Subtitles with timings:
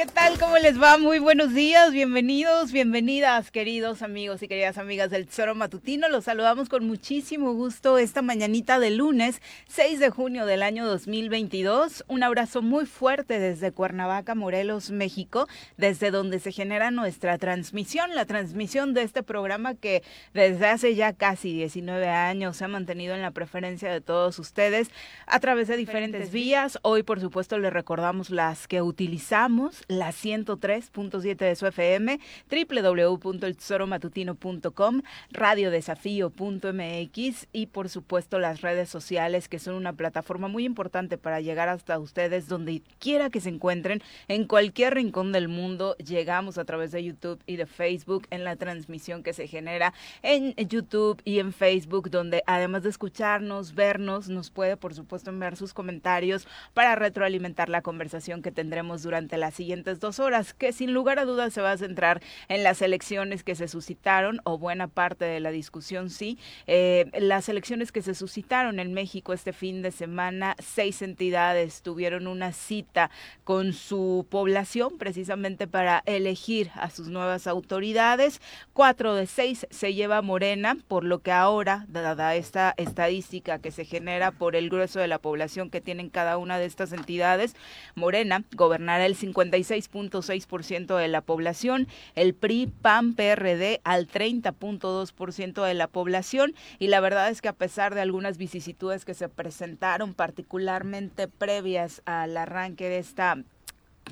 [0.00, 0.38] ¿qué tal?
[0.38, 0.96] ¿Cómo les va?
[0.96, 6.08] Muy buenos días, bienvenidos, bienvenidas, queridos amigos y queridas amigas del Tesoro Matutino.
[6.08, 12.04] Los saludamos con muchísimo gusto esta mañanita de lunes, 6 de junio del año 2022.
[12.08, 15.46] Un abrazo muy fuerte desde Cuernavaca, Morelos, México,
[15.76, 21.12] desde donde se genera nuestra transmisión, la transmisión de este programa que desde hace ya
[21.12, 24.88] casi 19 años se ha mantenido en la preferencia de todos ustedes
[25.26, 26.78] a través de diferentes vías.
[26.80, 37.48] Hoy, por supuesto, les recordamos las que utilizamos la 103.7 de su FM, www.eltesoromatutino.com, radiodesafío.mx
[37.52, 41.98] y por supuesto las redes sociales que son una plataforma muy importante para llegar hasta
[41.98, 47.02] ustedes donde quiera que se encuentren, en cualquier rincón del mundo, llegamos a través de
[47.02, 52.10] YouTube y de Facebook en la transmisión que se genera en YouTube y en Facebook,
[52.10, 57.82] donde además de escucharnos, vernos, nos puede por supuesto enviar sus comentarios para retroalimentar la
[57.82, 61.72] conversación que tendremos durante la siguiente dos horas, que sin lugar a dudas se va
[61.72, 66.38] a centrar en las elecciones que se suscitaron, o buena parte de la discusión sí,
[66.66, 72.26] eh, las elecciones que se suscitaron en México este fin de semana, seis entidades tuvieron
[72.26, 73.10] una cita
[73.44, 78.40] con su población precisamente para elegir a sus nuevas autoridades,
[78.72, 83.84] cuatro de seis se lleva Morena, por lo que ahora, dada esta estadística que se
[83.84, 87.54] genera por el grueso de la población que tienen cada una de estas entidades,
[87.94, 95.74] Morena gobernará el 55 6.6% de la población, el PRI, PAN, PRD al 30.2% de
[95.74, 96.54] la población.
[96.78, 102.02] Y la verdad es que a pesar de algunas vicisitudes que se presentaron particularmente previas
[102.04, 103.38] al arranque de esta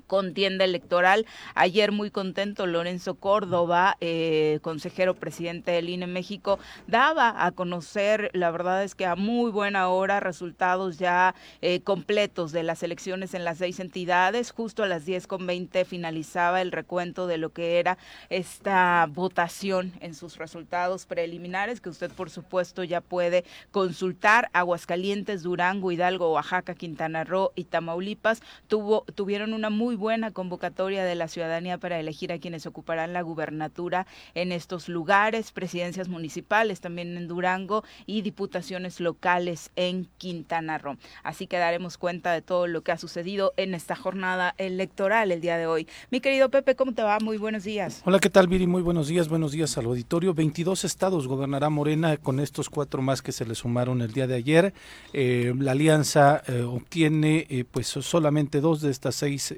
[0.06, 1.26] contienda electoral.
[1.54, 8.50] Ayer muy contento Lorenzo Córdoba, eh, consejero presidente del INE México, daba a conocer, la
[8.50, 13.44] verdad es que a muy buena hora, resultados ya eh, completos de las elecciones en
[13.44, 14.50] las seis entidades.
[14.50, 17.98] Justo a las 10 con 20 finalizaba el recuento de lo que era
[18.30, 24.50] esta votación en sus resultados preliminares, que usted por supuesto ya puede consultar.
[24.52, 31.14] Aguascalientes, Durango, Hidalgo, Oaxaca, Quintana Roo y Tamaulipas tuvo, tuvieron una muy buena convocatoria de
[31.14, 37.16] la ciudadanía para elegir a quienes ocuparán la gubernatura en estos lugares, presidencias municipales también
[37.16, 40.96] en Durango y diputaciones locales en Quintana Roo.
[41.22, 45.40] Así que daremos cuenta de todo lo que ha sucedido en esta jornada electoral el
[45.40, 45.86] día de hoy.
[46.10, 47.18] Mi querido Pepe, ¿cómo te va?
[47.20, 48.02] Muy buenos días.
[48.04, 48.66] Hola, ¿qué tal, Viri?
[48.66, 49.28] Muy buenos días.
[49.28, 50.34] Buenos días al auditorio.
[50.34, 54.34] 22 estados gobernará Morena con estos cuatro más que se le sumaron el día de
[54.34, 54.74] ayer.
[55.12, 59.54] Eh, la alianza eh, obtiene eh, pues solamente dos de estas seis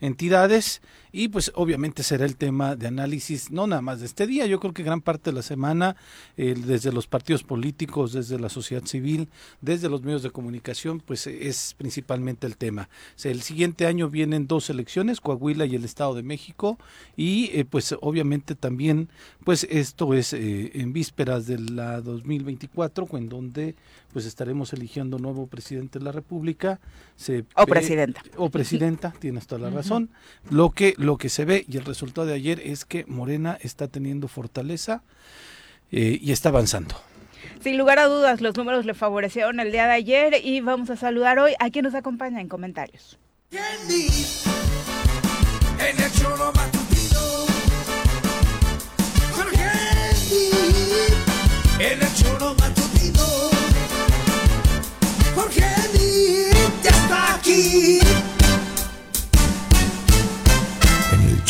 [0.00, 0.80] entidades
[1.12, 4.58] y pues obviamente será el tema de análisis, no nada más de este día, yo
[4.58, 5.96] creo que gran parte de la semana,
[6.36, 9.28] desde los partidos políticos, desde la sociedad civil,
[9.60, 12.88] desde los medios de comunicación, pues es principalmente el tema.
[13.24, 16.78] el siguiente año vienen dos elecciones, Coahuila y el Estado de México,
[17.16, 19.08] y eh, pues obviamente también,
[19.44, 23.74] pues esto es eh, en vísperas de la 2024, en donde
[24.12, 26.80] pues estaremos eligiendo nuevo presidente de la República.
[27.16, 28.22] Se o presidenta.
[28.36, 30.10] O presidenta, tienes toda la razón.
[30.50, 33.88] Lo que lo que se ve y el resultado de ayer es que Morena está
[33.88, 35.02] teniendo fortaleza
[35.90, 36.94] eh, y está avanzando.
[37.60, 40.96] Sin lugar a dudas, los números le favorecieron el día de ayer y vamos a
[40.96, 43.18] saludar hoy a quien nos acompaña en comentarios.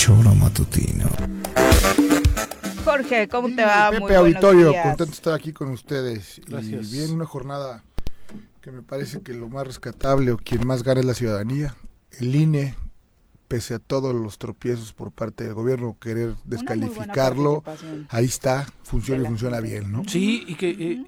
[0.03, 1.09] Choro matutino.
[2.85, 3.91] Jorge, ¿cómo te va?
[3.91, 4.83] Pepe Muy Auditorio, días.
[4.83, 6.41] contento de estar aquí con ustedes.
[6.45, 6.93] Gracias.
[6.93, 7.85] Y bien, una jornada
[8.61, 11.77] que me parece que lo más rescatable o quien más gana es la ciudadanía.
[12.19, 12.75] El INE,
[13.47, 17.63] pese a todos los tropiezos por parte del gobierno, querer descalificarlo,
[18.09, 20.03] ahí está, funciona y funciona bien, ¿no?
[20.09, 20.71] Sí, y que...
[20.71, 21.05] Eh,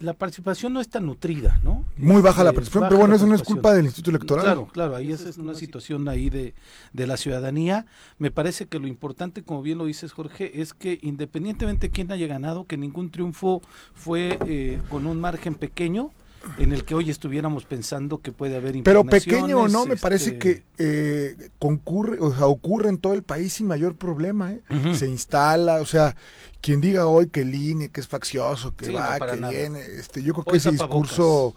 [0.00, 1.84] la participación no es tan nutrida, ¿no?
[1.96, 4.44] Muy baja la este, participación, pero bueno, eso no es culpa del Instituto Electoral.
[4.44, 6.54] Claro, claro, ahí es una situación ahí de,
[6.92, 7.86] de, la ciudadanía.
[8.18, 12.10] Me parece que lo importante, como bien lo dices, Jorge, es que independientemente de quién
[12.10, 13.62] haya ganado, que ningún triunfo
[13.94, 16.10] fue eh, con un margen pequeño,
[16.58, 20.30] en el que hoy estuviéramos pensando que puede haber Pero pequeño o no, me parece
[20.30, 24.52] este, que eh, concurre, o sea, ocurre en todo el país sin mayor problema.
[24.52, 24.60] ¿eh?
[24.94, 26.16] Se instala, o sea,
[26.60, 30.32] quien diga hoy que el INE, que es faccioso, que va, que viene, este, yo
[30.34, 31.54] creo que ese discurso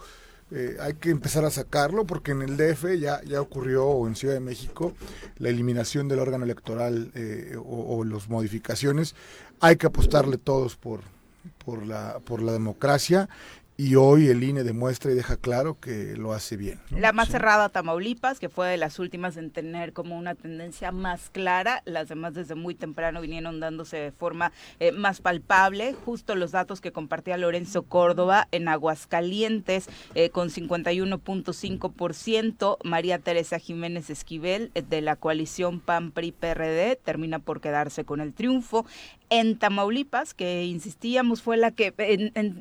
[0.51, 4.15] eh, hay que empezar a sacarlo porque en el DF ya, ya ocurrió, o en
[4.15, 4.93] Ciudad de México,
[5.37, 9.15] la eliminación del órgano electoral eh, o, o las modificaciones.
[9.59, 11.01] Hay que apostarle todos por,
[11.63, 13.29] por, la, por la democracia
[13.79, 16.81] y hoy el INE demuestra y deja claro que lo hace bien.
[16.89, 21.29] La más cerrada Tamaulipas, que fue de las últimas en tener como una tendencia más
[21.29, 26.51] clara, las demás desde muy temprano vinieron dándose de forma eh, más palpable, justo los
[26.51, 34.81] datos que compartía Lorenzo Córdoba en Aguascalientes eh, con 51.5%, María Teresa Jiménez Esquivel eh,
[34.81, 38.85] de la coalición PAN PRI PRD termina por quedarse con el triunfo,
[39.29, 41.93] en Tamaulipas, que insistíamos fue la que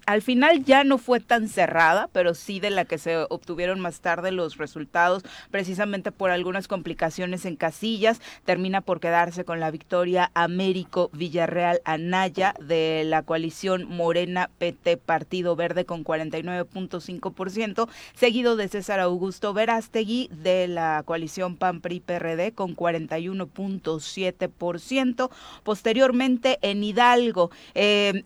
[0.07, 4.01] al final ya no fue tan cerrada, pero sí de la que se obtuvieron más
[4.01, 10.31] tarde los resultados, precisamente por algunas complicaciones en casillas, termina por quedarse con la victoria
[10.35, 19.01] Américo Villarreal Anaya de la coalición Morena PT Partido Verde con 49.5%, seguido de César
[19.01, 25.31] Augusto Verástegui de la coalición PAN PRI PRD con 41.7%.
[25.63, 27.51] Posteriormente en Hidalgo.
[27.75, 28.23] Eh,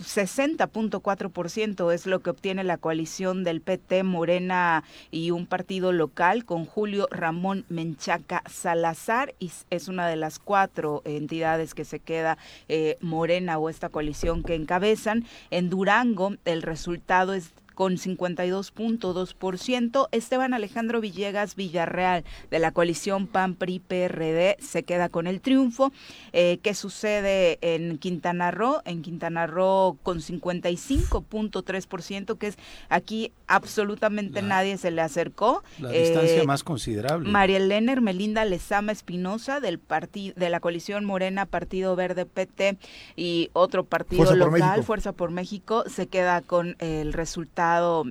[0.00, 6.44] 60.4% eh, es lo que obtiene la coalición del PT Morena y un partido local
[6.44, 12.38] con Julio Ramón Menchaca Salazar y es una de las cuatro entidades que se queda
[12.68, 15.24] eh, Morena o esta coalición que encabezan.
[15.50, 20.08] En Durango el resultado es con 52.2%.
[20.12, 25.90] Esteban Alejandro Villegas Villarreal de la coalición PAN PRI PRD se queda con el triunfo.
[26.32, 28.82] Eh, ¿Qué sucede en Quintana Roo?
[28.84, 35.62] En Quintana Roo con 55.3%, que es aquí absolutamente nadie se le acercó.
[35.78, 37.30] La distancia eh, más considerable.
[37.30, 42.78] María Elena Melinda Lezama Espinosa del partido de la coalición Morena Partido Verde PT
[43.16, 48.04] y otro partido local Fuerza por México se queda con el resultado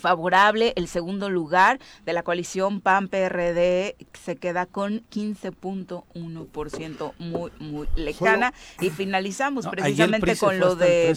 [0.00, 0.72] favorable.
[0.76, 8.52] El segundo lugar de la coalición PAN-PRD se queda con 15.1%, muy, muy lejana.
[8.80, 11.16] y finalizamos precisamente con lo de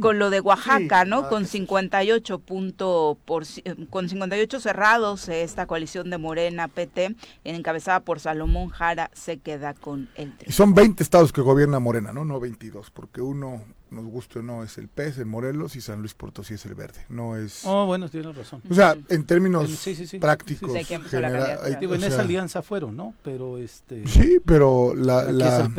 [0.00, 1.28] con lo de Oaxaca, ¿no?
[1.28, 3.44] Con 58 punto por,
[3.90, 10.08] con 58 cerrados, esta coalición de Morena PT, encabezada por Salomón Jara, se queda con
[10.16, 12.24] el Y son 20 estados que gobierna Morena, ¿no?
[12.24, 13.62] No 22, porque uno
[13.92, 16.74] nos guste o no, es el pez, el Morelos y San Luis Potosí es el
[16.74, 17.04] verde.
[17.08, 17.62] No es.
[17.64, 18.62] Oh, bueno, tienes razón.
[18.68, 19.86] O sea, en términos
[20.20, 20.70] prácticos.
[20.74, 23.14] en esa alianza fueron, ¿no?
[23.22, 24.06] Pero este.
[24.06, 25.30] Sí, pero la.
[25.30, 25.70] la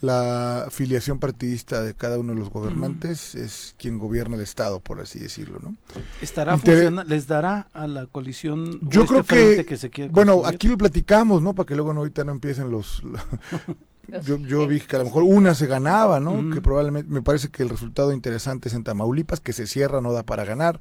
[0.00, 5.00] la afiliación partidista de cada uno de los gobernantes es quien gobierna el Estado, por
[5.00, 5.76] así decirlo, ¿no?
[6.22, 6.58] ¿Estará
[7.06, 11.54] ¿Les dará a la coalición Yo creo este que, que bueno, aquí lo platicamos, ¿no?
[11.54, 13.02] Para que luego no, ahorita no empiecen los...
[14.24, 16.54] Yo, yo vi que a lo mejor una se ganaba, ¿no?
[16.54, 20.12] Que probablemente, me parece que el resultado interesante es en Tamaulipas, que se cierra, no
[20.12, 20.80] da para ganar.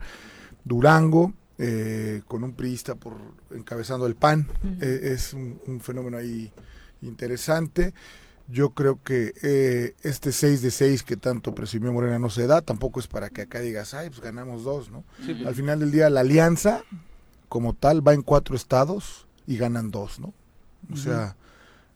[0.63, 3.17] Durango, eh, con un priista por
[3.51, 4.47] encabezando el PAN,
[4.81, 6.51] eh, es un, fenómeno ahí
[7.01, 7.93] interesante.
[8.47, 12.61] Yo creo que eh, este 6 de 6 que tanto presumió Morena no se da,
[12.61, 15.03] tampoco es para que acá digas, ay, pues ganamos dos, ¿no?
[15.45, 16.83] Al final del día, la alianza
[17.49, 20.33] como tal va en cuatro estados y ganan dos, ¿no?
[20.93, 21.35] O sea,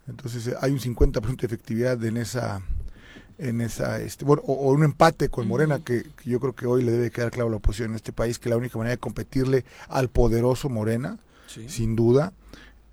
[0.08, 2.62] entonces eh, hay un 50% de efectividad en esa
[3.38, 6.92] en esa este bueno, o, un empate con Morena que, yo creo que hoy le
[6.92, 9.66] debe quedar claro a la oposición en este país que la única manera de competirle
[9.88, 11.18] al poderoso Morena
[11.68, 12.34] sin duda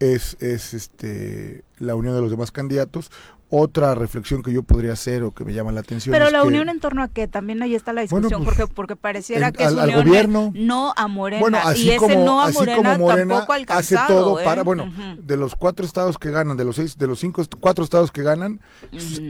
[0.01, 3.11] es, es este la unión de los demás candidatos
[3.51, 6.13] otra reflexión que yo podría hacer o que me llama la atención.
[6.13, 8.97] Pero la unión en torno a qué, también ahí está la discusión, pues, porque, porque
[8.97, 11.41] pareciera que es al, gobierno, no a Morena.
[11.41, 14.45] Bueno, así y ese como, no a Morena, tampoco hace todo ¿eh?
[14.45, 17.83] para, bueno, de los cuatro estados que ganan, de los seis, de los cinco, cuatro
[17.83, 18.61] estados que ganan,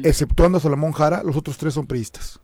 [0.04, 2.40] exceptuando a Salomón Jara, los otros tres son priistas.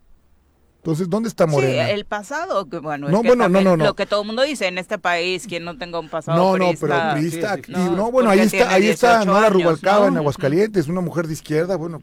[0.86, 1.86] Entonces, ¿dónde está Morena?
[1.86, 4.42] Sí, el pasado, que bueno, no, bueno, no, no, no, lo que todo el mundo
[4.42, 7.90] dice en este país, quien no tenga un pasado No, no, pero priista activo.
[7.90, 12.00] No, bueno, ahí está, ahí está Nora Rubalcaba en Aguascalientes, una mujer de izquierda, bueno,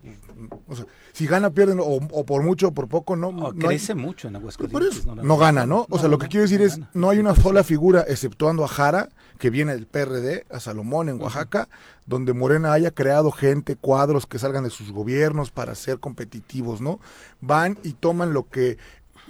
[0.67, 3.31] o sea, si gana, pierden, o, por mucho o por poco, no.
[3.31, 5.05] no crece mucho en Aguascalientes.
[5.05, 5.87] no, gana, ¿no?
[5.89, 9.07] O sea, lo que quiero decir es, no hay una sola figura, exceptuando a Jara,
[9.37, 11.67] que viene del PRD, a Salomón en Oaxaca,
[12.05, 16.99] donde Morena haya creado gente, cuadros que salgan de sus gobiernos para ser competitivos, ¿no?
[17.41, 18.77] Van y toman lo que...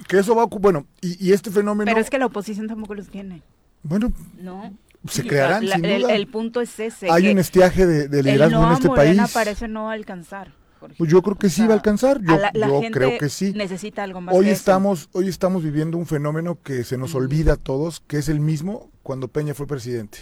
[0.08, 0.46] Que eso va a...
[0.46, 1.88] Bueno, y, este fenómeno...
[1.88, 3.42] Pero es que la oposición tampoco los tiene.
[3.82, 4.72] Bueno, no.
[5.06, 6.14] se crearán, sin duda.
[6.14, 7.10] El, punto es ese.
[7.10, 9.34] Hay un estiaje de, liderazgo en este Morena país.
[9.34, 10.52] parece no alcanzar.
[10.98, 12.20] Pues yo creo que sí va a alcanzar.
[12.22, 13.52] Yo, creo que sí.
[13.54, 14.34] Necesita algo más.
[14.34, 18.28] Hoy estamos, hoy estamos viviendo un fenómeno que se nos olvida a todos, que es
[18.28, 20.18] el mismo cuando Peña fue presidente.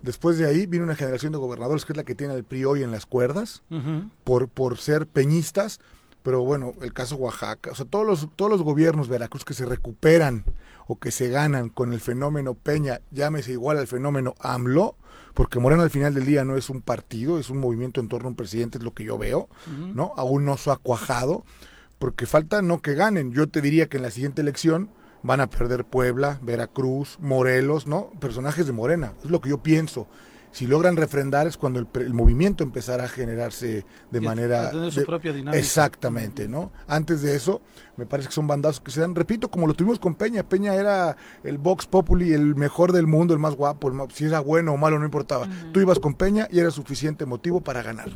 [0.00, 2.64] Después de ahí viene una generación de gobernadores que es la que tiene el PRI
[2.64, 3.62] hoy en las cuerdas
[4.24, 5.78] por, por ser peñistas.
[6.22, 9.64] Pero bueno, el caso Oaxaca, o sea, todos los, todos los gobiernos Veracruz que se
[9.64, 10.44] recuperan
[10.86, 14.96] o que se ganan con el fenómeno Peña, llámese igual al fenómeno AMLO,
[15.32, 18.26] porque Moreno al final del día no es un partido, es un movimiento en torno
[18.26, 19.48] a un presidente, es lo que yo veo,
[19.94, 20.12] ¿no?
[20.16, 21.44] Aún no se ha cuajado,
[21.98, 23.32] porque falta no que ganen.
[23.32, 24.90] Yo te diría que en la siguiente elección
[25.22, 28.10] van a perder Puebla, Veracruz, Morelos, ¿no?
[28.20, 30.06] Personajes de Morena, es lo que yo pienso.
[30.52, 34.70] Si logran refrendar es cuando el, movimiento empezará a generarse de manera...
[34.70, 35.56] tener su propia dinámica.
[35.56, 36.72] Exactamente, ¿no?
[36.88, 37.60] Antes de eso,
[37.96, 40.42] me parece que son bandazos que se dan, repito, como lo tuvimos con Peña.
[40.42, 44.72] Peña era el Vox Populi, el mejor del mundo, el más guapo, si era bueno
[44.72, 45.46] o malo, no importaba.
[45.72, 48.10] Tú ibas con Peña y era suficiente motivo para ganar.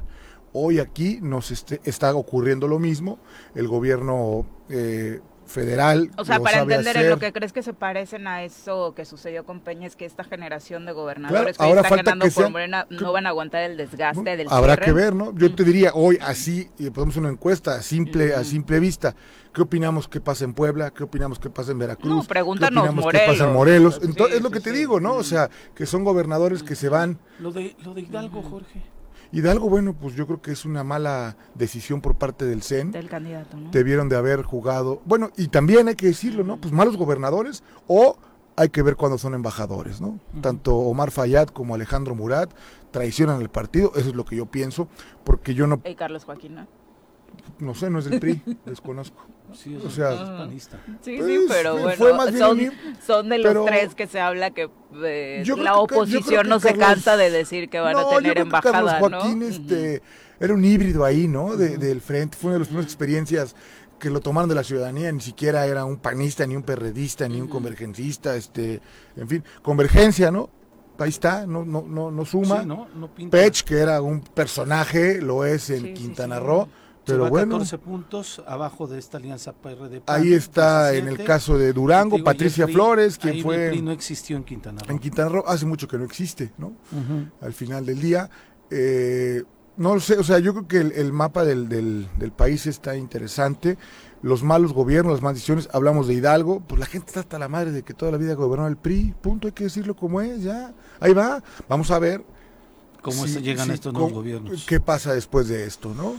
[0.52, 3.18] Hoy aquí nos este, está ocurriendo lo mismo.
[3.54, 6.10] El gobierno eh, federal.
[6.16, 9.44] O sea, para entender en lo que crees que se parecen a eso que sucedió
[9.44, 13.26] con Peña es que esta generación de gobernadores que están ganando por Morena no van
[13.26, 15.34] a aguantar el desgaste del Habrá que ver, ¿no?
[15.36, 19.14] Yo te diría hoy así, y podemos una encuesta a simple, a simple vista.
[19.52, 20.90] ¿Qué opinamos que pasa en Puebla?
[20.90, 22.12] ¿Qué opinamos que pasa en Veracruz?
[22.12, 24.00] No, pregúntanos ¿Qué opinamos pasa en Morelos?
[24.02, 25.14] Entonces, es lo que te digo, ¿no?
[25.14, 27.18] O sea, que son gobernadores que se van.
[27.38, 28.82] Lo de, lo de Hidalgo, Jorge.
[29.32, 32.92] Hidalgo, bueno, pues yo creo que es una mala decisión por parte del CEN.
[32.92, 33.70] Del candidato, ¿no?
[33.70, 35.02] Debieron de haber jugado.
[35.04, 36.60] Bueno, y también hay que decirlo, ¿no?
[36.60, 38.16] Pues malos gobernadores o
[38.56, 40.20] hay que ver cuándo son embajadores, ¿no?
[40.40, 42.52] Tanto Omar Fayad como Alejandro Murat
[42.90, 44.88] traicionan el partido, eso es lo que yo pienso,
[45.24, 45.80] porque yo no...
[45.84, 46.66] Y Carlos Joaquín, ¿no?
[47.58, 49.24] No sé, no es del PRI, desconozco.
[49.54, 50.78] Sí, o sea, es panista.
[51.02, 52.72] Sí, pues, sí, pero bueno, son,
[53.06, 54.70] son, de los tres que se habla que
[55.02, 59.42] eh, la oposición no se cansa de decir que van a tener embajada, Carlos Joaquín,
[59.42, 60.02] este,
[60.40, 61.56] era un híbrido ahí, ¿no?
[61.56, 63.56] De, Del frente, fue una de las primeras experiencias
[63.98, 67.40] que lo tomaron de la ciudadanía, ni siquiera era un panista, ni un perredista, ni
[67.40, 68.80] un convergencista, este,
[69.16, 70.50] en fin, convergencia, ¿no?
[70.98, 72.62] Ahí está, no, no, no, no suma.
[72.62, 76.68] no, no Pech, que era un personaje, lo es en Quintana Roo
[77.04, 80.02] pero bueno, 14 puntos abajo de esta alianza PRD.
[80.06, 83.68] Ahí está en el caso de Durango, Patricia Flores, quien fue.
[83.68, 84.92] El no existió en Quintana Roo.
[84.92, 86.72] En Quintana Roo hace mucho que no existe, ¿no?
[87.40, 88.30] Al final del día.
[88.70, 89.44] Eh,
[89.76, 93.76] no sé, o sea, yo creo que el, mapa del, del, país está interesante.
[94.22, 97.72] Los malos gobiernos, las maldiciones, hablamos de Hidalgo, pues la gente está hasta la madre
[97.72, 100.72] de que toda la vida gobernó el PRI, punto, hay que decirlo como es, ya.
[101.00, 102.24] Ahí va, vamos a ver.
[103.02, 104.64] ¿Cómo llegan estos nuevos gobiernos?
[104.64, 106.14] ¿Qué pasa después de esto, no?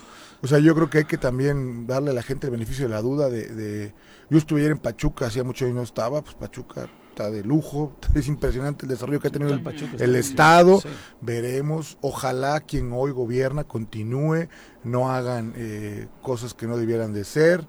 [0.46, 2.94] O sea, yo creo que hay que también darle a la gente el beneficio de
[2.94, 3.96] la duda de...
[4.30, 8.28] yo estuve en Pachuca, hacía mucho y no estaba, pues Pachuca está de lujo, es
[8.28, 9.60] impresionante el desarrollo que ha tenido
[9.98, 10.84] el, Estado,
[11.20, 14.48] veremos, ojalá quien hoy gobierna continúe,
[14.84, 17.68] no hagan eh, cosas que no debieran de ser,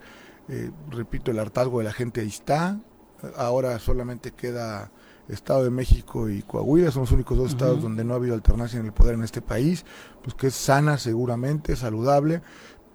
[0.51, 2.79] eh, repito, el hartazgo de la gente ahí está,
[3.39, 4.93] ahora solamente queda
[5.29, 8.79] Estado de México y Coahuila son los únicos dos estados donde no ha habido alternancia
[8.79, 9.85] en el poder en este país,
[10.23, 12.43] pues que es sana seguramente, saludable.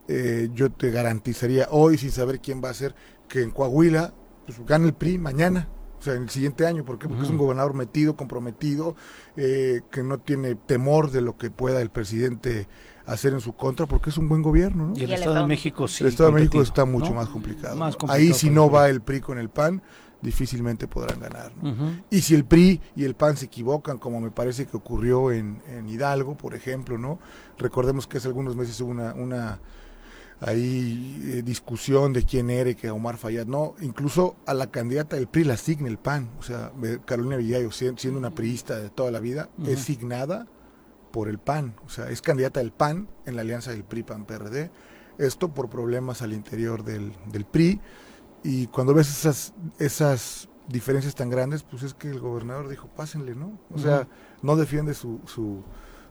[0.07, 2.95] Eh, yo te garantizaría hoy, sin saber quién va a ser,
[3.27, 4.13] que en Coahuila
[4.45, 5.67] pues gane el PRI mañana,
[5.99, 7.07] o sea, en el siguiente año, ¿por qué?
[7.07, 8.95] Porque es un gobernador metido, comprometido,
[9.37, 12.67] eh, que no tiene temor de lo que pueda el presidente
[13.05, 14.87] hacer en su contra, porque es un buen gobierno.
[14.87, 14.93] ¿no?
[14.97, 16.03] Y el, Estado de México sí.
[16.03, 19.37] El Estado de México está mucho más, complicado, Ahí si no va el PRI con
[19.37, 19.83] el PAN,
[20.21, 21.51] difícilmente podrán ganar.
[22.09, 25.61] Y si el PRI y el PAN se equivocan, como me parece que ocurrió en,
[25.87, 27.19] Hidalgo, por ejemplo, ¿no?
[27.57, 29.59] Recordemos que hace algunos meses hubo una, una
[30.39, 35.15] ahí eh, discusión de quién era y que Omar Fayad, no, incluso a la candidata
[35.15, 36.71] del PRI la asigna el PAN, o sea,
[37.05, 40.47] Carolina Villayo, siendo una priista de toda la vida, es signada
[41.11, 44.71] por el PAN, o sea, es candidata del PAN en la alianza del PRI-PAN-PRD,
[45.19, 47.79] esto por problemas al interior del, del PRI,
[48.43, 53.35] y cuando ves esas, esas diferencias tan grandes, pues es que el gobernador dijo, pásenle,
[53.35, 53.59] ¿no?
[53.73, 54.07] O sea,
[54.41, 55.63] no defiende su, su,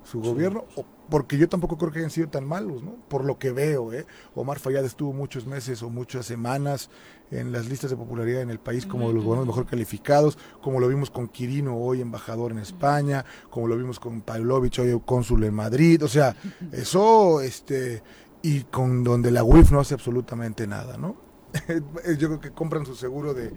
[0.04, 0.64] su gobierno,
[1.08, 2.94] porque yo tampoco creo que hayan sido tan malos, ¿no?
[3.08, 4.06] Por lo que veo, ¿eh?
[4.34, 6.90] Omar Fayad estuvo muchos meses o muchas semanas
[7.32, 10.78] en las listas de popularidad en el país como de los gobiernos mejor calificados, como
[10.78, 15.44] lo vimos con Quirino hoy embajador en España, como lo vimos con Pavlovich hoy cónsul
[15.44, 16.36] en Madrid, o sea,
[16.72, 18.02] eso, este,
[18.42, 21.29] y con donde la UIF no hace absolutamente nada, ¿no?
[22.18, 23.52] yo creo que compran su seguro de,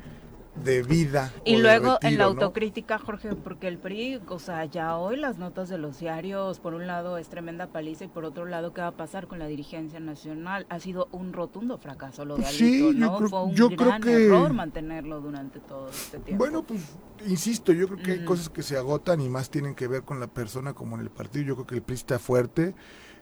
[0.88, 1.33] vida.
[1.45, 5.67] Y luego en la autocrítica, Jorge, porque el PRI, o sea, ya hoy las notas
[5.67, 8.88] de los diarios, por un lado es tremenda paliza y por otro lado, ¿qué va
[8.88, 10.67] a pasar con la dirigencia nacional?
[10.69, 13.27] Ha sido un rotundo fracaso lo de pues Alito, ¿no?
[13.27, 16.43] Fue un gran error mantenerlo durante todo este tiempo.
[16.43, 16.81] Bueno, pues
[17.25, 20.19] insisto, yo creo que hay cosas que se agotan y más tienen que ver con
[20.19, 21.45] la persona como en el partido.
[21.45, 22.75] Yo creo que el PRI está fuerte.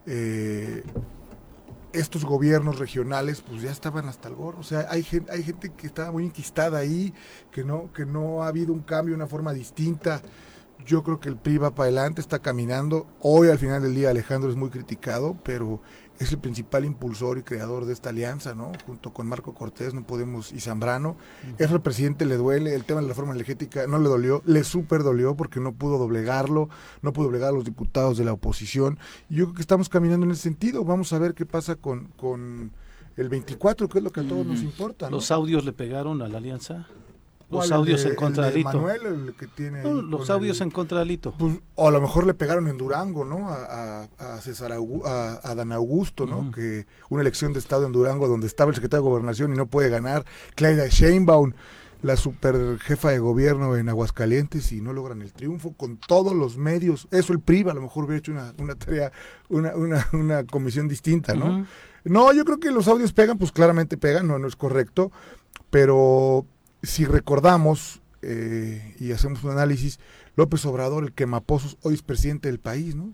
[0.05, 0.83] Eh,
[1.93, 5.71] estos gobiernos regionales pues ya estaban hasta el gorro, o sea, hay gente, hay gente
[5.71, 7.13] que estaba muy enquistada ahí,
[7.51, 10.21] que no, que no ha habido un cambio, una forma distinta.
[10.85, 13.05] Yo creo que el PRI va para adelante, está caminando.
[13.19, 15.79] Hoy al final del día Alejandro es muy criticado, pero
[16.21, 18.71] es el principal impulsor y creador de esta alianza, ¿no?
[18.85, 21.17] Junto con Marco Cortés, no podemos, y Zambrano.
[21.57, 24.63] Eso al presidente le duele, el tema de la reforma energética no le dolió, le
[24.63, 26.69] súper dolió porque no pudo doblegarlo,
[27.01, 28.99] no pudo doblegar a los diputados de la oposición.
[29.29, 30.85] Y yo creo que estamos caminando en ese sentido.
[30.85, 32.71] Vamos a ver qué pasa con, con
[33.17, 35.09] el 24, que es lo que a todos nos importa.
[35.09, 36.85] ¿Los audios le pegaron a la alianza?
[37.51, 38.73] Los audios en contra de Alito.
[38.73, 41.33] Manuel, el que tiene los audios en contra de Alito.
[41.37, 43.49] Pues, o a lo mejor le pegaron en Durango, ¿no?
[43.49, 46.51] A, a, César a, a, Dan Augusto, ¿no?
[46.51, 49.67] Que una elección de estado en Durango donde estaba el secretario de Gobernación y no
[49.67, 50.25] puede ganar.
[50.55, 51.53] Claudia Sheinbaum,
[52.01, 56.57] la super jefa de gobierno en Aguascalientes y no logran el triunfo con todos los
[56.57, 57.07] medios.
[57.11, 59.11] Eso el PRI a lo mejor hubiera hecho una, una tarea,
[59.49, 61.65] una, una, una comisión distinta, ¿no?
[62.03, 65.11] No, yo creo que los audios pegan, pues claramente pegan, no, no es correcto,
[65.69, 66.45] pero
[66.83, 69.99] si recordamos eh, y hacemos un análisis,
[70.35, 73.13] López Obrador, el quemapozos, hoy es presidente del país, ¿no?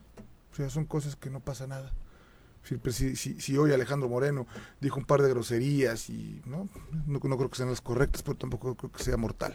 [0.51, 1.93] O sea, son cosas que no pasa nada.
[2.91, 4.45] Si, si, hoy Alejandro Moreno
[4.81, 6.67] dijo un par de groserías y no,
[7.05, 9.53] no, creo que sean las correctas, pero tampoco creo que sea mortal.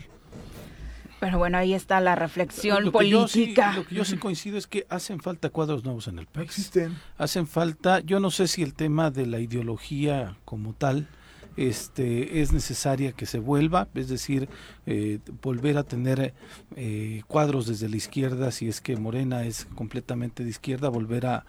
[1.21, 3.75] Pero bueno, ahí está la reflexión política.
[3.75, 6.49] lo que yo sí coincido es que hacen falta cuadros nuevos en el país.
[6.49, 6.97] Existen.
[7.19, 11.07] Hacen falta, yo no sé si el tema de la ideología como tal,
[11.57, 14.49] este, es necesaria que se vuelva, es decir,
[14.87, 16.35] eh, volver a tener
[16.77, 21.45] eh, cuadros desde la izquierda, si es que Morena es completamente de izquierda, volver a,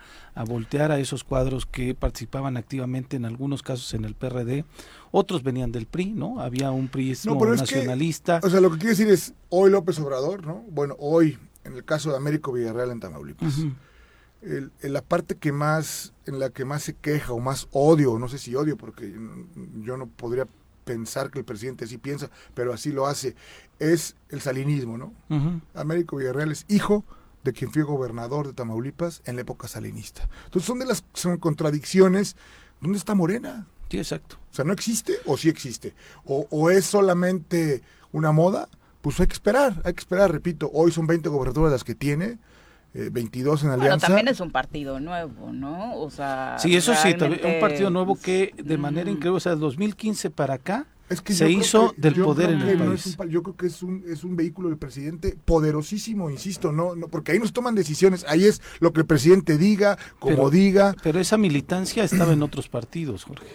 [0.48, 4.65] voltear a esos cuadros que participaban activamente en algunos casos en el PRD,
[5.12, 6.39] otros venían del PRI, ¿no?
[6.39, 7.15] Había un PRI
[7.57, 8.39] nacionalista.
[8.43, 10.63] o sea, lo que quiere decir es, hoy López Obrador, ¿no?
[10.69, 13.53] Bueno, hoy, en el caso de Américo Villarreal en Tamaulipas
[14.43, 18.27] el, la parte que más, en la que más se queja o más odio, no
[18.27, 19.13] sé si odio, porque
[19.81, 20.47] yo no podría
[20.83, 23.35] pensar que el presidente así piensa, pero así lo hace,
[23.79, 25.13] es el salinismo, ¿no?
[25.73, 27.05] Américo Villarreal es hijo
[27.43, 30.29] de quien fue gobernador de Tamaulipas en la época salinista.
[30.45, 32.35] Entonces son de las son contradicciones.
[32.79, 33.67] ¿Dónde está Morena?
[33.89, 34.38] Sí, exacto.
[34.51, 35.93] O sea, ¿no existe o sí existe?
[36.25, 37.81] ¿O, o es solamente
[38.12, 38.69] una moda?
[39.01, 42.39] Pues hay que esperar, hay que esperar, repito, hoy son 20 gobernaturas las que tiene,
[42.93, 43.77] 22 eh, en alianza.
[43.77, 45.97] Bueno, también es un partido nuevo, ¿no?
[45.97, 50.29] O sea, sí, eso sí, un partido nuevo que de manera increíble, o sea, 2015
[50.29, 50.88] para acá
[51.25, 53.17] se hizo del poder en el país.
[53.29, 57.33] yo creo que es un, es un vehículo del presidente poderosísimo, insisto, no, no porque
[57.33, 60.95] ahí nos toman decisiones, ahí es lo que el presidente diga, como diga.
[61.03, 63.45] Pero esa militancia estaba en otros partidos, Jorge.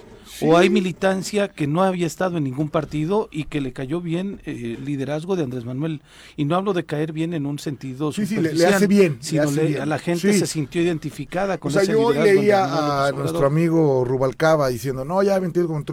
[0.42, 4.40] O hay militancia que no había estado en ningún partido y que le cayó bien
[4.44, 6.02] el eh, liderazgo de Andrés Manuel.
[6.36, 9.18] Y no hablo de caer bien en un sentido sí, sí, le, hace bien.
[9.20, 14.04] Sino a la gente se sintió identificada con o sea, yo leía a nuestro amigo
[14.04, 15.84] Rubalcaba diciendo, no, ya 22 con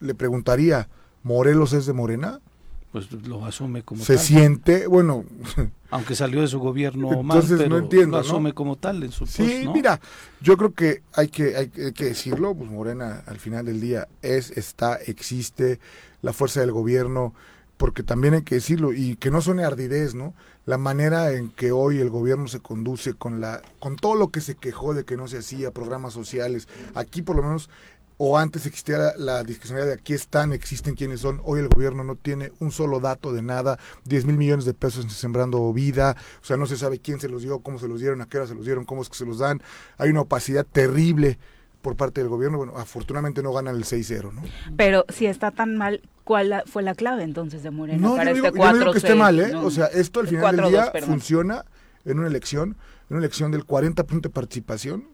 [0.00, 0.88] le preguntaría,
[1.22, 2.40] ¿Morelos es de Morena?
[2.94, 5.24] pues lo asume como se siente bueno
[5.94, 9.26] aunque salió de su gobierno mal pero no entiendo, lo asume como tal en su
[9.26, 10.00] sí mira
[10.40, 14.50] yo creo que hay que hay que decirlo pues Morena al final del día es
[14.50, 15.78] está existe
[16.20, 17.32] la fuerza del gobierno
[17.76, 20.34] porque también hay que decirlo y que no suene ardidez no
[20.66, 24.40] la manera en que hoy el gobierno se conduce con la con todo lo que
[24.40, 27.70] se quejó de que no se hacía programas sociales aquí por lo menos
[28.16, 32.16] o antes existía la, discrecionalidad de aquí están, existen quienes son, hoy el gobierno no
[32.16, 36.44] tiene un solo dato de nada, 10 mil millones de pesos en Sembrando Vida, o
[36.44, 38.46] sea, no se sabe quién se los dio, cómo se los dieron, a qué hora
[38.46, 39.62] se los dieron, cómo es que se los dan,
[39.98, 41.38] hay una opacidad terrible
[41.82, 44.42] por parte del gobierno, bueno, afortunadamente no ganan el 6-0, ¿no?
[44.76, 48.56] Pero si está tan mal, ¿cuál fue la clave entonces de Moreno para este 4
[48.56, 49.54] yo no digo que esté mal, ¿eh?
[49.54, 51.64] o sea, esto al final del día funciona
[52.04, 52.76] en una elección,
[53.10, 55.13] en una elección del 40% de participación,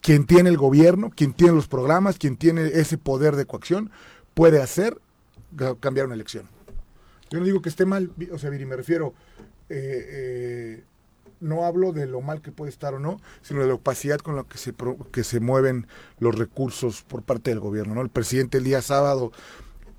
[0.00, 3.90] quien tiene el gobierno, quien tiene los programas, quien tiene ese poder de coacción,
[4.34, 5.00] puede hacer
[5.80, 6.48] cambiar una elección.
[7.30, 9.14] Yo no digo que esté mal, o sea, Viri, me refiero,
[9.68, 10.84] eh, eh,
[11.40, 14.36] no hablo de lo mal que puede estar o no, sino de la opacidad con
[14.36, 14.74] la que se,
[15.12, 15.86] que se mueven
[16.18, 17.94] los recursos por parte del gobierno.
[17.94, 18.00] ¿no?
[18.00, 19.32] El presidente el día sábado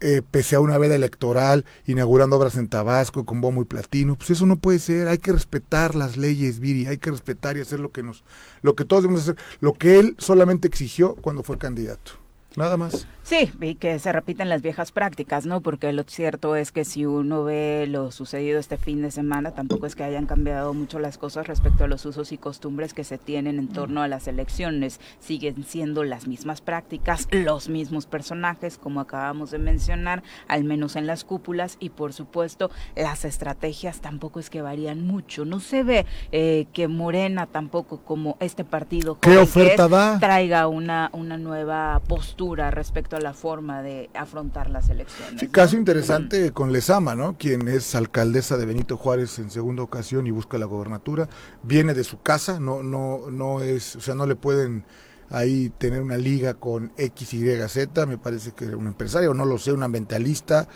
[0.02, 4.16] eh, pese a una veda electoral, inaugurando obras en Tabasco con bombo y platino.
[4.16, 7.62] Pues eso no puede ser, hay que respetar las leyes, Viri, hay que respetar y
[7.62, 8.24] hacer lo que nos,
[8.62, 12.14] lo que todos debemos hacer, lo que él solamente exigió cuando fue candidato.
[12.56, 13.08] Nada más.
[13.30, 15.62] Sí, y que se repiten las viejas prácticas, ¿no?
[15.62, 19.86] Porque lo cierto es que si uno ve lo sucedido este fin de semana, tampoco
[19.86, 23.20] es que hayan cambiado mucho las cosas respecto a los usos y costumbres que se
[23.20, 25.00] tienen en torno a las elecciones.
[25.20, 31.06] Siguen siendo las mismas prácticas, los mismos personajes, como acabamos de mencionar, al menos en
[31.06, 35.46] las cúpulas, y por supuesto las estrategias tampoco es que varían mucho.
[35.46, 41.38] No se ve eh, que Morena tampoco como este partido ¿Qué oferta traiga una, una
[41.38, 45.40] nueva postura respecto a la forma de afrontar las elecciones.
[45.40, 47.38] Sí, caso interesante con Lezama, ¿no?
[47.38, 51.30] Quien es alcaldesa de Benito Juárez en segunda ocasión y busca la gobernatura,
[51.64, 54.86] viene de su casa, no no no es, o sea, no le pueden
[55.30, 59.58] ahí tener una liga con X, Y, Z, me parece que un empresario, no lo
[59.58, 60.68] sé, un ambientalista,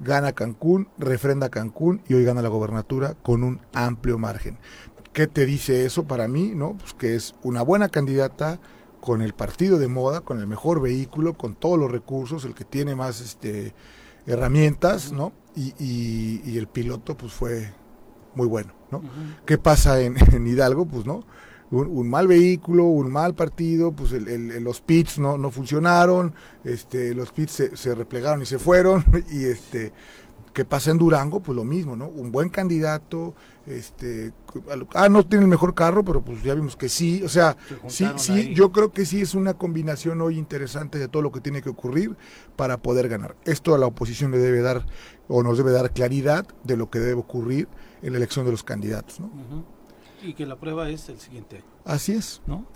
[0.00, 4.58] gana Cancún, refrenda Cancún y hoy gana la gobernatura con un amplio margen.
[5.12, 6.52] ¿Qué te dice eso para mí?
[6.54, 8.58] No, pues que es una buena candidata,
[9.04, 12.64] con el partido de moda, con el mejor vehículo, con todos los recursos, el que
[12.64, 13.74] tiene más este
[14.26, 15.34] herramientas, ¿no?
[15.54, 17.70] Y, y, el piloto pues fue
[18.34, 19.02] muy bueno, ¿no?
[19.44, 20.86] ¿Qué pasa en, Hidalgo?
[20.86, 21.22] Pues no,
[21.70, 26.32] un, mal vehículo, un mal partido, pues los pits no, no funcionaron,
[26.64, 29.92] este, los pits se, se replegaron y se fueron, y este
[30.54, 31.40] ¿Qué pasa en Durango?
[31.40, 32.06] Pues lo mismo, ¿no?
[32.06, 33.34] Un buen candidato,
[33.66, 34.32] este,
[34.94, 37.56] ah, no tiene el mejor carro, pero pues ya vimos que sí, o sea,
[37.88, 41.40] sí, sí, yo creo que sí es una combinación hoy interesante de todo lo que
[41.40, 42.16] tiene que ocurrir
[42.56, 43.36] para poder ganar.
[43.44, 44.86] Esto a la oposición le debe dar,
[45.28, 47.68] o nos debe dar claridad de lo que debe ocurrir
[48.02, 49.30] en la elección de los candidatos, ¿no?
[50.22, 52.40] Y que la prueba es el siguiente Así es.
[52.46, 52.66] ¿No?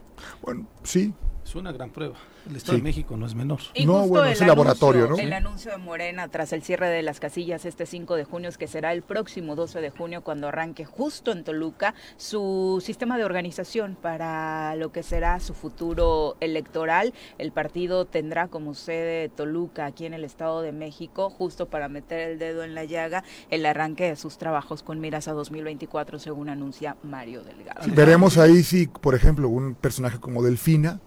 [0.43, 1.15] Bueno, sí.
[1.49, 2.15] Es una gran prueba.
[2.47, 3.61] El Estado de México no es menor.
[3.87, 5.17] no, bueno, es el laboratorio, ¿no?
[5.17, 8.59] El anuncio de Morena tras el cierre de las casillas este 5 de junio, es
[8.59, 13.25] que será el próximo 12 de junio cuando arranque justo en Toluca su sistema de
[13.25, 17.15] organización para lo que será su futuro electoral.
[17.39, 22.29] El partido tendrá como sede Toluca aquí en el Estado de México, justo para meter
[22.29, 26.51] el dedo en la llaga, el arranque de sus trabajos con miras a 2024, según
[26.51, 27.87] anuncia Mario Delgado.
[27.95, 31.01] veremos ahí si, por ejemplo, un personaje como Delfina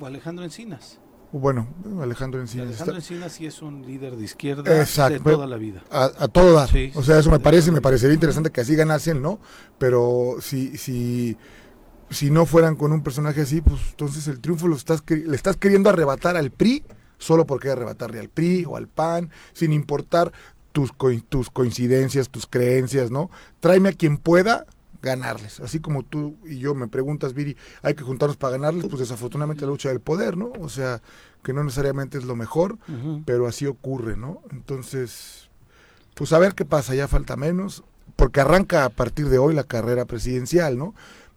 [0.00, 0.98] o Alejandro Encinas.
[1.32, 1.68] Bueno,
[2.00, 2.68] Alejandro Encinas.
[2.68, 5.82] Alejandro Encinas sí es un líder de izquierda de toda la vida.
[5.90, 6.70] A, a todo dar.
[6.94, 9.40] o sea, eso me parece, me parecería interesante que así ganasen, ¿no?
[9.78, 11.36] Pero si, si,
[12.10, 15.56] si no fueran con un personaje así, pues entonces el triunfo lo estás, le estás
[15.56, 16.84] queriendo arrebatar al PRI,
[17.18, 20.32] solo porque arrebatarle al PRI o al PAN, sin importar
[20.72, 20.92] tus,
[21.28, 23.30] tus coincidencias, tus creencias, ¿no?
[23.60, 24.66] Tráeme a quien pueda
[25.02, 25.60] ganarles.
[25.60, 29.64] Así como tú y yo me preguntas, Viri, hay que juntarnos para ganarles, pues desafortunadamente
[29.64, 30.52] la lucha del poder, ¿no?
[30.60, 31.02] O sea,
[31.42, 32.78] que no necesariamente es lo mejor,
[33.24, 34.42] pero así ocurre, ¿no?
[34.50, 35.48] Entonces,
[36.14, 37.84] pues a ver qué pasa, ya falta menos,
[38.16, 40.94] porque arranca a partir de hoy la carrera presidencial, ¿no?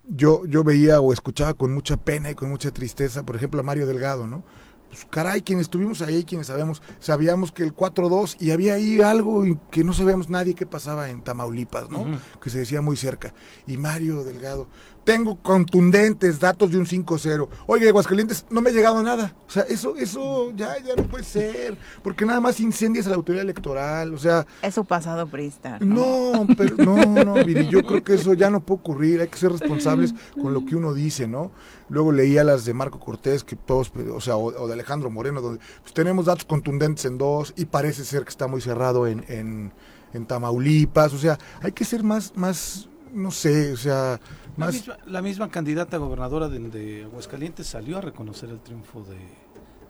[0.08, 3.64] Yo, yo veía o escuchaba con mucha pena y con mucha tristeza, por ejemplo, a
[3.64, 4.44] Mario Delgado, ¿no?
[4.90, 9.44] Pues caray, quienes estuvimos ahí, quienes sabemos, sabíamos que el 4-2 y había ahí algo
[9.70, 12.06] que no sabíamos nadie qué pasaba en Tamaulipas, ¿no?
[12.42, 13.34] Que se decía muy cerca.
[13.68, 14.68] Y Mario Delgado,
[15.10, 17.48] tengo contundentes datos de un 5-0.
[17.66, 19.34] Oye, Aguascalientes, no me ha llegado nada.
[19.48, 21.78] O sea, eso, eso ya, ya no puede ser.
[22.04, 24.14] Porque nada más incendias a la autoridad electoral.
[24.14, 24.46] O sea.
[24.62, 25.80] Eso pasado prista.
[25.80, 29.22] No, pero no, no, yo creo que eso ya no puede ocurrir.
[29.22, 31.52] Hay que ser responsables con lo que uno dice, ¿no?
[31.90, 35.60] Luego leía las de Marco Cortés, que todos, o sea, o, de Alejandro Moreno, donde
[35.82, 39.74] pues, tenemos datos contundentes en dos y parece ser que está muy cerrado en, en,
[40.14, 41.14] en Tamaulipas.
[41.14, 44.20] O sea, hay que ser más, más, no sé, o sea,
[45.06, 49.18] la misma, candidata gobernadora de, Aguascalientes salió a reconocer el triunfo de,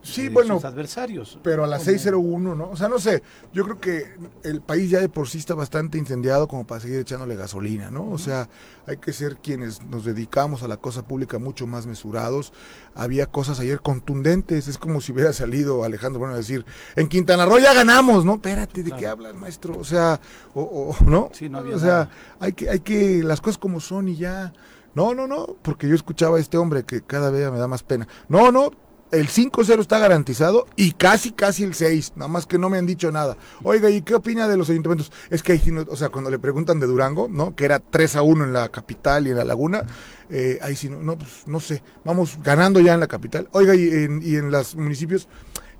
[0.02, 1.40] sí, bueno, sus adversarios.
[1.44, 2.70] Pero a las 601, ¿no?
[2.70, 4.06] O sea, no sé, yo creo que
[4.44, 8.10] el país ya de por sí está bastante incendiado como para seguir echándole gasolina, ¿no?
[8.10, 8.50] O sea,
[8.88, 12.54] hay que ser quienes nos dedicamos a la cosa pública mucho más mesurados.
[12.96, 17.46] Había cosas ayer contundentes, es como si hubiera salido Alejandro bueno a decir, en Quintana
[17.46, 18.36] Roo ya ganamos, ¿no?
[18.36, 19.78] Espérate, ¿de qué hablas, maestro?
[19.78, 20.20] O sea,
[20.54, 21.30] o, ¿no?
[21.34, 22.10] Sí, no o sea,
[22.40, 24.54] hay que, hay que, las cosas como son y ya.
[24.96, 27.84] No, no, no, porque yo escuchaba a este hombre que cada vez me da más
[27.84, 28.08] pena.
[28.28, 28.72] No, no,
[29.12, 32.86] el 5-0 está garantizado y casi, casi el 6, nada más que no me han
[32.86, 33.38] dicho nada.
[33.64, 35.12] Oiga, ¿y qué opina de los ayuntamientos?
[35.30, 37.56] Es que ahí o sea, cuando le preguntan de Durango, ¿no?
[37.56, 39.84] Que era 3 a 1 en la capital y en la laguna,
[40.30, 43.50] eh, ahí sí, no, no, pues, no sé, vamos ganando ya en la capital.
[43.52, 45.28] Oiga, y en, y en los municipios,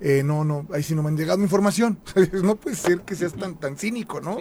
[0.00, 1.98] eh, no, no, ahí sí no me han llegado información.
[2.42, 4.38] no puede ser que seas tan, tan cínico, ¿no?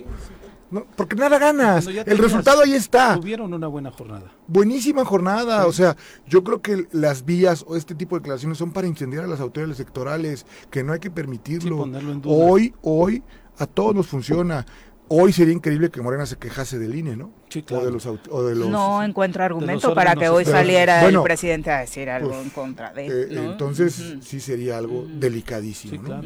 [0.95, 1.87] Porque nada ganas.
[1.87, 3.15] El resultado ahí está.
[3.15, 4.31] Tuvieron una buena jornada.
[4.47, 5.65] Buenísima jornada.
[5.67, 5.95] O sea,
[6.27, 9.39] yo creo que las vías o este tipo de declaraciones son para incendiar a las
[9.39, 11.85] autoridades electorales, que no hay que permitirlo.
[12.25, 13.23] Hoy, hoy,
[13.57, 14.65] a todos nos funciona.
[15.11, 17.31] Hoy sería increíble que Morena se quejase del INE, ¿no?
[17.71, 22.29] o de los, no encuentro argumento para que hoy saliera el presidente a decir algo
[22.29, 26.21] pues, en contra de eh, Entonces sí sería algo delicadísimo.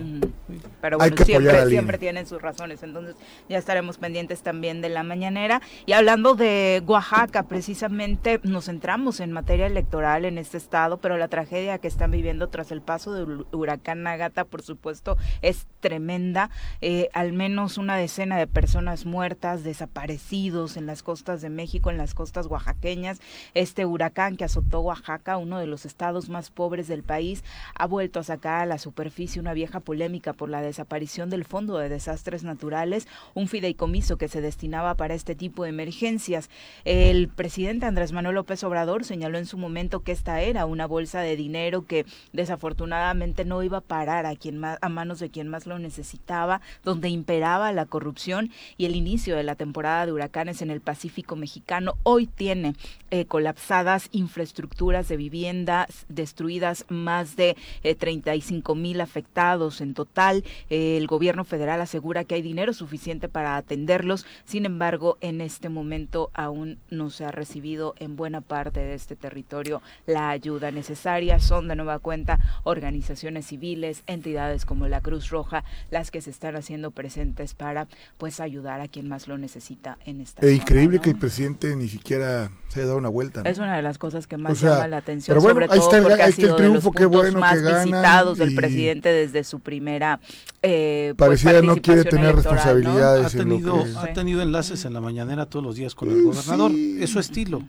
[0.81, 2.83] Pero bueno, siempre, siempre tienen sus razones.
[2.83, 3.15] Entonces
[3.47, 5.61] ya estaremos pendientes también de la mañanera.
[5.85, 11.29] Y hablando de Oaxaca, precisamente nos centramos en materia electoral en este estado, pero la
[11.29, 16.49] tragedia que están viviendo tras el paso del huracán Nagata, por supuesto, es tremenda.
[16.81, 18.72] Eh, al menos una decena de personas
[19.05, 23.21] muertas, desaparecidos en las costas de México, en las costas oaxaqueñas.
[23.53, 27.43] Este huracán que azotó Oaxaca, uno de los estados más pobres del país,
[27.75, 31.77] ha vuelto a sacar a la superficie una vieja polémica por la desaparición del Fondo
[31.77, 36.49] de Desastres Naturales, un fideicomiso que se destinaba para este tipo de emergencias.
[36.83, 41.21] El presidente Andrés Manuel López Obrador señaló en su momento que esta era una bolsa
[41.21, 45.67] de dinero que desafortunadamente no iba a parar a quien a manos de quien más
[45.67, 50.71] lo necesitaba, donde imperaba la corrupción y el inicio de la temporada de huracanes en
[50.71, 51.95] el Pacífico mexicano.
[52.03, 52.75] Hoy tiene
[53.11, 57.55] eh, colapsadas infraestructuras de vivienda, destruidas más de
[57.97, 60.43] 35 mil afectados en total.
[60.69, 64.25] el gobierno federal asegura que hay dinero suficiente para atenderlos.
[64.45, 69.15] Sin embargo, en este momento aún no se ha recibido en buena parte de este
[69.15, 71.39] territorio la ayuda necesaria.
[71.39, 76.55] Son de nueva cuenta organizaciones civiles, entidades como la Cruz Roja, las que se están
[76.55, 80.45] haciendo presentes para pues ayudar a quien más lo necesita en esta.
[80.45, 83.41] Es increíble que el presidente ni siquiera se haya dado una vuelta.
[83.45, 86.55] Es una de las cosas que más llama la atención, sobre todo porque ha sido
[86.55, 90.19] de los puntos más visitados del presidente desde su primera
[90.61, 93.33] eh, pues, Parecía no quiere tener responsabilidades.
[93.33, 96.71] Ha, tenido, ha tenido enlaces en la mañanera todos los días con el gobernador.
[96.71, 97.63] Es su estilo.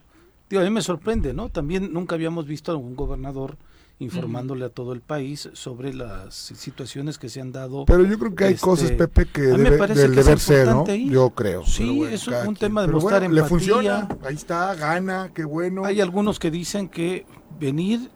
[0.49, 1.49] Digo, a mí me sorprende, ¿no?
[1.49, 3.57] También nunca habíamos visto a un gobernador
[3.99, 7.85] informándole a todo el país sobre las situaciones que se han dado.
[7.87, 10.87] Pero yo creo que hay cosas, este, Pepe, que debe, del deber ser, ¿no?
[10.87, 11.65] Yo creo.
[11.65, 13.43] Sí, es un tema de mostrar empatía.
[13.43, 15.85] Le funciona, ahí está, gana, qué bueno.
[15.85, 17.27] Hay algunos que dicen que
[17.59, 18.11] venir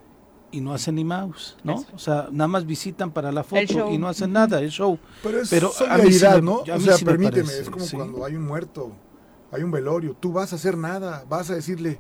[0.51, 1.85] y no hacen ni mouse, ¿no?
[1.95, 4.99] O sea, nada más visitan para la foto y no hacen nada, el show.
[5.23, 6.61] Pero es Pero a mí sí ¿no?
[6.61, 8.93] o sea, permíteme, es como cuando hay un muerto,
[9.51, 11.99] hay un velorio, tú vas a hacer nada, vas a decirle,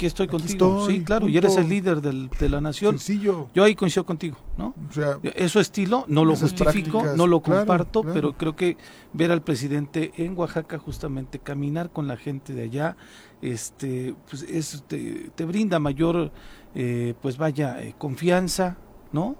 [0.00, 0.86] aquí estoy contigo.
[0.88, 2.98] sí, claro, y eres el líder del, de la nación.
[2.98, 3.48] Sencillo.
[3.54, 4.74] Yo ahí coincido contigo, ¿no?
[4.88, 8.76] O sea, Eso estilo, no lo justifico, no lo comparto, pero creo que
[9.12, 12.96] ver al presidente en Oaxaca justamente caminar con la gente de allá,
[13.42, 16.32] este, pues es, te, brinda mayor,
[16.74, 18.78] eh, pues vaya, eh, confianza,
[19.12, 19.36] ¿no?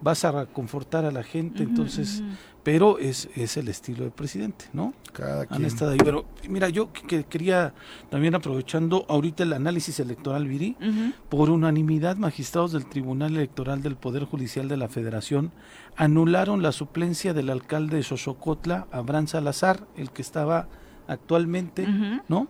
[0.00, 2.22] Vas a confortar a la gente, entonces
[2.62, 4.94] pero es, es el estilo del presidente, ¿no?
[5.12, 5.98] Cada Han estado ahí.
[5.98, 7.74] Pero mira, yo que, quería
[8.08, 10.76] también aprovechando ahorita el análisis electoral, Viri,
[11.28, 15.52] por unanimidad, magistrados del Tribunal Electoral del Poder Judicial de la Federación
[15.96, 20.68] anularon la suplencia del alcalde de Xochocotla, Abraham Salazar, el que estaba
[21.08, 21.86] actualmente,
[22.28, 22.48] ¿no?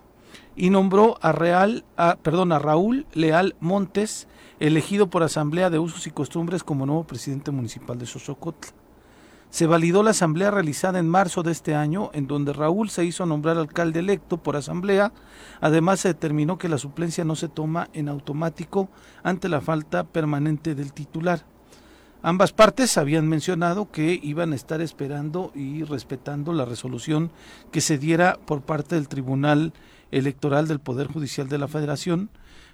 [0.55, 4.27] Y nombró a Real, a, perdón, a Raúl Leal Montes,
[4.59, 8.82] elegido por Asamblea de Usos y Costumbres como nuevo presidente municipal de Xochocotla
[9.53, 13.27] se validó la asamblea realizada en marzo de este año, en donde Raúl se hizo
[13.27, 15.13] nombrar alcalde electo por asamblea.
[15.61, 18.89] Además, se determinó que la suplencia no se toma en automático
[19.21, 21.45] ante la falta permanente del titular.
[22.23, 27.29] Ambas partes habían mencionado que iban a estar esperando y respetando la resolución
[27.71, 29.71] que se diera por parte del Tribunal
[30.09, 32.31] Electoral del Poder Judicial de la Federación,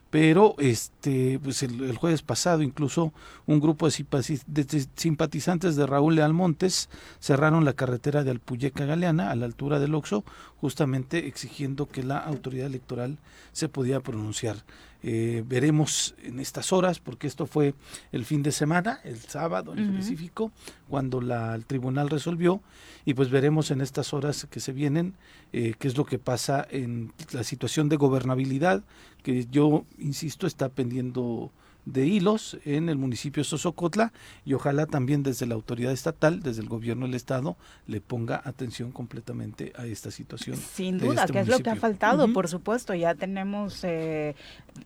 [0.09, 3.13] pero este pues el, jueves pasado incluso
[3.45, 9.35] un grupo de simpatizantes de Raúl Leal Montes cerraron la carretera de Alpuyeca Galeana a
[9.35, 10.23] la altura del Oxo
[10.57, 13.17] justamente exigiendo que la autoridad electoral
[13.51, 14.57] se podía pronunciar
[15.01, 17.73] eh, veremos en estas horas, porque esto fue
[18.12, 20.51] el fin de semana, el sábado en específico,
[20.89, 22.62] cuando la, el tribunal resolvió,
[23.05, 25.15] y pues veremos en estas horas que se vienen
[25.53, 28.83] eh, qué es lo que pasa en la situación de gobernabilidad,
[29.23, 31.51] que yo, insisto, está pendiendo
[31.91, 34.13] de hilos en el municipio de Sosocotla
[34.45, 38.91] y ojalá también desde la autoridad estatal, desde el gobierno del estado, le ponga atención
[38.91, 40.56] completamente a esta situación.
[40.58, 44.36] Sin duda, este que es lo que ha faltado, por supuesto, ya tenemos eh,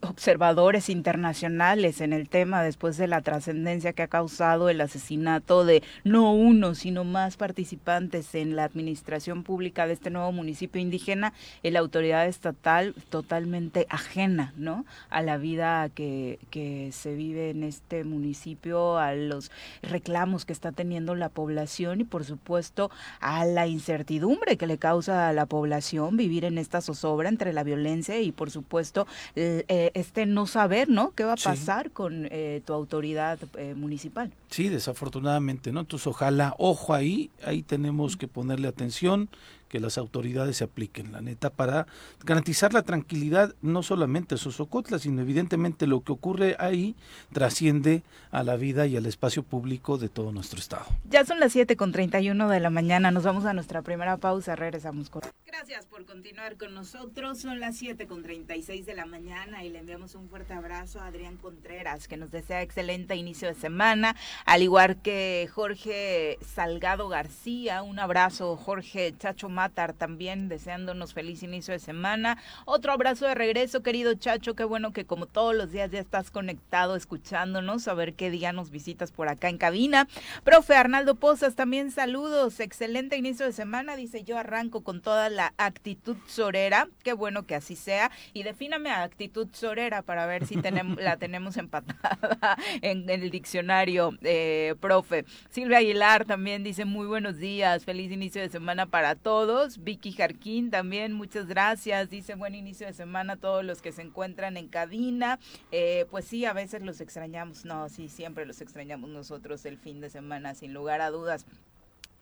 [0.00, 5.82] observadores internacionales en el tema después de la trascendencia que ha causado el asesinato de
[6.04, 11.80] no uno, sino más participantes en la administración pública de este nuevo municipio indígena, la
[11.80, 14.86] autoridad estatal totalmente ajena, ¿no?
[15.10, 19.50] A la vida que, que se vive en este municipio, a los
[19.82, 25.28] reclamos que está teniendo la población y por supuesto a la incertidumbre que le causa
[25.28, 30.26] a la población vivir en esta zozobra entre la violencia y por supuesto eh, este
[30.26, 31.12] no saber, ¿no?
[31.14, 34.30] ¿Qué va a pasar con eh, tu autoridad eh, municipal?
[34.48, 35.80] Sí, desafortunadamente, ¿no?
[35.80, 39.28] Entonces ojalá, ojo ahí, ahí tenemos que ponerle atención
[39.74, 41.88] que las autoridades se apliquen, la neta, para
[42.22, 46.94] garantizar la tranquilidad no solamente a Sosocotla, sino evidentemente lo que ocurre ahí
[47.32, 50.86] trasciende a la vida y al espacio público de todo nuestro estado.
[51.10, 54.54] Ya son las 7 con 31 de la mañana, nos vamos a nuestra primera pausa,
[54.54, 55.22] regresamos con...
[55.44, 59.80] Gracias por continuar con nosotros, son las 7 con 36 de la mañana y le
[59.80, 64.14] enviamos un fuerte abrazo a Adrián Contreras, que nos desea excelente inicio de semana,
[64.46, 71.78] al igual que Jorge Salgado García, un abrazo Jorge Chacho también deseándonos feliz inicio de
[71.78, 72.38] semana.
[72.64, 74.54] Otro abrazo de regreso, querido Chacho.
[74.54, 78.52] Qué bueno que como todos los días ya estás conectado escuchándonos, a ver qué día
[78.52, 80.08] nos visitas por acá en cabina.
[80.44, 82.60] Profe Arnaldo Pozas, también saludos.
[82.60, 83.96] Excelente inicio de semana.
[83.96, 86.88] Dice yo arranco con toda la actitud sorera.
[87.02, 88.10] Qué bueno que así sea.
[88.32, 94.74] Y defíname actitud sorera para ver si tenemos, la tenemos empatada en, el diccionario, eh,
[94.80, 95.24] profe.
[95.50, 100.70] Silvia Aguilar también dice muy buenos días, feliz inicio de semana para todos Vicky Jarquín
[100.70, 102.10] también, muchas gracias.
[102.10, 105.38] Dice buen inicio de semana a todos los que se encuentran en cabina.
[105.70, 107.64] Eh, pues sí, a veces los extrañamos.
[107.64, 111.46] No, sí, siempre los extrañamos nosotros el fin de semana, sin lugar a dudas.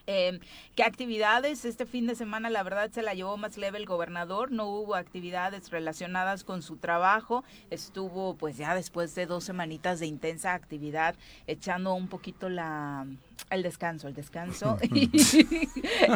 [0.07, 0.41] Eh,
[0.75, 1.65] ¿Qué actividades?
[1.65, 4.97] Este fin de semana la verdad se la llevó más leve el gobernador, no hubo
[4.97, 11.15] actividades relacionadas con su trabajo, estuvo pues ya después de dos semanitas de intensa actividad
[11.47, 13.07] echando un poquito la,
[13.51, 14.79] el descanso, el descanso.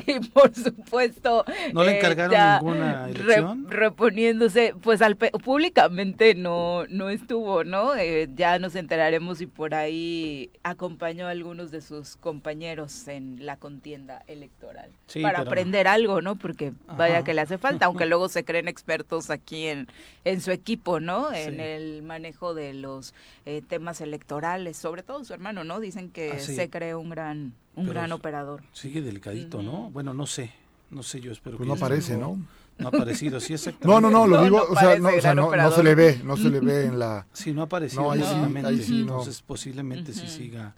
[0.06, 1.44] y, por supuesto.
[1.72, 3.70] ¿No le encargaron ninguna elección?
[3.70, 7.94] reponiéndose, pues al públicamente no, no estuvo, ¿no?
[7.96, 13.56] Eh, ya nos enteraremos si por ahí acompañó a algunos de sus compañeros en la
[13.56, 14.90] contienda electoral.
[15.22, 16.36] para aprender algo, ¿no?
[16.36, 19.88] Porque vaya que le hace falta, aunque luego se creen expertos aquí en,
[20.24, 21.32] en su equipo, ¿no?
[21.32, 25.80] En el manejo de los eh, temas electorales, sobre todo su hermano, ¿no?
[25.80, 28.62] Dicen que ah, se cree un gran, un gran operador.
[28.72, 29.90] Sigue delicadito, ¿no?
[29.90, 30.52] Bueno, no sé,
[30.90, 31.68] no sé, yo espero pues que...
[31.68, 32.38] no aparece, ¿no?
[32.78, 33.88] No ha aparecido, sí, exactamente.
[33.88, 36.36] No, no, no, lo digo, o sea, no, o sea no, se le ve, no
[36.36, 37.26] se le ve en la...
[37.32, 40.74] Sí, no ha aparecido, no, ahí sí, entonces posiblemente sí siga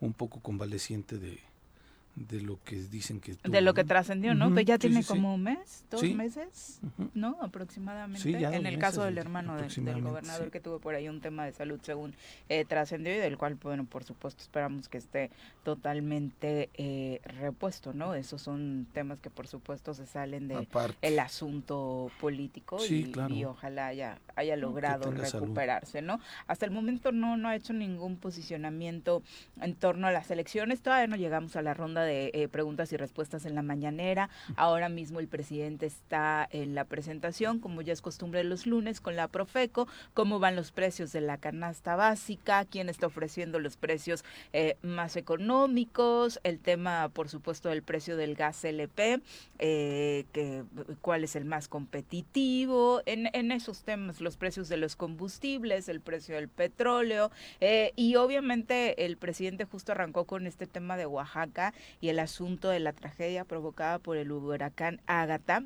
[0.00, 1.38] un poco convaleciente de,
[2.14, 5.44] de lo que dicen que de lo que trascendió no que ya tiene como un
[5.44, 6.80] mes dos meses
[7.14, 11.46] no aproximadamente en el caso del hermano del gobernador que tuvo por ahí un tema
[11.46, 12.14] de salud según
[12.50, 15.30] eh, trascendió y del cual bueno por supuesto esperamos que esté
[15.64, 20.68] totalmente eh, repuesto no esos son temas que por supuesto se salen de
[21.00, 27.38] el asunto político y, y, ojalá haya haya logrado recuperarse no hasta el momento no
[27.38, 29.22] no ha hecho ningún posicionamiento
[29.62, 32.96] en torno a las elecciones todavía no llegamos a la ronda de eh, preguntas y
[32.96, 34.30] respuestas en la mañanera.
[34.56, 39.16] Ahora mismo el presidente está en la presentación, como ya es costumbre los lunes, con
[39.16, 44.24] la Profeco, cómo van los precios de la canasta básica, quién está ofreciendo los precios
[44.52, 49.20] eh, más económicos, el tema, por supuesto, del precio del gas LP,
[49.58, 50.64] eh,
[51.00, 56.00] cuál es el más competitivo, en, en esos temas, los precios de los combustibles, el
[56.00, 57.30] precio del petróleo,
[57.96, 62.80] y obviamente el presidente justo arrancó con este tema de Oaxaca y el asunto de
[62.80, 65.64] la tragedia provocada por el huracán Ágata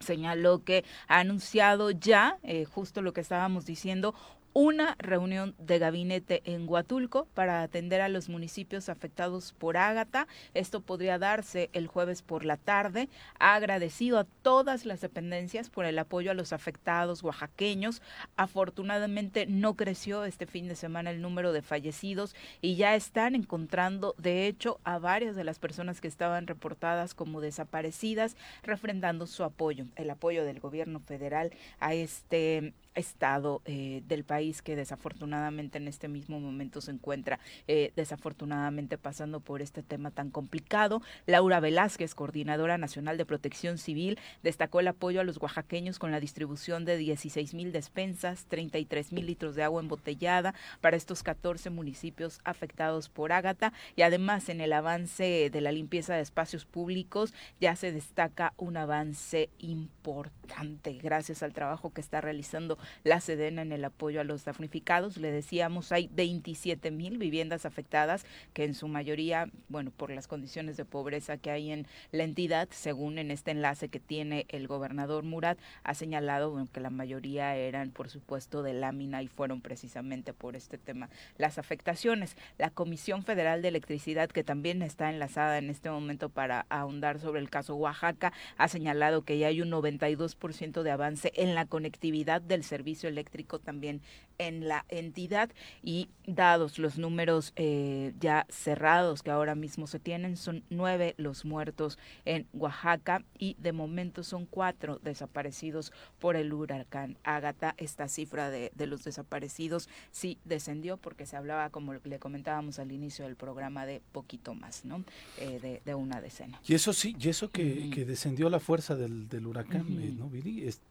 [0.00, 4.14] señaló que ha anunciado ya, eh, justo lo que estábamos diciendo,
[4.52, 10.26] una reunión de gabinete en Huatulco para atender a los municipios afectados por Ágata.
[10.54, 13.08] Esto podría darse el jueves por la tarde.
[13.38, 18.02] Ha agradecido a todas las dependencias por el apoyo a los afectados oaxaqueños.
[18.36, 24.14] Afortunadamente no creció este fin de semana el número de fallecidos y ya están encontrando,
[24.18, 29.86] de hecho, a varias de las personas que estaban reportadas como desaparecidas, refrendando su apoyo,
[29.96, 36.08] el apoyo del gobierno federal a este estado eh, del país que desafortunadamente en este
[36.08, 41.02] mismo momento se encuentra eh, desafortunadamente pasando por este tema tan complicado.
[41.26, 46.20] Laura Velázquez, coordinadora nacional de protección civil, destacó el apoyo a los oaxaqueños con la
[46.20, 52.40] distribución de 16 mil despensas, 33 mil litros de agua embotellada para estos 14 municipios
[52.44, 57.76] afectados por Ágata y además en el avance de la limpieza de espacios públicos ya
[57.76, 63.84] se destaca un avance importante gracias al trabajo que está realizando la Sedena en el
[63.84, 65.16] apoyo a los damnificados.
[65.16, 70.76] Le decíamos, hay 27 mil viviendas afectadas, que en su mayoría, bueno, por las condiciones
[70.76, 75.24] de pobreza que hay en la entidad, según en este enlace que tiene el gobernador
[75.24, 80.56] Murat, ha señalado que la mayoría eran, por supuesto, de lámina y fueron precisamente por
[80.56, 82.36] este tema las afectaciones.
[82.58, 87.40] La Comisión Federal de Electricidad, que también está enlazada en este momento para ahondar sobre
[87.40, 92.40] el caso Oaxaca, ha señalado que ya hay un 92% de avance en la conectividad
[92.40, 94.00] del servicio eléctrico también
[94.38, 95.50] en la entidad
[95.82, 101.44] y dados los números eh, ya cerrados que ahora mismo se tienen, son nueve los
[101.44, 107.74] muertos en Oaxaca y de momento son cuatro desaparecidos por el huracán Ágata.
[107.76, 112.92] Esta cifra de, de los desaparecidos sí descendió porque se hablaba, como le comentábamos al
[112.92, 115.04] inicio del programa, de poquito más, ¿no?
[115.38, 116.60] Eh, de, una decena.
[116.66, 120.30] Y eso sí, y eso que, que descendió la fuerza del, del huracán, eh, ¿no,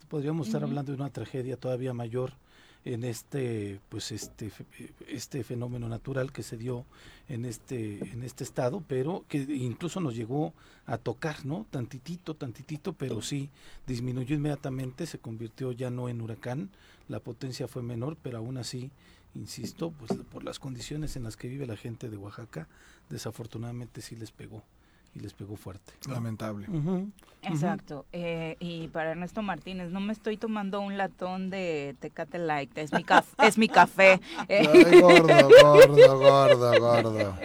[0.10, 2.34] podríamos estar hablando de una tragedia todavía mayor
[2.86, 4.52] en este pues este
[5.08, 6.86] este fenómeno natural que se dio
[7.28, 10.54] en este en este estado pero que incluso nos llegó
[10.86, 13.50] a tocar no tantitito tantitito pero sí
[13.86, 16.70] disminuyó inmediatamente se convirtió ya no en huracán
[17.10, 18.92] la potencia fue menor pero aún así
[19.36, 22.68] insisto pues por las condiciones en las que vive la gente de Oaxaca
[23.10, 24.64] desafortunadamente sí les pegó
[25.14, 25.94] y les pegó fuerte.
[26.08, 26.68] Lamentable.
[27.42, 28.06] Exacto.
[28.12, 32.92] Eh, y para Ernesto Martínez, no me estoy tomando un latón de Tecate Light, es
[32.92, 34.20] mi, café es mi café.
[35.02, 37.36] gordo, gordo, gordo, gordo.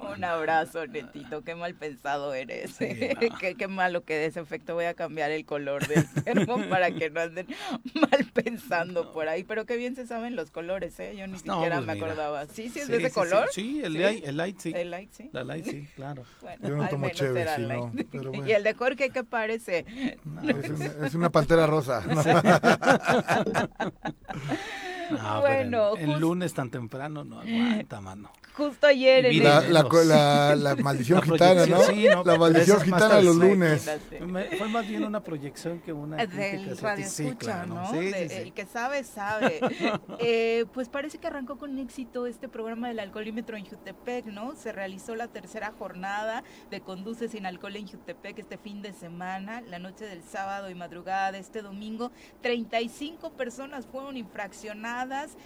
[0.00, 2.76] Un abrazo, Netito, qué mal pensado eres.
[2.78, 6.90] qué, qué, malo que de ese efecto voy a cambiar el color del termo para
[6.90, 7.46] que no anden
[7.94, 9.44] mal pensando por ahí.
[9.44, 11.14] Pero qué bien se saben los colores, ¿eh?
[11.16, 12.46] Yo ni siquiera pues me acordaba.
[12.46, 13.48] ¿Sí, sí es de ese color?
[13.52, 14.72] Sí, el, Light, el Light sí.
[14.74, 15.30] El Light sí.
[15.32, 16.24] La Light sí, claro.
[16.40, 17.92] Bueno, Yo no tomo chévere, sí, no,
[18.46, 19.84] Y el de Jorge, ¿qué parece?
[21.02, 22.02] es, una, pantera rosa.
[25.40, 31.20] Bueno, el, lunes tan temprano no aguanta, mano justo ayer en la, la, la, maldición
[31.22, 31.82] gitana, ¿no?
[31.82, 32.22] Sí, ¿no?
[32.22, 33.90] La maldición gitana los lunes.
[34.58, 37.92] Fue más bien una proyección que una Del radio escucha, ¿no?
[37.92, 39.60] el que sabe, sabe.
[40.20, 44.54] eh, pues parece que arrancó con éxito este programa del alcoholímetro en Jutepec, ¿no?
[44.54, 49.62] Se realizó la tercera jornada de Conduce sin alcohol en Jutepec este fin de semana,
[49.62, 52.12] la noche del sábado y madrugada de este domingo.
[52.42, 54.84] 35 personas fueron infraccionadas,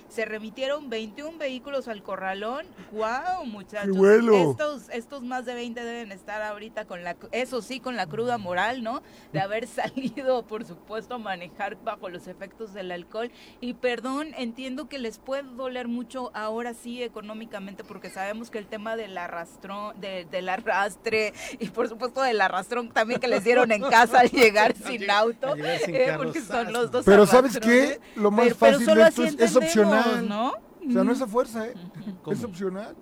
[0.09, 3.96] se remitieron 21 vehículos al corralón, wow, muchachos.
[3.96, 8.38] Estos, estos más de 20 deben estar ahorita con la, eso sí, con la cruda
[8.38, 9.03] moral, ¿no?
[9.32, 13.30] De haber salido, por supuesto, a manejar bajo los efectos del alcohol.
[13.61, 18.66] Y perdón, entiendo que les puede doler mucho ahora sí económicamente, porque sabemos que el
[18.66, 23.72] tema del arrastrón, de, del arrastre y por supuesto del arrastrón también que les dieron
[23.72, 27.05] en casa al llegar sin auto, eh, porque son los dos.
[27.05, 28.01] Pero ¿sabes qué?
[28.16, 30.28] Lo más fácil de esto es, es opcional.
[30.28, 30.53] ¿no?
[30.89, 31.74] O sea, no es a fuerza, ¿eh?
[32.26, 32.97] Es opcional.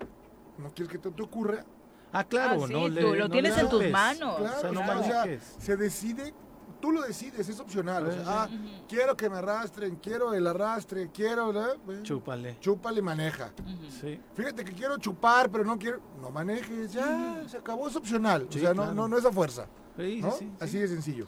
[0.57, 1.63] No quieres que te, te ocurra.
[2.11, 4.37] Ah, claro, ah, no tú lo tienes en tus manos.
[4.37, 5.25] Claro, o sea,
[5.59, 6.33] se decide,
[6.79, 8.07] tú lo decides, es opcional.
[8.07, 8.49] O sea, ah,
[8.87, 11.53] quiero que me arrastren, quiero el arrastre, quiero.
[12.03, 12.57] chúpale.
[12.59, 13.51] Chúpale y maneja.
[14.01, 14.19] sí.
[14.33, 15.99] Fíjate que quiero chupar, pero no quiero.
[16.21, 18.47] No manejes, ya, se acabó, es opcional.
[18.49, 19.67] o sea, no, no, no es a fuerza.
[19.97, 21.27] Sí, sí, Así de sencillo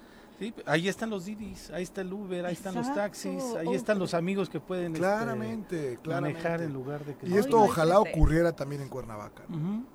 [0.66, 4.14] ahí están los Didis, ahí está el Uber, ahí están los taxis, ahí están los
[4.14, 7.28] amigos que pueden este, claramente, manejar en lugar de que...
[7.28, 9.44] Y esto ojalá ocurriera también en Cuernavaca.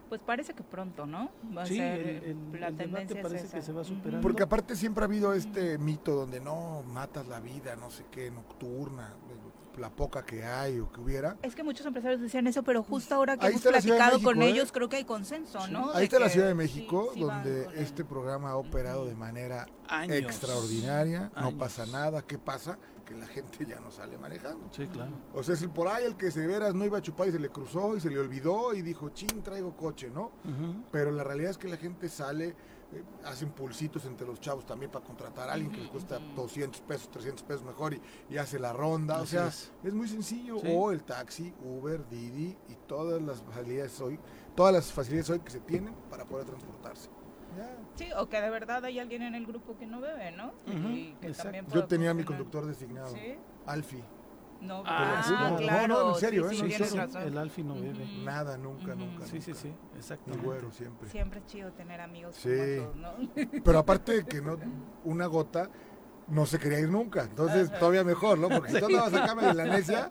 [0.08, 1.30] Pues parece que pronto, ¿no?
[1.56, 4.20] Va a ser la tendencia parece que se va superando.
[4.20, 8.30] Porque aparte siempre ha habido este mito donde no matas la vida, no sé qué,
[8.30, 9.14] nocturna,
[9.78, 11.36] la poca que hay o que hubiera.
[11.42, 14.48] Es que muchos empresarios decían eso, pero justo ahora que hemos platicado con ¿eh?
[14.48, 15.92] ellos, creo que hay consenso, ¿no?
[15.92, 19.66] Ahí está la Ciudad de México, donde este programa ha operado de manera
[20.08, 22.22] extraordinaria, no pasa nada.
[22.22, 22.78] ¿Qué pasa?
[23.04, 24.70] Que la gente ya no sale manejando.
[24.72, 25.12] Sí, claro.
[25.34, 27.38] O sea, si por ahí el que se veras no iba a chupar y se
[27.38, 30.32] le cruzó y se le olvidó y dijo, chin, traigo coche, ¿no?
[30.90, 32.54] Pero la realidad es que la gente sale
[33.24, 37.10] hacen pulsitos entre los chavos también para contratar a alguien que le cuesta 200 pesos,
[37.10, 37.94] 300 pesos mejor
[38.30, 39.20] y, hace la ronda.
[39.20, 39.94] o sea, es.
[39.94, 40.56] muy sencillo.
[40.56, 44.18] O el taxi, Uber, Didi y todas las facilidades hoy,
[44.54, 47.08] todas las facilidades hoy que se tienen para poder transportarse.
[47.94, 50.52] Sí, o que de verdad hay alguien en el grupo que no bebe, ¿no?
[51.72, 53.14] Yo tenía mi conductor designado,
[53.66, 54.02] Alfi.
[54.64, 55.88] No, ah, claro.
[55.88, 56.56] No, no, en serio, ¿eh?
[57.26, 58.06] El Alfi no bebe.
[58.24, 59.26] Nada, nunca, nunca.
[59.26, 60.32] Sí, sí, sí, exacto.
[60.42, 61.08] Güero, siempre.
[61.10, 62.80] Siempre es chido tener amigos sí.
[62.96, 63.12] ¿no?
[63.62, 64.58] Pero aparte de que no,
[65.04, 65.70] una gota
[66.28, 67.24] no se quería ir nunca.
[67.24, 68.48] Entonces, todavía mejor, ¿no?
[68.48, 70.10] Porque si tú andabas acá de la necia,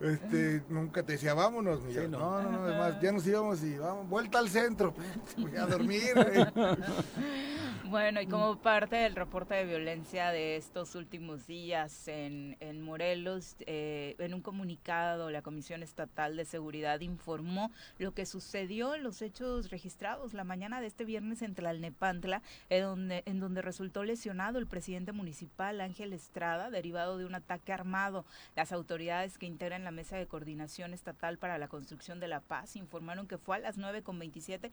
[0.00, 2.08] este, nunca te decía, vámonos, mi no.
[2.08, 4.94] no, no, no, además, ya nos íbamos y vamos, vuelta al centro,
[5.36, 6.14] voy a dormir.
[7.86, 13.56] Bueno, y como parte del reporte de violencia de estos últimos días en, en Morelos,
[13.66, 19.20] eh, en un comunicado, la Comisión Estatal de Seguridad informó lo que sucedió en los
[19.20, 24.58] hechos registrados la mañana de este viernes en Tlalnepantla, en donde, en donde resultó lesionado
[24.58, 28.24] el presidente municipal Ángel Estrada, derivado de un ataque armado.
[28.56, 32.76] Las autoridades que integran la Mesa de Coordinación Estatal para la Construcción de la Paz
[32.76, 34.70] informaron que fue a las 9.27,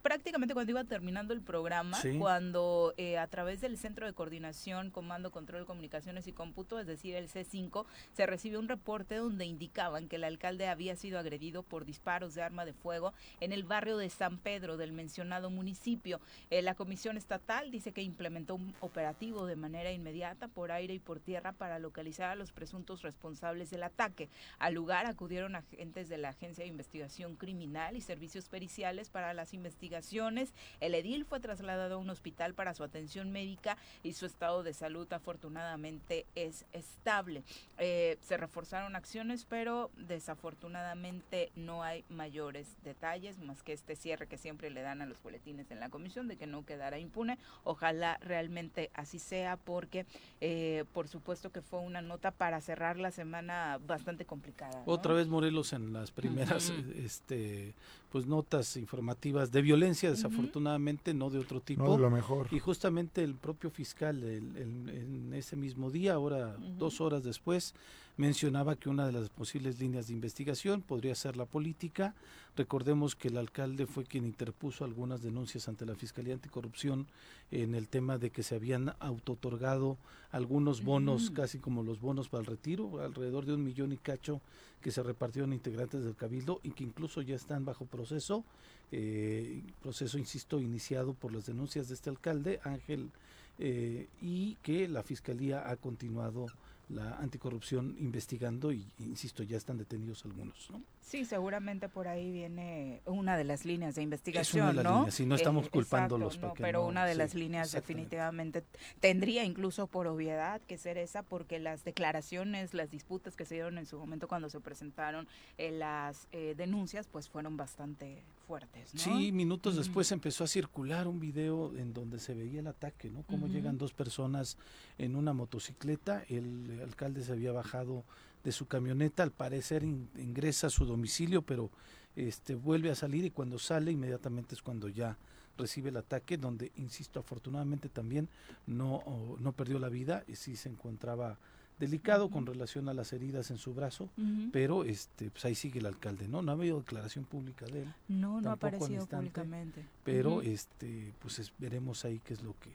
[0.00, 2.52] prácticamente cuando iba terminando el programa, cuando
[2.96, 7.28] eh, a través del Centro de Coordinación, Comando, Control, Comunicaciones y Cómputo, es decir, el
[7.28, 12.34] C5, se recibió un reporte donde indicaban que el alcalde había sido agredido por disparos
[12.34, 16.20] de arma de fuego en el barrio de San Pedro del mencionado municipio.
[16.50, 20.98] Eh, la Comisión Estatal dice que implementó un operativo de manera inmediata por aire y
[20.98, 24.28] por tierra para localizar a los presuntos responsables del ataque.
[24.58, 29.54] Al lugar acudieron agentes de la Agencia de Investigación Criminal y servicios periciales para las
[29.54, 30.54] investigaciones.
[30.80, 34.74] El edil fue trasladado a un hospital para su atención médica y su estado de
[34.74, 37.44] salud afortunadamente es estable.
[37.78, 44.36] Eh, se reforzaron acciones, pero desafortunadamente no hay mayores detalles más que este cierre que
[44.36, 47.38] siempre le dan a los boletines en la comisión de que no quedará impune.
[47.64, 50.06] Ojalá realmente así sea porque
[50.40, 54.82] eh, por supuesto que fue una nota para cerrar la semana bastante complicada.
[54.86, 57.74] Otra vez Morelos en las primeras este,
[58.12, 61.82] pues notas informativas de violencia, desafortunadamente, no de otro tipo.
[61.82, 62.46] No lo mejor.
[62.50, 67.74] Y justamente el propio fiscal en ese mismo día, ahora dos horas después,
[68.16, 72.14] mencionaba que una de las posibles líneas de investigación podría ser la política.
[72.56, 77.06] Recordemos que el alcalde fue quien interpuso algunas denuncias ante la Fiscalía Anticorrupción
[77.50, 79.96] en el tema de que se habían autotorgado
[80.30, 84.40] algunos bonos, casi como los bonos para el retiro, alrededor de un millón y cacho
[84.82, 88.44] que se repartieron integrantes del Cabildo y que incluso ya están bajo proceso,
[88.90, 93.10] eh, proceso, insisto, iniciado por las denuncias de este alcalde, Ángel,
[93.58, 96.46] eh, y que la Fiscalía ha continuado
[96.88, 100.70] la anticorrupción investigando y, insisto, ya están detenidos algunos.
[100.70, 100.82] ¿no?
[101.00, 105.00] Sí, seguramente por ahí viene una de las líneas de investigación, ¿no?
[105.00, 106.38] Líneas, no estamos eh, culpándolos.
[106.58, 108.64] pero una de las líneas definitivamente
[109.00, 113.78] tendría incluso por obviedad que ser esa, porque las declaraciones, las disputas que se dieron
[113.78, 115.28] en su momento cuando se presentaron
[115.58, 119.00] eh, las eh, denuncias, pues fueron bastante fuertes, ¿no?
[119.00, 123.22] Sí, minutos después empezó a circular un video en donde se veía el ataque, ¿no?
[123.22, 124.58] Cómo llegan dos personas
[124.98, 128.04] en una motocicleta, el alcalde se había bajado
[128.44, 131.70] de su camioneta, al parecer ingresa a su domicilio, pero
[132.16, 135.16] este vuelve a salir y cuando sale inmediatamente es cuando ya
[135.56, 138.28] recibe el ataque, donde, insisto, afortunadamente también
[138.66, 139.02] no,
[139.38, 141.38] no perdió la vida y sí se encontraba
[141.82, 144.08] delicado con relación a las heridas en su brazo,
[144.52, 146.40] pero este pues ahí sigue el alcalde, ¿no?
[146.40, 147.94] No ha habido declaración pública de él.
[148.06, 149.84] No, no ha aparecido públicamente.
[150.04, 152.70] Pero este pues veremos ahí qué es lo que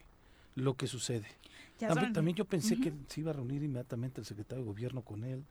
[0.55, 1.27] lo que sucede.
[1.77, 5.45] También, yo pensé que se iba a reunir inmediatamente el secretario de gobierno con él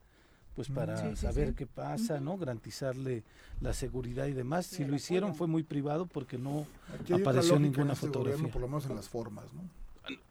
[0.55, 2.37] pues para saber qué pasa, ¿no?
[2.37, 3.25] Garantizarle
[3.61, 4.67] la seguridad y demás.
[4.67, 6.67] si lo hicieron fue muy privado porque no
[7.11, 8.49] apareció ninguna este fotografía.
[8.49, 9.63] por lo menos en las formas, ¿no?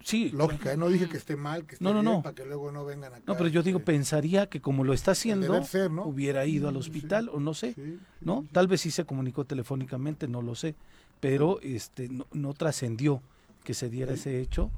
[0.03, 0.29] Sí.
[0.29, 0.77] Lógica, ¿eh?
[0.77, 3.23] no dije que esté mal, que esté no, no, para que luego no vengan acá.
[3.25, 5.61] No, pero yo digo, este, pensaría que como lo está haciendo,
[6.05, 7.75] hubiera ido al hospital o no sé,
[8.21, 8.45] ¿no?
[8.51, 10.75] Tal vez sí se comunicó telefónicamente, no lo sé,
[11.19, 13.21] pero este no, no trascendió
[13.63, 14.71] que se diera ese hecho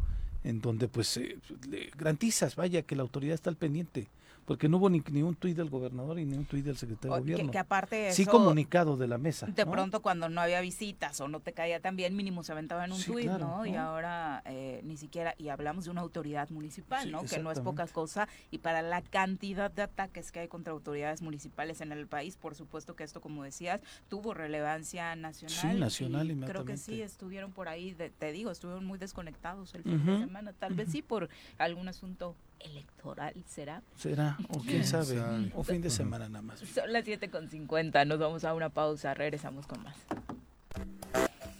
[0.43, 1.37] en donde pues eh,
[1.69, 4.07] le garantizas, vaya, que la autoridad está al pendiente
[4.47, 7.19] porque no hubo ni, ni un tuit del gobernador ni un tuit del secretario de
[7.19, 7.51] gobierno.
[7.51, 9.45] Que, aparte sí comunicado de la mesa.
[9.45, 12.85] De pronto cuando no había visitas o no te caía tan bien, mínimo se aventaba
[12.85, 13.65] en un tuit, ¿no?
[13.65, 17.23] Y ahora eh, ni siquiera, y hablamos de una autoridad municipal, ¿no?
[17.23, 21.21] Que no es poca cosa, y para la cantidad de ataques que hay contra autoridades
[21.21, 25.73] municipales en el país, por supuesto que esto, como decías, tuvo relevancia nacional.
[25.73, 29.83] Sí, nacional, y Creo que sí, estuvieron por ahí, te digo, estuvieron muy desconectados el
[29.83, 31.27] fin de semana, tal vez sí por
[31.57, 33.81] algún asunto electoral, ¿será?
[33.95, 35.19] Será, o quién sabe,
[35.55, 36.59] o fin de semana nada más.
[36.59, 39.95] Son las 7.50, nos vamos a una pausa, regresamos con más.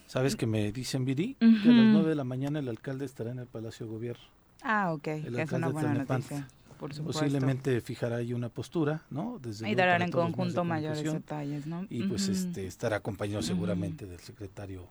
[0.08, 1.36] ¿Sabes que me dicen, Viri?
[1.36, 4.24] Que a las 9 de la mañana el alcalde estará en el Palacio de Gobierno.
[4.62, 6.48] Ah, ok, es una buena noticia.
[6.80, 9.40] Por Posiblemente fijará ahí una postura, ¿no?
[9.42, 11.88] Desde y darán en conjunto mayores detalles, ¿no?
[11.90, 14.88] Y pues este estará acompañado seguramente del secretario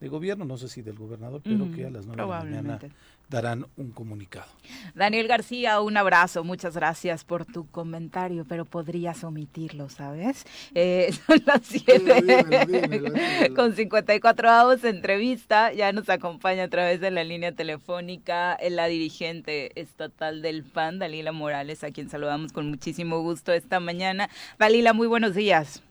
[0.00, 2.78] de gobierno, no sé si del gobernador, pero que a las nueve de la mañana
[3.28, 4.46] darán un comunicado.
[4.94, 10.44] Daniel García, un abrazo, muchas gracias por tu comentario, pero podrías omitirlo, ¿sabes?
[10.74, 17.24] Eh, son las siete con 54 avos entrevista, ya nos acompaña a través de la
[17.24, 23.52] línea telefónica la dirigente estatal del PAN, Dalila Morales, a quien saludamos con muchísimo gusto
[23.52, 24.28] esta mañana.
[24.58, 25.82] Dalila, muy buenos días.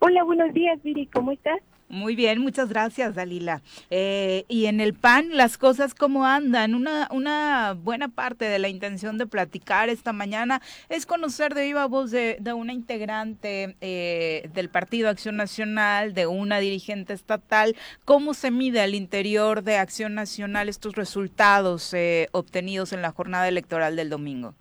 [0.00, 1.60] Hola, buenos días, Viri, ¿cómo estás?
[1.88, 3.60] Muy bien, muchas gracias, Dalila.
[3.90, 6.74] Eh, y en el PAN, las cosas cómo andan.
[6.74, 11.86] Una, una buena parte de la intención de platicar esta mañana es conocer de viva
[11.86, 18.50] voz de, una integrante eh, del Partido Acción Nacional, de una dirigente estatal, cómo se
[18.50, 24.08] mide al interior de Acción Nacional estos resultados eh, obtenidos en la jornada electoral del
[24.08, 24.54] domingo.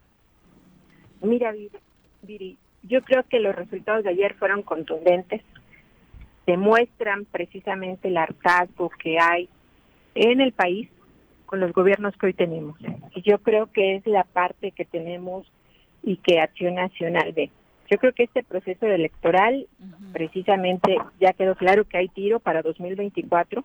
[1.22, 1.54] Mira,
[2.22, 5.42] Viri, yo creo que los resultados de ayer fueron contundentes
[6.46, 9.50] demuestran precisamente el hartazgo que hay
[10.16, 10.90] en el país
[11.46, 12.78] con los gobiernos que hoy tenemos.
[13.16, 15.46] Y yo creo que es la parte que tenemos
[16.02, 17.50] y que Acción Nacional ve.
[17.90, 19.68] Yo creo que este proceso electoral,
[20.14, 23.64] precisamente, ya quedó claro que hay tiro para 2024,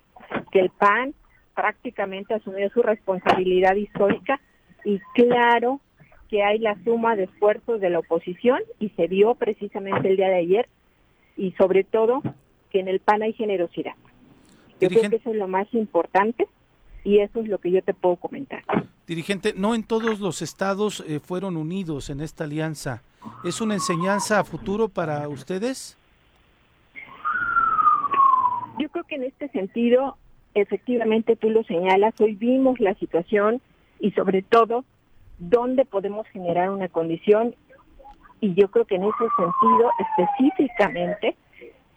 [0.50, 1.14] que el PAN
[1.54, 4.40] prácticamente asumió su responsabilidad histórica
[4.84, 5.80] y claro
[6.28, 10.28] que hay la suma de esfuerzos de la oposición y se vio precisamente el día
[10.28, 10.68] de ayer
[11.36, 12.22] y sobre todo
[12.70, 13.94] que en el PAN hay generosidad.
[14.80, 16.46] Yo creo que eso es lo más importante
[17.04, 18.62] y eso es lo que yo te puedo comentar.
[19.06, 23.02] Dirigente, no en todos los estados eh, fueron unidos en esta alianza.
[23.44, 25.96] ¿Es una enseñanza a futuro para ustedes?
[28.78, 30.16] Yo creo que en este sentido,
[30.54, 33.60] efectivamente tú lo señalas, hoy vimos la situación
[33.98, 34.84] y sobre todo
[35.38, 37.54] dónde podemos generar una condición
[38.40, 41.36] y yo creo que en ese sentido específicamente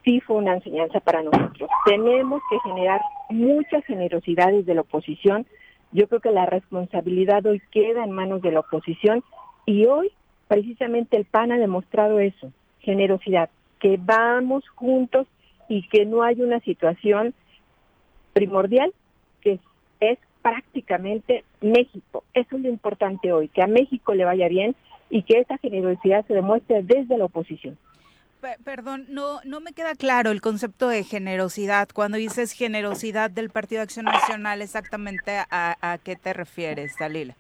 [0.04, 1.70] sí fue una enseñanza para nosotros.
[1.86, 5.46] Tenemos que generar mucha generosidad desde la oposición.
[5.92, 9.24] Yo creo que la responsabilidad hoy queda en manos de la oposición
[9.66, 10.12] y hoy
[10.48, 13.50] precisamente el PAN ha demostrado eso, generosidad,
[13.80, 15.28] que vamos juntos
[15.68, 17.34] y que no hay una situación
[18.34, 18.94] primordial
[19.42, 19.60] que
[20.00, 22.24] es prácticamente México.
[22.34, 24.76] Eso es lo importante hoy, que a México le vaya bien
[25.10, 27.78] y que esa generosidad se demuestre desde la oposición.
[28.64, 31.90] Perdón, no, no me queda claro el concepto de generosidad.
[31.94, 37.36] Cuando dices generosidad del Partido de Acción Nacional, exactamente a, a qué te refieres, Dalila.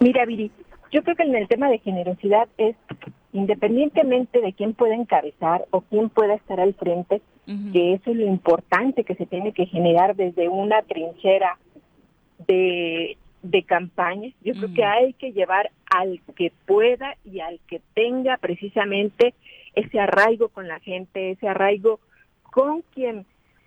[0.00, 0.50] Mira, Viri,
[0.92, 2.76] yo creo que en el tema de generosidad es,
[3.32, 7.22] independientemente de quién pueda encabezar o quién pueda estar al frente,
[7.72, 11.58] que eso es lo importante que se tiene que generar desde una trinchera
[12.48, 13.16] de
[13.50, 14.30] de campaña.
[14.42, 19.34] Yo creo que hay que llevar al que pueda y al que tenga precisamente
[19.74, 22.00] ese arraigo con la gente, ese arraigo
[22.42, 23.26] con quien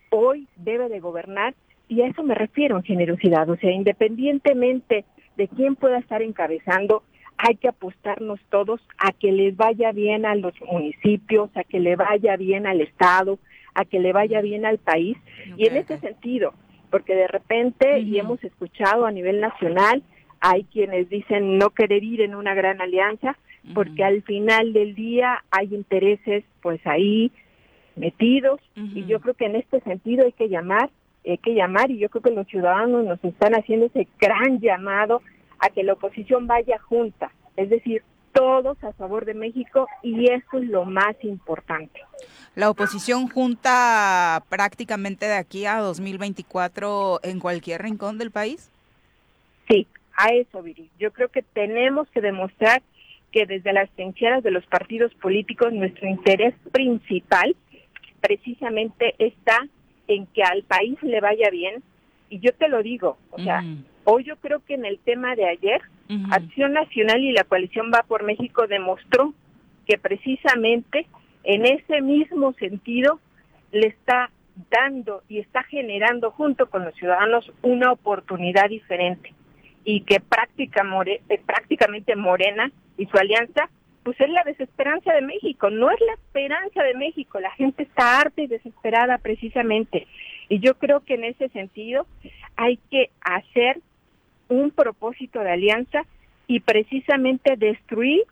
[0.10, 1.54] hoy debe de gobernar
[1.88, 5.06] y a eso me refiero en generosidad, o sea, independientemente
[5.38, 7.04] de quién pueda estar encabezando,
[7.38, 11.96] hay que apostarnos todos a que les vaya bien a los municipios, a que le
[11.96, 13.40] vaya bien al Estado,
[13.74, 15.18] a que le vaya bien al país.
[15.58, 16.54] y en ese sentido,
[16.90, 20.04] porque de repente, y hemos escuchado a nivel nacional,
[20.40, 23.38] hay quienes dicen no querer ir en una gran alianza,
[23.74, 27.32] porque al final del día hay intereses pues ahí
[27.96, 30.90] metidos, y yo creo que en este sentido hay que llamar,
[31.26, 35.22] hay que llamar, y yo creo que los ciudadanos nos están haciendo ese gran llamado
[35.60, 38.02] a que la oposición vaya junta, es decir,
[38.34, 42.02] todos a favor de México y eso es lo más importante.
[42.56, 48.72] La oposición junta prácticamente de aquí a 2024 en cualquier rincón del país.
[49.70, 50.90] Sí, a eso, Viri.
[51.00, 52.82] Yo creo que tenemos que demostrar
[53.32, 57.56] que desde las trincheras de los partidos políticos nuestro interés principal
[58.20, 59.58] precisamente está
[60.08, 61.84] en que al país le vaya bien.
[62.30, 63.64] Y yo te lo digo, o sea,
[64.04, 65.82] hoy yo creo que en el tema de ayer,
[66.32, 69.34] Acción Nacional y la coalición Va por México demostró
[69.88, 71.06] que precisamente
[71.44, 73.20] en ese mismo sentido
[73.72, 74.32] le está
[74.70, 79.34] dando y está generando junto con los ciudadanos una oportunidad diferente
[79.84, 83.70] y que práctica eh, prácticamente Morena y su alianza
[84.04, 88.20] pues es la desesperanza de México, no es la esperanza de México, la gente está
[88.20, 90.08] harta y desesperada precisamente.
[90.48, 92.08] Y yo creo que en ese sentido
[92.56, 93.82] hay que hacer
[94.50, 96.04] un propósito de alianza
[96.48, 98.24] y precisamente destruir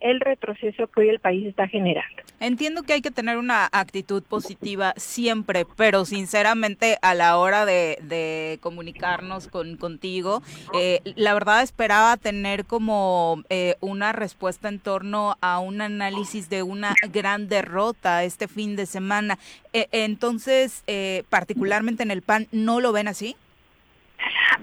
[0.00, 2.22] el retroceso que hoy el país está generando.
[2.38, 8.58] Entiendo que hay que tener una actitud positiva siempre, pero sinceramente a la hora de,
[8.60, 10.42] comunicarnos con contigo,
[10.74, 16.62] eh, la verdad esperaba tener como eh, una respuesta en torno a un análisis de
[16.62, 19.38] una gran derrota este fin de semana.
[19.72, 20.84] Eh, entonces,
[21.28, 23.36] particularmente en el PAN, ¿no lo ven así?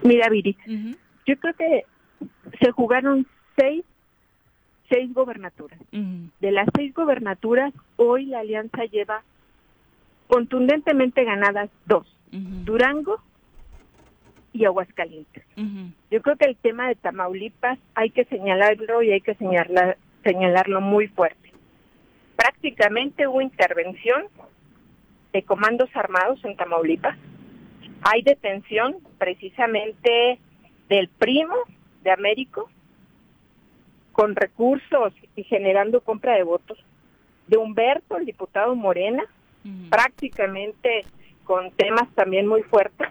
[0.04, 0.58] Mira, Viri,
[1.26, 1.86] yo creo que
[2.62, 3.26] se jugaron
[3.58, 3.84] seis
[4.90, 5.80] seis gobernaturas.
[5.92, 9.24] De las seis gobernaturas, hoy la alianza lleva
[10.28, 13.22] contundentemente ganadas dos, Durango
[14.52, 15.44] y Aguascalientes.
[16.12, 20.82] Yo creo que el tema de Tamaulipas hay que señalarlo y hay que señalar, señalarlo
[20.82, 21.52] muy fuerte.
[22.36, 24.24] Prácticamente hubo intervención
[25.32, 27.18] de comandos armados en Tamaulipas.
[28.04, 30.38] Hay detención precisamente
[30.90, 31.56] del primo
[32.04, 32.70] de Américo,
[34.12, 36.78] con recursos y generando compra de votos,
[37.48, 39.24] de Humberto, el diputado Morena,
[39.90, 41.06] prácticamente
[41.46, 43.08] con temas también muy fuertes.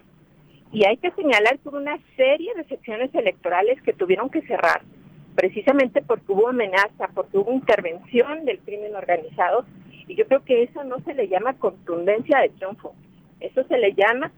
[0.73, 4.83] Y hay que señalar por una serie de secciones electorales que tuvieron que cerrar,
[5.35, 9.65] precisamente porque hubo amenaza, porque hubo intervención del crimen organizado.
[10.07, 12.95] Y yo creo que eso no se le llama contundencia de triunfo,
[13.41, 14.31] eso se le llama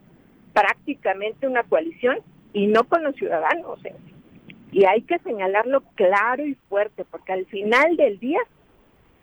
[0.55, 2.19] prácticamente una coalición
[2.55, 3.81] y no con los ciudadanos.
[4.73, 8.41] Y hay que señalarlo claro y fuerte, porque al final del día,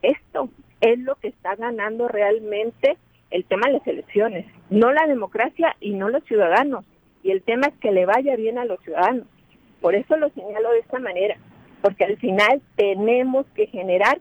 [0.02, 0.50] esto
[0.82, 2.98] es lo que está ganando realmente
[3.32, 6.86] el tema de las elecciones, no la democracia y no los ciudadanos.
[7.24, 9.26] Y el tema es que le vaya bien a los ciudadanos.
[9.80, 11.38] Por eso lo señalo de esta manera,
[11.82, 14.20] porque al final tenemos que generar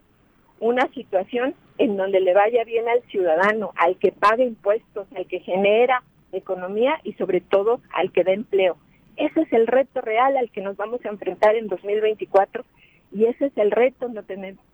[0.60, 5.40] una situación en donde le vaya bien al ciudadano, al que paga impuestos, al que
[5.40, 6.02] genera
[6.32, 8.76] economía y sobre todo al que da empleo.
[9.16, 12.64] Ese es el reto real al que nos vamos a enfrentar en 2024
[13.12, 14.08] y ese es el reto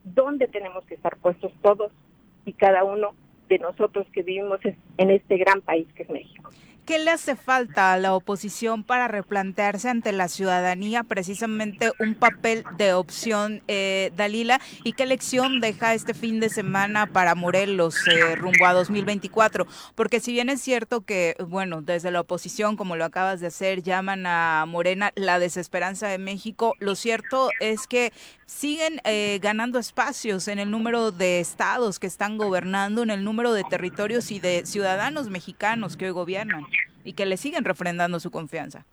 [0.04, 1.90] donde tenemos que estar puestos todos
[2.44, 3.14] y cada uno
[3.48, 4.60] de nosotros que vivimos
[4.98, 6.50] en este gran país que es México.
[6.86, 12.62] ¿Qué le hace falta a la oposición para replantearse ante la ciudadanía precisamente un papel
[12.76, 14.60] de opción, eh, Dalila?
[14.84, 19.66] ¿Y qué lección deja este fin de semana para Morelos eh, rumbo a 2024?
[19.96, 23.82] Porque si bien es cierto que, bueno, desde la oposición, como lo acabas de hacer,
[23.82, 28.12] llaman a Morena la desesperanza de México, lo cierto es que
[28.46, 33.52] siguen eh, ganando espacios en el número de estados que están gobernando, en el número
[33.52, 36.64] de territorios y de ciudadanos mexicanos que hoy gobiernan
[37.06, 38.84] y que le siguen refrendando su confianza.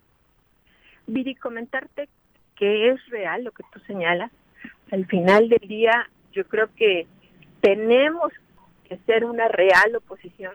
[1.07, 2.07] Viri, comentarte
[2.55, 4.31] que es real lo que tú señalas.
[4.91, 7.07] Al final del día, yo creo que
[7.61, 8.31] tenemos
[8.87, 10.53] que ser una real oposición.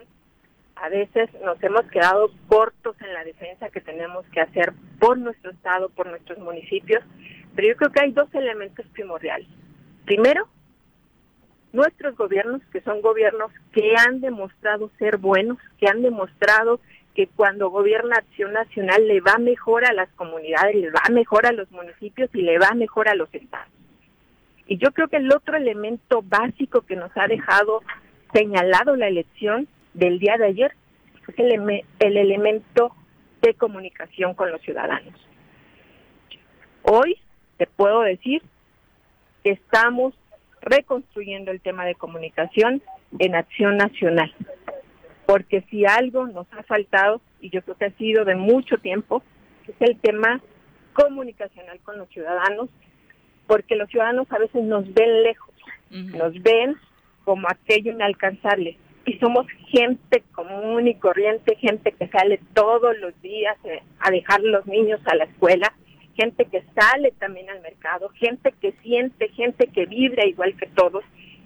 [0.77, 5.51] A veces nos hemos quedado cortos en la defensa que tenemos que hacer por nuestro
[5.51, 7.03] estado, por nuestros municipios,
[7.57, 9.49] pero yo creo que hay dos elementos primordiales.
[10.05, 10.49] Primero,
[11.73, 16.81] nuestros gobiernos, que son gobiernos que han demostrado ser buenos, que han demostrado
[17.15, 21.53] que cuando gobierna Acción Nacional le va mejor a las comunidades, le va mejor a
[21.53, 23.73] los municipios y le va mejor a los estados.
[24.67, 27.83] Y yo creo que el otro elemento básico que nos ha dejado
[28.33, 30.73] señalado la elección del día de ayer
[31.27, 32.95] es el, el elemento
[33.43, 35.15] de comunicación con los ciudadanos.
[36.83, 37.19] Hoy
[37.57, 38.43] te puedo decir
[39.43, 40.15] que estamos
[40.61, 42.83] reconstruyendo el tema de comunicación
[43.19, 44.35] en Acción Nacional
[45.29, 49.23] porque si algo nos ha faltado, y yo creo que ha sido de mucho tiempo,
[49.67, 50.41] es el tema
[50.95, 52.71] comunicacional con los ciudadanos,
[53.47, 55.55] porque los ciudadanos a veces nos ven lejos,
[55.91, 56.77] nos ven
[57.27, 63.55] como aquello inalcanzable, y somos gente común y corriente, gente que sale todos los días
[63.65, 65.75] eh, a dejar los niños a la escuela,
[66.17, 71.05] gente que sale también al mercado, gente que siente, gente que vibra igual que todos,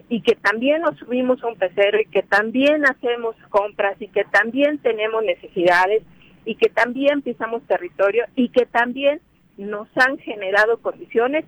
[0.08, 4.24] y que también nos subimos a un pecero y que también hacemos compras y que
[4.24, 6.02] también tenemos necesidades
[6.44, 9.20] y que también pisamos territorio y que también
[9.56, 11.44] nos han generado condiciones,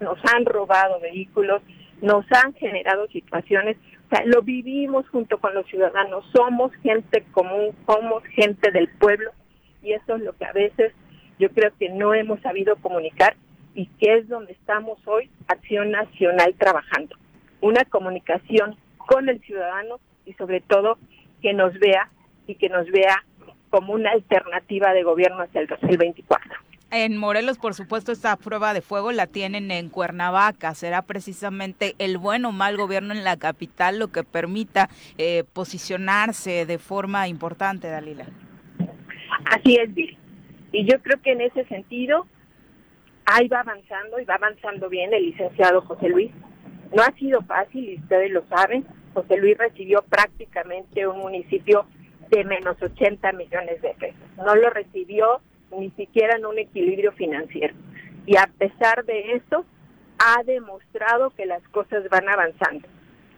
[0.00, 1.62] nos han robado vehículos,
[2.00, 3.76] nos han generado situaciones,
[4.06, 9.30] o sea, lo vivimos junto con los ciudadanos, somos gente común, somos gente del pueblo
[9.82, 10.92] y eso es lo que a veces
[11.38, 13.36] yo creo que no hemos sabido comunicar
[13.74, 17.16] y que es donde estamos hoy, Acción Nacional, trabajando
[17.62, 20.98] una comunicación con el ciudadano y sobre todo
[21.40, 22.10] que nos vea
[22.46, 23.24] y que nos vea
[23.70, 26.52] como una alternativa de gobierno hacia el 2024.
[26.90, 30.74] En Morelos, por supuesto, esta prueba de fuego la tienen en Cuernavaca.
[30.74, 36.66] ¿Será precisamente el buen o mal gobierno en la capital lo que permita eh, posicionarse
[36.66, 38.26] de forma importante, Dalila?
[39.46, 40.18] Así es, Bill.
[40.72, 42.26] Y yo creo que en ese sentido,
[43.24, 46.30] ahí va avanzando y va avanzando bien el licenciado José Luis.
[46.94, 48.84] No ha sido fácil, y ustedes lo saben.
[49.14, 51.86] José Luis recibió prácticamente un municipio
[52.30, 54.20] de menos 80 millones de pesos.
[54.36, 55.40] No lo recibió
[55.78, 57.74] ni siquiera en un equilibrio financiero.
[58.26, 59.64] Y a pesar de eso,
[60.18, 62.86] ha demostrado que las cosas van avanzando.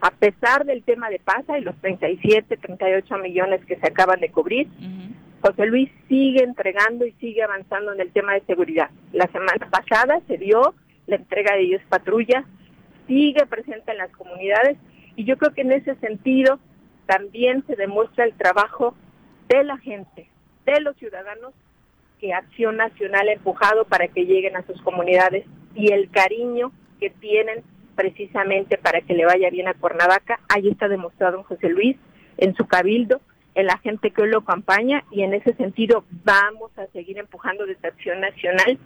[0.01, 4.31] A pesar del tema de PASA y los 37, 38 millones que se acaban de
[4.31, 4.69] cubrir,
[5.41, 8.91] José Luis sigue entregando y sigue avanzando en el tema de seguridad.
[9.13, 10.75] La semana pasada se dio
[11.07, 12.45] la entrega de 10 patrullas,
[13.07, 14.77] sigue presente en las comunidades
[15.17, 16.59] y yo creo que en ese sentido
[17.07, 18.95] también se demuestra el trabajo
[19.49, 20.29] de la gente,
[20.67, 21.53] de los ciudadanos
[22.21, 25.45] que Acción Nacional ha empujado para que lleguen a sus comunidades
[25.75, 27.63] y el cariño que tienen
[27.95, 30.41] precisamente para que le vaya bien a Cuernavaca.
[30.49, 31.97] Ahí está demostrado en José Luis,
[32.39, 33.21] en su cabildo,
[33.55, 37.67] en la gente que hoy lo acompaña y en ese sentido vamos a seguir empujando
[37.67, 38.79] desde Acción Nacional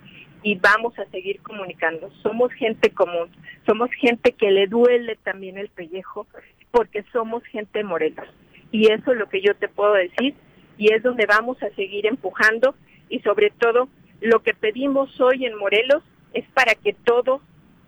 [0.43, 2.11] y vamos a seguir comunicando.
[2.23, 3.31] Somos gente común,
[3.67, 6.27] somos gente que le duele también el pellejo
[6.71, 8.25] porque somos gente morena.
[8.71, 10.35] Y eso es lo que yo te puedo decir
[10.77, 12.75] y es donde vamos a seguir empujando
[13.09, 13.89] y sobre todo
[14.21, 16.03] lo que pedimos hoy en Morelos
[16.35, 17.41] es para que todo,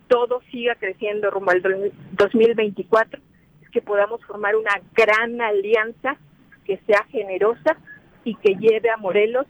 [0.09, 1.63] todo siga creciendo rumbo al
[2.13, 3.21] 2024,
[3.63, 6.17] es que podamos formar una gran alianza
[6.65, 7.77] que sea generosa
[8.25, 9.47] y que lleve a Morelos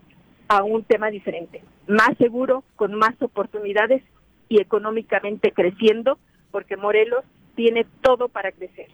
[0.50, 4.02] a un tema diferente, más seguro, con más oportunidades
[4.48, 6.18] y económicamente creciendo,
[6.50, 7.24] porque Morelos
[7.54, 8.88] tiene todo para crecer.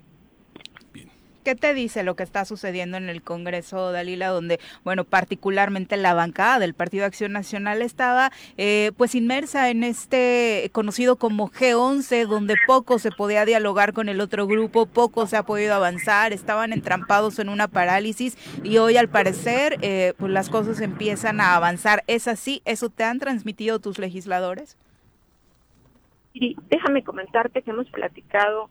[1.47, 6.13] ¿Qué te dice lo que está sucediendo en el Congreso, Dalila, donde, bueno, particularmente la
[6.13, 12.57] bancada del Partido Acción Nacional estaba eh, pues inmersa en este conocido como G11, donde
[12.67, 17.39] poco se podía dialogar con el otro grupo, poco se ha podido avanzar, estaban entrampados
[17.39, 22.03] en una parálisis y hoy al parecer eh, pues las cosas empiezan a avanzar.
[22.09, 22.61] ¿Es así?
[22.65, 24.77] ¿Eso te han transmitido tus legisladores?
[26.33, 28.69] Y déjame comentarte que hemos platicado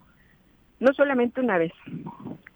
[0.79, 1.71] no solamente una vez,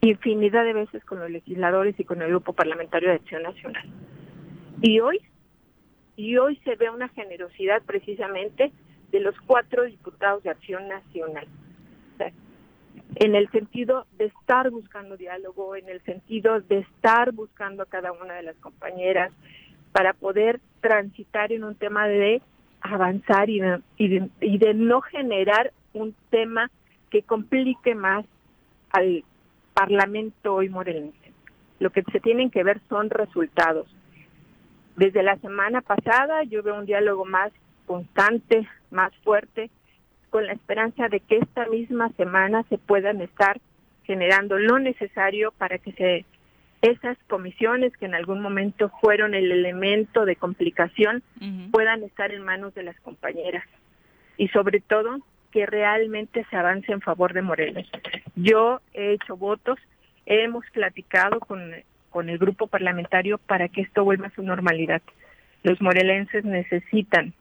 [0.02, 3.84] infinidad de veces con los legisladores y con el Grupo Parlamentario de Acción Nacional.
[4.82, 5.20] Y hoy,
[6.16, 8.72] y hoy se ve una generosidad precisamente
[9.12, 11.48] de los cuatro diputados de Acción Nacional.
[13.16, 18.12] en el sentido de estar buscando diálogo, en el sentido de estar buscando a cada
[18.12, 19.32] una de las compañeras
[19.92, 22.42] para poder transitar en un tema de
[22.82, 26.70] avanzar y de, y de no generar un tema
[27.10, 28.26] que complique más
[28.92, 29.24] al
[29.80, 31.32] Parlamento hoy morelense.
[31.80, 33.88] Lo que se tienen que ver son resultados.
[34.98, 37.54] Desde la semana pasada yo veo un diálogo más
[37.86, 39.70] constante, más fuerte,
[40.32, 43.62] con la esperanza de que esta misma semana se puedan estar
[44.04, 46.26] generando lo necesario para que se
[46.82, 51.24] esas comisiones que en algún momento fueron el elemento de complicación
[51.72, 53.64] puedan estar en manos de las compañeras
[54.36, 55.20] y sobre todo
[55.52, 57.90] que realmente se avance en favor de Morelos.
[58.36, 59.80] Yo he hecho votos,
[60.26, 61.74] hemos platicado con,
[62.10, 65.02] con el grupo parlamentario para que esto vuelva a su normalidad.
[65.64, 67.34] Los morelenses necesitan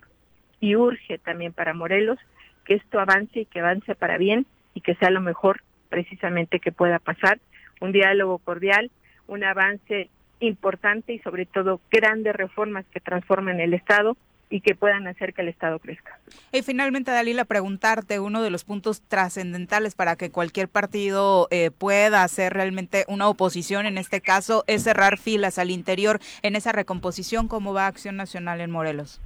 [0.61, 2.19] y urge también para Morelos
[2.65, 6.73] que esto avance y que avance para bien y que sea lo mejor precisamente que
[6.73, 7.39] pueda pasar.
[7.81, 8.91] Un diálogo cordial,
[9.27, 10.09] un avance
[10.41, 14.17] importante y sobre todo grandes reformas que transformen el Estado
[14.51, 16.19] y que puedan hacer que el Estado crezca.
[16.53, 22.23] Y finalmente, Dalila, preguntarte uno de los puntos trascendentales para que cualquier partido eh, pueda
[22.23, 27.49] hacer realmente una oposición, en este caso, es cerrar filas al interior en esa recomposición.
[27.49, 29.21] ¿Cómo va Acción Nacional en Morelos?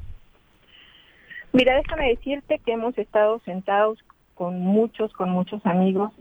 [1.53, 3.99] Mira, déjame decirte que hemos estado sentados
[4.35, 6.13] con muchos, con muchos amigos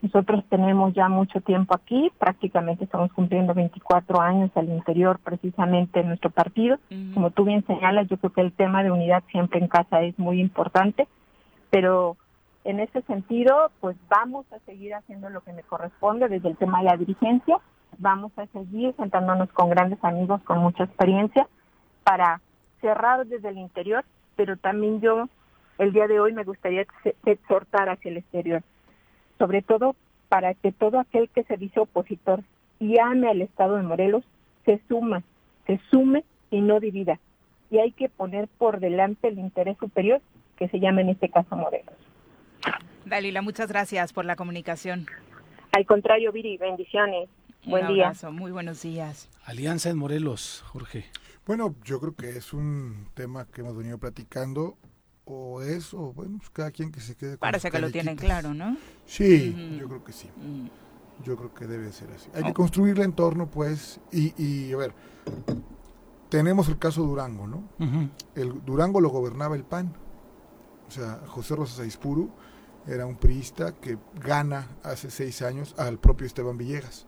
[0.00, 6.06] nosotros tenemos ya mucho tiempo aquí, prácticamente estamos cumpliendo 24 años al interior precisamente de
[6.06, 6.78] nuestro partido.
[7.14, 10.16] Como tú bien señalas, yo creo que el tema de unidad siempre en casa es
[10.18, 11.08] muy importante,
[11.70, 12.16] pero
[12.64, 16.78] en ese sentido, pues vamos a seguir haciendo lo que me corresponde desde el tema
[16.78, 17.58] de la dirigencia,
[17.98, 21.48] vamos a seguir sentándonos con grandes amigos con mucha experiencia
[22.04, 22.40] para
[22.80, 24.04] cerrar desde el interior,
[24.36, 25.28] pero también yo
[25.78, 26.86] el día de hoy me gustaría
[27.24, 28.62] exhortar hacia el exterior
[29.38, 29.96] sobre todo
[30.28, 32.42] para que todo aquel que se dice opositor
[32.78, 34.24] y ame al Estado de Morelos
[34.64, 35.22] se suma,
[35.66, 37.18] se sume y no divida.
[37.70, 40.20] Y hay que poner por delante el interés superior
[40.56, 41.94] que se llama en este caso Morelos.
[43.04, 45.06] Dalila, muchas gracias por la comunicación.
[45.72, 47.28] Al contrario, Viri, bendiciones.
[47.64, 48.12] Buen día.
[48.32, 49.28] Muy buenos días.
[49.44, 51.04] Alianza en Morelos, Jorge.
[51.46, 54.76] Bueno, yo creo que es un tema que hemos venido platicando
[55.30, 58.54] o eso, bueno, pues cada quien que se quede con Parece que lo tienen claro,
[58.54, 58.76] ¿no?
[59.04, 60.30] Sí, yo creo que sí.
[61.22, 62.30] Yo creo que debe ser así.
[62.34, 64.94] Hay que construir el entorno, pues, y, y, a ver,
[66.30, 67.62] tenemos el caso Durango, ¿no?
[68.34, 69.92] El Durango lo gobernaba el PAN.
[70.88, 72.30] O sea, José Rosas Aispuru
[72.86, 77.06] era un priista que gana hace seis años al propio Esteban Villegas.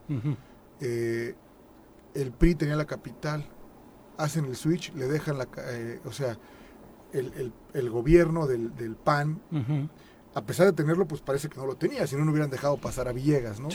[0.80, 1.34] Eh,
[2.14, 3.46] el PRI tenía la capital,
[4.18, 5.48] hacen el switch, le dejan la...
[5.56, 6.36] Eh, o sea,
[7.12, 9.40] el, el, gobierno del, del PAN,
[10.34, 12.76] a pesar de tenerlo, pues parece que no lo tenía, si no, no hubieran dejado
[12.76, 13.68] pasar a Villegas, ¿no?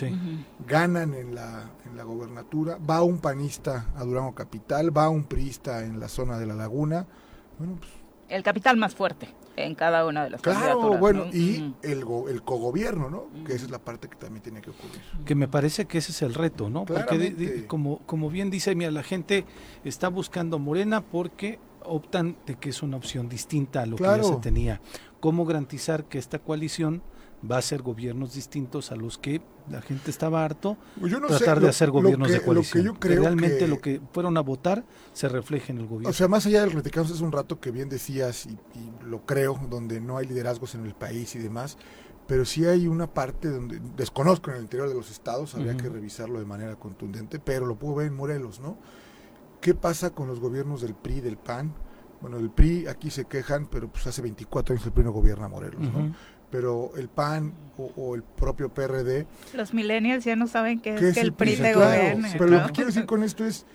[0.68, 5.84] Ganan en la, en la gobernatura, va un panista a Durango Capital, va un priista
[5.84, 7.06] en la zona de la laguna,
[7.58, 12.04] bueno, pues el capital más fuerte en cada una de las Claro, bueno, y el,
[12.30, 13.28] el cogobierno, ¿no?
[13.46, 15.00] Que esa es la parte que también tiene que ocurrir.
[15.26, 16.86] Que me parece que ese es el reto, ¿no?
[16.86, 19.46] Porque como, como bien dice, mira, la gente
[19.84, 24.24] está buscando Morena porque optan de que es una opción distinta a lo que ya
[24.24, 24.82] se tenía.
[25.20, 27.02] ¿Cómo garantizar que esta coalición
[27.50, 31.70] va a ser gobiernos distintos a los que la gente estaba harto pues tratar de
[31.70, 32.98] hacer gobiernos de coalición.
[32.98, 36.10] que realmente lo que fueron a votar se refleje en el gobierno.
[36.10, 38.58] O sea, más allá del lo que hace un rato que bien decías y,
[39.04, 41.78] lo creo, donde no hay liderazgos en el país y demás,
[42.28, 45.90] pero sí hay una parte donde desconozco en el interior de los estados, habría que
[45.90, 48.78] revisarlo de manera contundente, pero lo puedo ver en Morelos, ¿no?
[49.62, 51.74] ¿Qué pasa con los gobiernos del PRI, del PAN?
[52.22, 55.48] Bueno, el PRI aquí se quejan, pero pues hace 24 años el PRI no gobierna
[55.48, 56.16] Morelos, ¿no?
[56.50, 59.28] Pero el PAN o, el propio PRD...
[59.54, 62.28] Los millennials ya no saben qué, es que el PRI de gobierno.
[62.34, 63.66] Pero lo que quiero decir con esto es,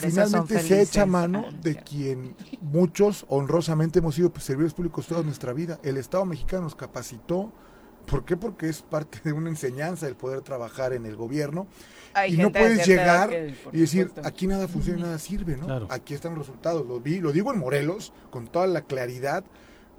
[0.00, 5.52] finalmente se echa mano de quien muchos honrosamente hemos sido pues, servidores públicos toda nuestra
[5.52, 5.78] vida.
[5.82, 7.52] El Estado mexicano nos capacitó.
[8.06, 8.36] ¿Por qué?
[8.36, 11.66] Porque es parte de una enseñanza el poder trabajar en el gobierno
[12.28, 13.30] y no puedes llegar
[13.72, 15.86] y decir, aquí nada funciona, nada sirve, ¿no?
[15.90, 16.86] Aquí están los resultados.
[16.86, 19.44] Lo, vi, lo digo en Morelos con toda la claridad.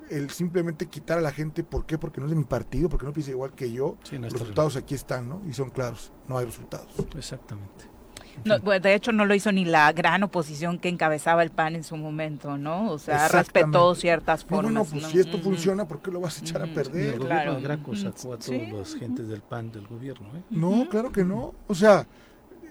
[0.09, 1.97] El simplemente quitar a la gente, ¿por qué?
[1.97, 3.97] Porque no es de mi partido, porque no piensa igual que yo.
[4.11, 5.41] los resultados aquí están, ¿no?
[5.49, 6.87] Y son claros, no hay resultados.
[7.17, 7.94] Exactamente.
[8.43, 11.97] De hecho, no lo hizo ni la gran oposición que encabezaba el PAN en su
[11.97, 12.91] momento, ¿no?
[12.91, 14.73] O sea, respetó ciertas formas.
[14.73, 17.17] No, pues si esto funciona, ¿por qué lo vas a echar a perder?
[17.17, 17.59] claro.
[17.61, 20.27] Graco sacó a todos los gentes del PAN del gobierno.
[20.35, 20.41] ¿eh?
[20.49, 21.53] No, claro que no.
[21.67, 22.05] O sea,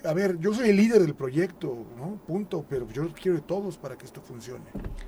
[0.04, 2.16] a ver, yo soy el líder del proyecto, ¿no?
[2.26, 4.64] Punto, pero yo quiero de todos para que esto funcione.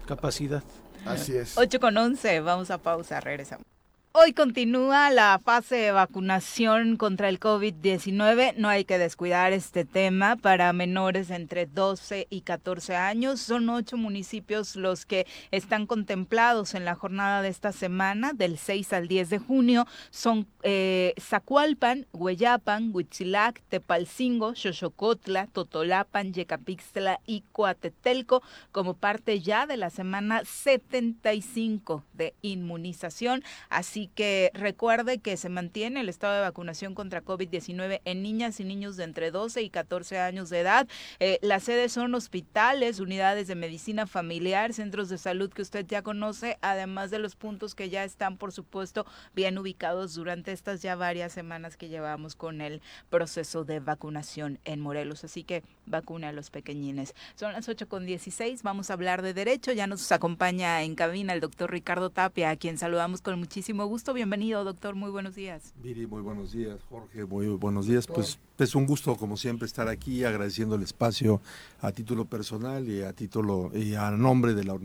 [0.07, 0.62] Capacidad.
[1.04, 1.57] Así es.
[1.57, 3.76] 8 con 11, vamos a pausa, regresamos.
[4.19, 8.55] Hoy continúa la fase de vacunación contra el COVID-19.
[8.57, 13.41] No hay que descuidar este tema para menores entre 12 y 14 años.
[13.41, 18.95] Son ocho municipios los que están contemplados en la jornada de esta semana, del 6
[18.95, 19.87] al 10 de junio.
[20.09, 28.43] Son eh, Zacualpan, Hueyapan, Huitzilac, Tepalcingo, Xochocotla, Totolapan, Yecapixtla y Coatetelco
[28.73, 33.45] como parte ya de la semana 75 de inmunización.
[33.69, 38.64] Así que recuerde que se mantiene el estado de vacunación contra COVID-19 en niñas y
[38.64, 40.88] niños de entre 12 y 14 años de edad.
[41.20, 46.02] Eh, las sedes son hospitales, unidades de medicina familiar, centros de salud que usted ya
[46.02, 50.96] conoce, además de los puntos que ya están, por supuesto, bien ubicados durante estas ya
[50.96, 52.80] varias semanas que llevamos con el
[53.11, 55.24] proceso de vacunación en Morelos.
[55.24, 57.14] Así que vacuna a los pequeñines.
[57.34, 59.72] Son las 8 con 16, vamos a hablar de derecho.
[59.72, 63.95] Ya nos acompaña en cabina el doctor Ricardo Tapia, a quien saludamos con muchísimo gusto
[63.97, 64.12] gusto.
[64.12, 64.94] Bienvenido, doctor.
[64.94, 65.72] Muy buenos días.
[65.82, 66.78] Miri, muy buenos días.
[66.90, 68.07] Jorge, muy buenos días.
[68.07, 71.40] Pues es un gusto, como siempre, estar aquí agradeciendo el espacio
[71.80, 74.78] a título personal y a título y a nombre de la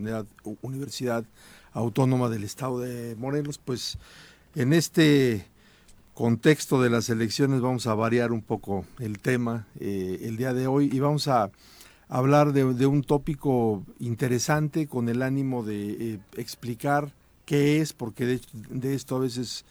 [0.62, 1.26] Universidad
[1.74, 3.58] Autónoma del Estado de Morelos.
[3.58, 3.98] Pues
[4.54, 5.46] en este
[6.14, 10.68] contexto de las elecciones vamos a variar un poco el tema eh, el día de
[10.68, 11.50] hoy y vamos a
[12.08, 17.12] hablar de, un tópico interesante con el ánimo de eh, explicar
[17.52, 18.40] qué es, porque
[18.70, 19.66] de, esto a veces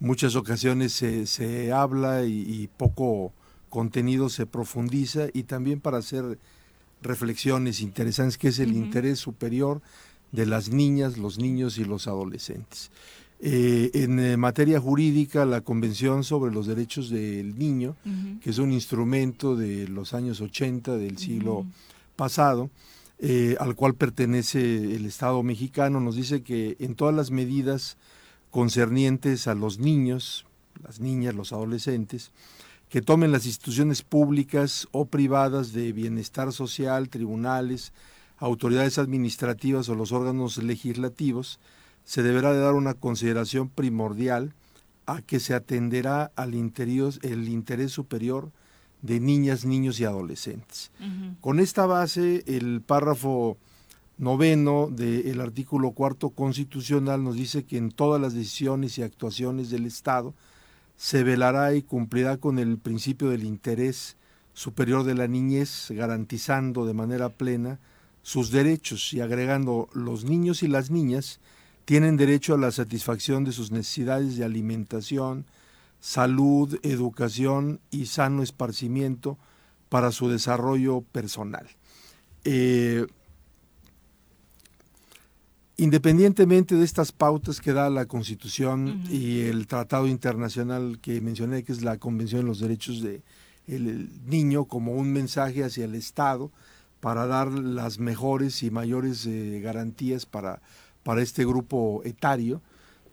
[0.00, 3.32] muchas ocasiones se, se habla y, poco
[3.70, 6.40] contenido se profundiza y también para hacer
[7.00, 9.82] reflexiones interesantes, que es el interés superior
[10.32, 12.90] de las niñas, los niños y los adolescentes.
[13.38, 17.94] Eh, en eh, materia jurídica, la Convención sobre los Derechos del Niño,
[18.40, 21.66] que es un instrumento de los años 80 del siglo
[22.16, 22.68] pasado,
[23.24, 27.96] eh, al cual pertenece el Estado mexicano, nos dice que en todas las medidas
[28.50, 30.44] concernientes a los niños,
[30.82, 32.32] las niñas, los adolescentes,
[32.88, 37.92] que tomen las instituciones públicas o privadas de bienestar social, tribunales,
[38.38, 41.60] autoridades administrativas o los órganos legislativos,
[42.04, 44.52] se deberá de dar una consideración primordial
[45.06, 48.50] a que se atenderá al interés superior
[49.02, 50.90] de niñas, niños y adolescentes.
[51.40, 53.58] Con esta base, el párrafo
[54.16, 59.86] noveno del artículo cuarto constitucional nos dice que en todas las decisiones y actuaciones del
[59.86, 60.34] Estado
[60.96, 64.16] se velará y cumplirá con el principio del interés
[64.54, 67.80] superior de la niñez, garantizando de manera plena
[68.22, 71.40] sus derechos y agregando los niños y las niñas
[71.84, 75.44] tienen derecho a la satisfacción de sus necesidades de alimentación,
[76.02, 79.38] salud, educación y sano esparcimiento
[79.88, 81.68] para su desarrollo personal.
[82.44, 83.06] Eh,
[85.76, 91.70] independientemente de estas pautas que da la Constitución y el tratado internacional que mencioné, que
[91.70, 96.50] es la Convención de los Derechos del Niño, como un mensaje hacia el Estado
[96.98, 100.62] para dar las mejores y mayores eh, garantías para,
[101.04, 102.60] para este grupo etario,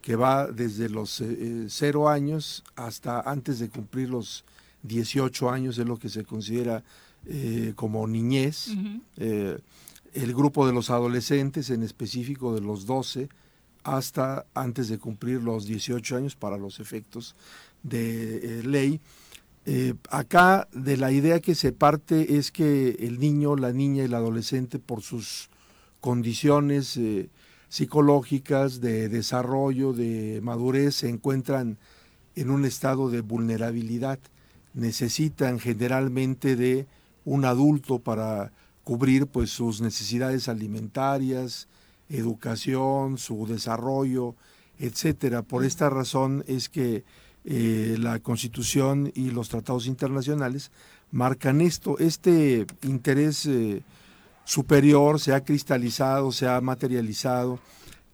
[0.02, 4.46] que va desde los eh, eh, cero años hasta antes de cumplir los
[4.84, 6.84] 18 años, es lo que se considera
[7.26, 8.70] eh, como niñez.
[9.18, 13.30] el grupo de los adolescentes, en específico de los 12
[13.84, 17.36] hasta antes de cumplir los 18 años para los efectos
[17.84, 19.00] de ley.
[20.10, 24.14] acá de la idea que se parte es que el niño, la niña y el
[24.14, 25.50] adolescente por sus
[26.02, 27.00] condiciones
[27.70, 31.78] psicológicas, de desarrollo, de madurez, se encuentran
[32.36, 34.20] en un estado de vulnerabilidad.
[34.74, 36.88] Necesitan generalmente de
[37.26, 38.52] un adulto para
[38.84, 41.68] cubrir pues sus necesidades alimentarias,
[42.10, 44.36] educación, su desarrollo,
[44.80, 45.44] etcétera.
[45.44, 47.04] Por esta razón es que
[47.46, 50.72] eh, la Constitución y los tratados internacionales
[51.12, 53.84] marcan esto, este interés eh,
[54.50, 57.60] superior se ha cristalizado, se ha materializado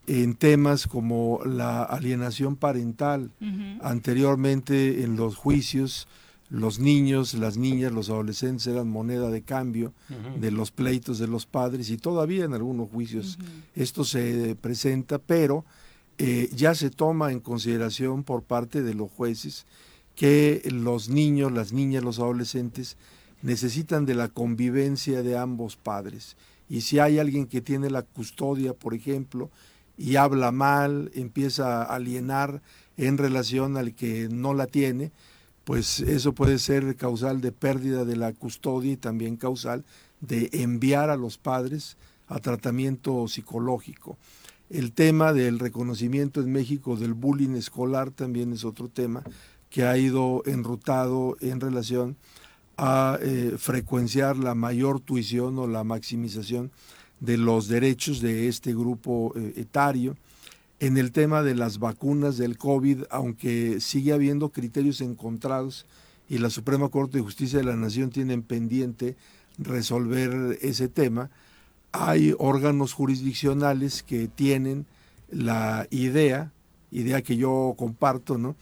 [0.06, 3.30] en temas como la alienación parental.
[3.80, 6.06] Anteriormente en los juicios,
[6.50, 9.94] los niños, las niñas, los adolescentes eran moneda de cambio
[10.38, 13.38] de los pleitos de los padres y todavía en algunos juicios
[13.74, 15.64] esto se presenta, pero
[16.18, 19.64] eh, ya se toma en consideración por parte de los jueces
[20.14, 22.98] que los niños, las niñas, los adolescentes
[23.42, 26.36] necesitan de la convivencia de ambos padres.
[26.68, 29.50] Y si hay alguien que tiene la custodia, por ejemplo,
[29.96, 32.60] y habla mal, empieza a alienar
[32.96, 35.12] en relación al que no la tiene,
[35.64, 39.84] pues eso puede ser causal de pérdida de la custodia y también causal
[40.20, 41.96] de enviar a los padres
[42.28, 44.16] a tratamiento psicológico.
[44.68, 49.22] El tema del reconocimiento en México del bullying escolar también es otro tema
[49.70, 52.16] que ha ido enrutado en relación
[52.76, 56.70] a eh, frecuenciar la mayor tuición o la maximización
[57.20, 60.16] de los derechos de este grupo eh, etario.
[60.78, 65.86] En el tema de las vacunas del COVID, aunque sigue habiendo criterios encontrados
[66.28, 69.16] y la Suprema Corte de Justicia de la Nación tiene pendiente
[69.58, 71.30] resolver ese tema,
[71.92, 74.84] hay órganos jurisdiccionales que tienen
[75.30, 76.52] la idea,
[76.90, 78.54] idea que yo comparto, ¿no?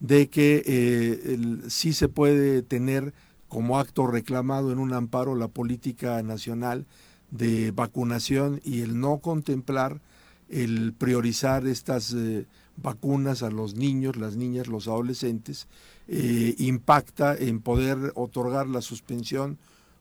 [0.00, 1.38] de que eh,
[1.68, 3.12] sí se puede tener
[3.48, 6.86] como acto reclamado en un amparo la política nacional
[7.30, 10.00] de vacunación y el no contemplar
[10.48, 12.46] el priorizar estas eh,
[12.76, 15.68] vacunas a los niños, las niñas, los adolescentes,
[16.08, 19.58] eh, impacta en poder otorgar la suspensión,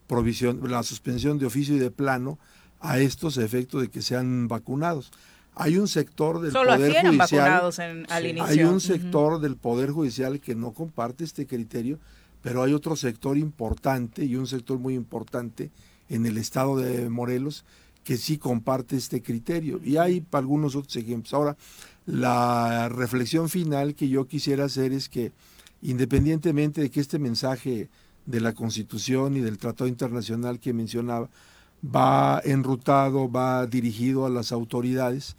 [0.07, 2.39] provisión, la suspensión de oficio y de plano
[2.79, 5.11] a estos efectos de que sean vacunados.
[5.55, 7.71] Hay un sector del poder judicial,
[8.09, 11.97] hay un sector del poder judicial que no comparte este criterio,
[12.41, 15.71] pero hay otro sector importante y un sector muy importante
[16.09, 17.65] en el estado de Morelos
[18.03, 19.81] que sí comparte este criterio.
[19.83, 21.33] Y hay algunos otros ejemplos.
[21.33, 21.57] Ahora,
[22.05, 25.33] la reflexión final que yo quisiera hacer es que
[25.81, 27.89] independientemente de que este mensaje
[28.25, 31.29] de la Constitución y del Tratado Internacional que mencionaba
[31.83, 35.35] va enrutado, va dirigido a las autoridades.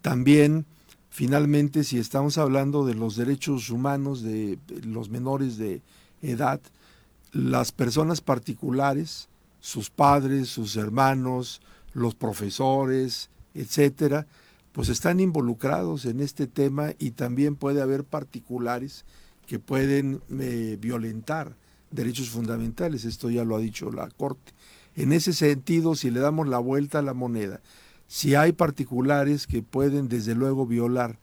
[0.00, 0.66] También,
[1.10, 5.82] finalmente, si estamos hablando de los derechos humanos de los menores de
[6.22, 6.60] edad,
[7.32, 9.28] las personas particulares,
[9.60, 11.60] sus padres, sus hermanos,
[11.92, 14.26] los profesores, etcétera,
[14.72, 19.04] pues están involucrados en este tema y también puede haber particulares
[19.46, 21.56] que pueden eh, violentar
[21.90, 23.04] derechos fundamentales.
[23.04, 24.52] Esto ya lo ha dicho la Corte.
[24.94, 27.60] En ese sentido, si le damos la vuelta a la moneda,
[28.08, 31.18] si hay particulares que pueden desde luego violar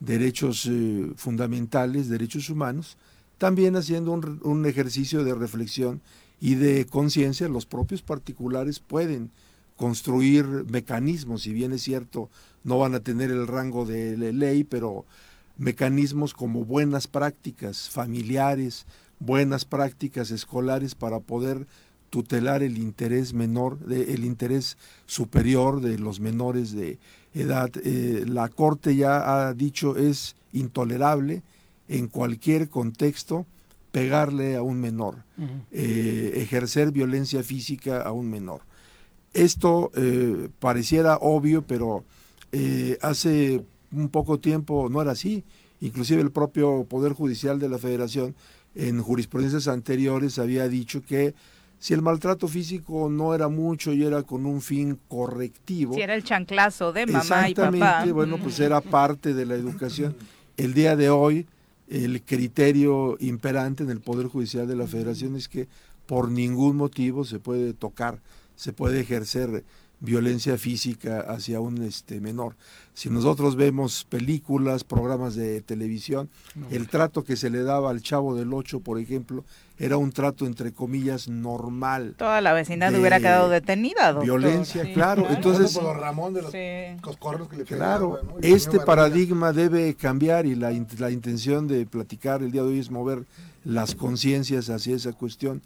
[0.00, 2.98] derechos eh, fundamentales, derechos humanos,
[3.38, 6.00] también haciendo un, un ejercicio de reflexión
[6.40, 9.30] y de conciencia, los propios particulares pueden
[9.76, 12.30] construir mecanismos, si bien es cierto,
[12.64, 15.04] no van a tener el rango de ley, pero
[15.58, 18.86] mecanismos como buenas prácticas familiares,
[19.18, 21.66] buenas prácticas escolares para poder
[22.10, 24.76] tutelar el interés menor, el interés
[25.06, 26.98] superior de los menores de
[27.34, 27.70] edad.
[27.84, 31.42] Eh, la Corte ya ha dicho es intolerable
[31.88, 33.46] en cualquier contexto
[33.92, 35.24] pegarle a un menor,
[35.70, 38.62] eh, ejercer violencia física a un menor.
[39.32, 42.04] Esto eh, pareciera obvio, pero
[43.02, 43.62] hace
[43.92, 45.44] un poco tiempo no era así.
[45.80, 48.34] Inclusive el propio Poder Judicial de la Federación
[48.74, 51.34] en jurisprudencias anteriores había dicho que
[51.78, 55.94] si el maltrato físico no era mucho y era con un fin correctivo.
[55.94, 58.04] Si era el chanclazo de mamá y papá.
[58.12, 60.16] bueno, pues era parte de la educación.
[60.56, 61.46] El día de hoy,
[61.88, 65.68] el criterio imperante en el Poder Judicial de la Federación es que
[66.06, 68.20] por ningún motivo se puede tocar,
[68.56, 69.64] se puede ejercer
[70.00, 72.54] violencia física hacia un este menor.
[72.92, 76.28] Si nosotros vemos películas, programas de televisión,
[76.70, 79.44] el trato que se le daba al chavo del 8, por ejemplo,
[79.78, 82.14] era un trato entre comillas normal.
[82.16, 85.26] Toda la vecindad hubiera quedado detenida, Violencia, claro.
[85.28, 91.68] Entonces, Ramón de los que le claro, este paradigma debe cambiar y la, la intención
[91.68, 93.24] de platicar el día de hoy es mover
[93.64, 95.60] las conciencias hacia esa cuestión,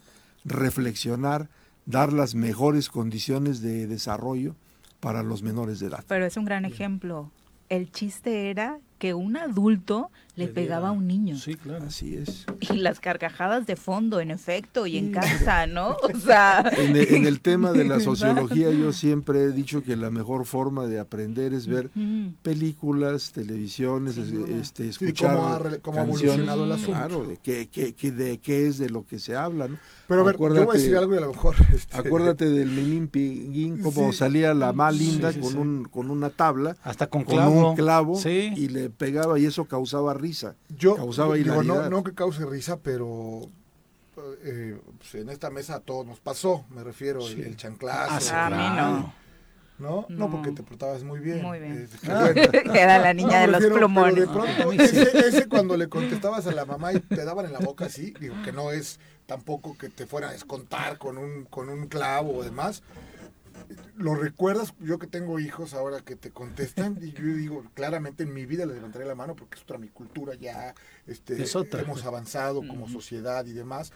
[0.44, 1.48] reflexionar
[1.86, 4.54] dar las mejores condiciones de desarrollo
[5.00, 6.04] para los menores de edad.
[6.06, 7.30] Pero es un gran ejemplo.
[7.68, 11.36] El chiste era que un adulto le pegaba a un niño.
[11.36, 11.84] Sí, claro.
[11.86, 12.46] Así es.
[12.60, 15.96] Y las carcajadas de fondo, en efecto, y en casa, ¿no?
[16.14, 16.64] O sea...
[16.76, 20.98] En el, tema de la sociología yo siempre he dicho que la mejor forma de
[20.98, 21.90] aprender es ver
[22.42, 26.92] películas, televisiones, este, escuchar cómo, ha, evolucionado el asunto.
[26.92, 29.78] Claro, de qué, de qué es de lo que se habla, ¿no?
[30.08, 31.54] Pero a ver, yo voy a decir algo y a lo mejor...
[31.70, 36.76] Este, acuérdate del Menín Piguín, como salía la más linda con, Un, con una tabla.
[36.82, 37.70] Hasta con clavo.
[37.70, 40.56] un clavo y le pegaba y eso causaba risa.
[40.68, 43.42] Yo causaba digo, no, no que cause risa, pero
[44.42, 48.34] eh, pues en esta mesa a todos nos pasó, me refiero, el, chanclazo.
[48.34, 49.14] Ah, a mí no.
[49.80, 50.06] ¿no?
[50.08, 50.30] ¿no?
[50.30, 51.42] porque te portabas muy bien.
[51.42, 51.88] Muy bien.
[52.74, 54.16] Era la niña de los plumones.
[54.16, 57.86] de pronto, ese, cuando le contestabas a la mamá y te daban en la boca
[57.86, 61.86] así, digo que no es tampoco que te fuera a descontar con un, con un
[61.86, 62.82] clavo o demás.
[63.96, 64.74] ¿Lo recuerdas?
[64.80, 68.66] Yo que tengo hijos ahora que te contestan, y yo digo, claramente en mi vida
[68.66, 70.74] le levantaré la mano porque es otra mi cultura ya,
[71.06, 71.44] este,
[71.78, 73.92] hemos avanzado como sociedad y demás.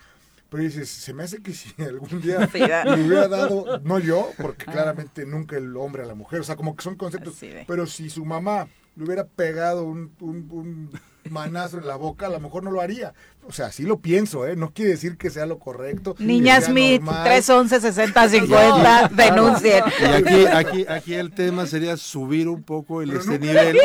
[0.51, 4.67] Pero dices, se me hace que si algún día me hubiera dado, no yo, porque
[4.67, 7.37] claramente nunca el hombre a la mujer, o sea, como que son conceptos,
[7.67, 10.91] pero si su mamá le hubiera pegado un, un,
[11.31, 13.15] manazo en la boca, a lo mejor no lo haría.
[13.47, 14.57] O sea, sí lo pienso, ¿eh?
[14.57, 16.15] No quiere decir que sea lo correcto.
[16.19, 19.85] Niña Smith, 311 60 50, denuncien.
[20.01, 23.79] Y aquí, aquí, aquí el tema sería subir un poco el este nivel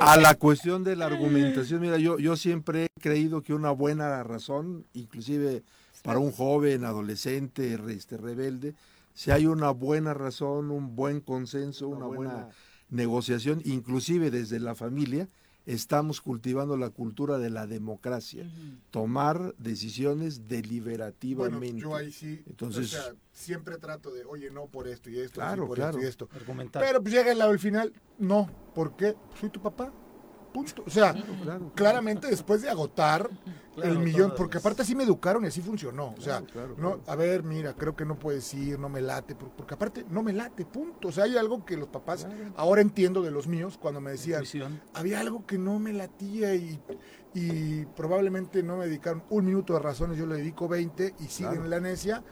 [0.00, 1.80] a la cuestión de la argumentación.
[1.80, 5.62] Mira, yo, yo siempre he creído que una buena razón, inclusive
[6.02, 8.74] para un joven, adolescente, este, rebelde,
[9.14, 12.48] si hay una buena razón, un buen consenso, una, buena,
[12.90, 15.28] negociación, inclusive desde la familia,
[15.72, 18.50] estamos cultivando la cultura de la democracia,
[18.90, 21.58] tomar decisiones deliberativamente.
[21.58, 22.98] Bueno, yo ahí sí, Entonces,
[23.32, 26.28] siempre trato de, oye, no por esto y esto, claro, por esto y esto.
[26.72, 29.14] Pero pues llega el final, no, ¿por qué?
[29.40, 29.92] Soy tu papá,
[30.52, 30.82] Punto.
[30.86, 31.14] O sea,
[31.74, 33.30] claramente después de agotar
[33.82, 36.14] el millón, porque aparte así me educaron y así funcionó.
[36.16, 36.42] O sea,
[36.76, 40.22] no, a ver, mira, creo que no puedes ir, no me late, porque aparte no
[40.22, 41.08] me late, punto.
[41.08, 44.44] O sea, hay algo que los papás, ahora entiendo de los míos, cuando me decían,
[44.94, 46.80] había algo que no me latía y,
[47.34, 51.64] y probablemente no me dedicaron un minuto de razones, yo le dedico 20 y siguen
[51.64, 52.22] en la necia,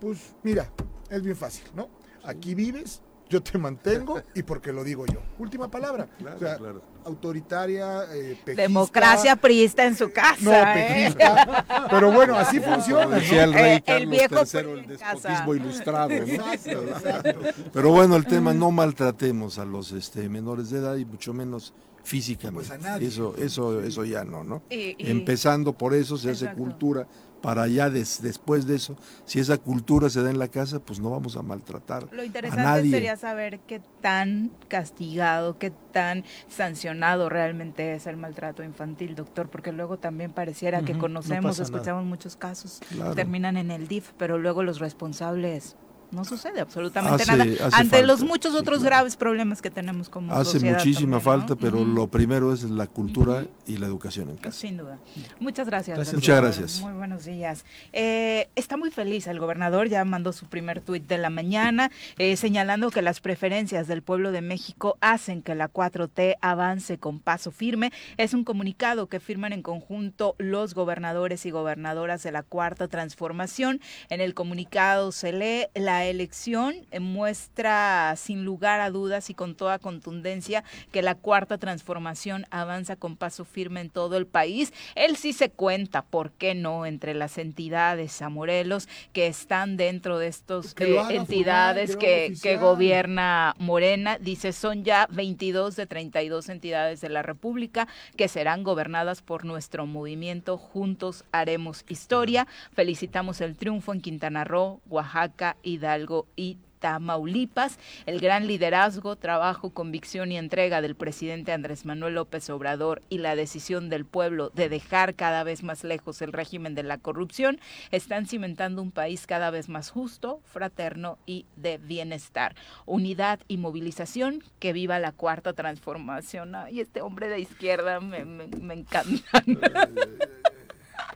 [0.00, 0.70] pues mira,
[1.08, 1.88] es bien fácil, ¿no?
[2.24, 5.20] Aquí vives, yo te mantengo y porque lo digo yo.
[5.38, 6.08] Última palabra.
[6.34, 6.58] o sea,
[7.04, 10.36] autoritaria, eh, Democracia priista en su casa.
[10.40, 11.14] No, ¿eh?
[11.90, 13.16] Pero bueno, así funciona.
[13.16, 16.10] Decía el rey Carlos el viejo el despotismo ilustrado.
[17.72, 21.72] Pero bueno, el tema, no maltratemos a los este, menores de edad y mucho menos
[22.04, 22.72] físicamente.
[22.78, 24.62] Pues eso, eso, eso ya no, ¿no?
[24.70, 27.06] Empezando por eso se hace cultura
[27.42, 28.96] para allá después de eso,
[29.26, 32.08] si esa cultura se da en la casa, pues no vamos a maltratar.
[32.12, 39.14] Lo interesante sería saber qué tan castigado, qué tan sancionado realmente es el maltrato infantil,
[39.14, 42.80] doctor, porque luego también pareciera que conocemos, escuchamos muchos casos,
[43.14, 45.76] terminan en el DIF, pero luego los responsables
[46.12, 47.44] no sucede absolutamente nada.
[47.72, 52.52] ante los muchos otros graves problemas que tenemos como hace muchísima falta pero lo primero
[52.52, 54.58] es la cultura y la educación en casa.
[54.58, 54.98] Sin duda.
[55.40, 56.80] Muchas gracias, muchas gracias.
[56.80, 57.64] Muy buenos días.
[57.92, 62.36] Eh, está muy feliz el gobernador ya mandó su primer tuit de la mañana eh,
[62.36, 67.50] señalando que las preferencias del pueblo de México hacen que la 4T avance con paso
[67.50, 67.92] firme.
[68.16, 73.80] Es un comunicado que firman en conjunto los gobernadores y gobernadoras de la cuarta transformación.
[74.10, 79.78] En el comunicado se lee la elección muestra sin lugar a dudas y con toda
[79.78, 84.72] contundencia que la cuarta transformación avanza con paso firme en todo el país.
[84.94, 90.18] Él sí se cuenta, ¿por qué no?, entre las entidades a Morelos que están dentro
[90.18, 94.18] de estas pues eh, entidades que, que gobierna Morena.
[94.18, 99.86] Dice, son ya 22 de 32 entidades de la República que serán gobernadas por nuestro
[99.86, 100.58] movimiento.
[100.58, 102.46] Juntos haremos historia.
[102.72, 109.70] Felicitamos el triunfo en Quintana Roo, Oaxaca y algo y Tamaulipas, el gran liderazgo, trabajo,
[109.70, 114.68] convicción y entrega del presidente Andrés Manuel López Obrador y la decisión del pueblo de
[114.68, 117.60] dejar cada vez más lejos el régimen de la corrupción
[117.92, 122.56] están cimentando un país cada vez más justo, fraterno y de bienestar.
[122.84, 126.52] Unidad y movilización, que viva la cuarta transformación.
[126.68, 129.44] Y este hombre de izquierda me, me encanta.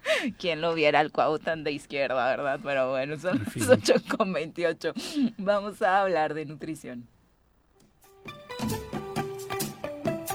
[0.39, 2.61] Quien lo viera al Cuauhtan de izquierda, ¿verdad?
[2.63, 4.93] Pero bueno, son las 8 con 28.
[5.39, 7.09] Vamos a hablar de nutrición.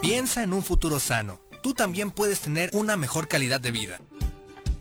[0.02, 1.40] Piensa en un futuro sano.
[1.62, 4.00] Tú también puedes tener una mejor calidad de vida.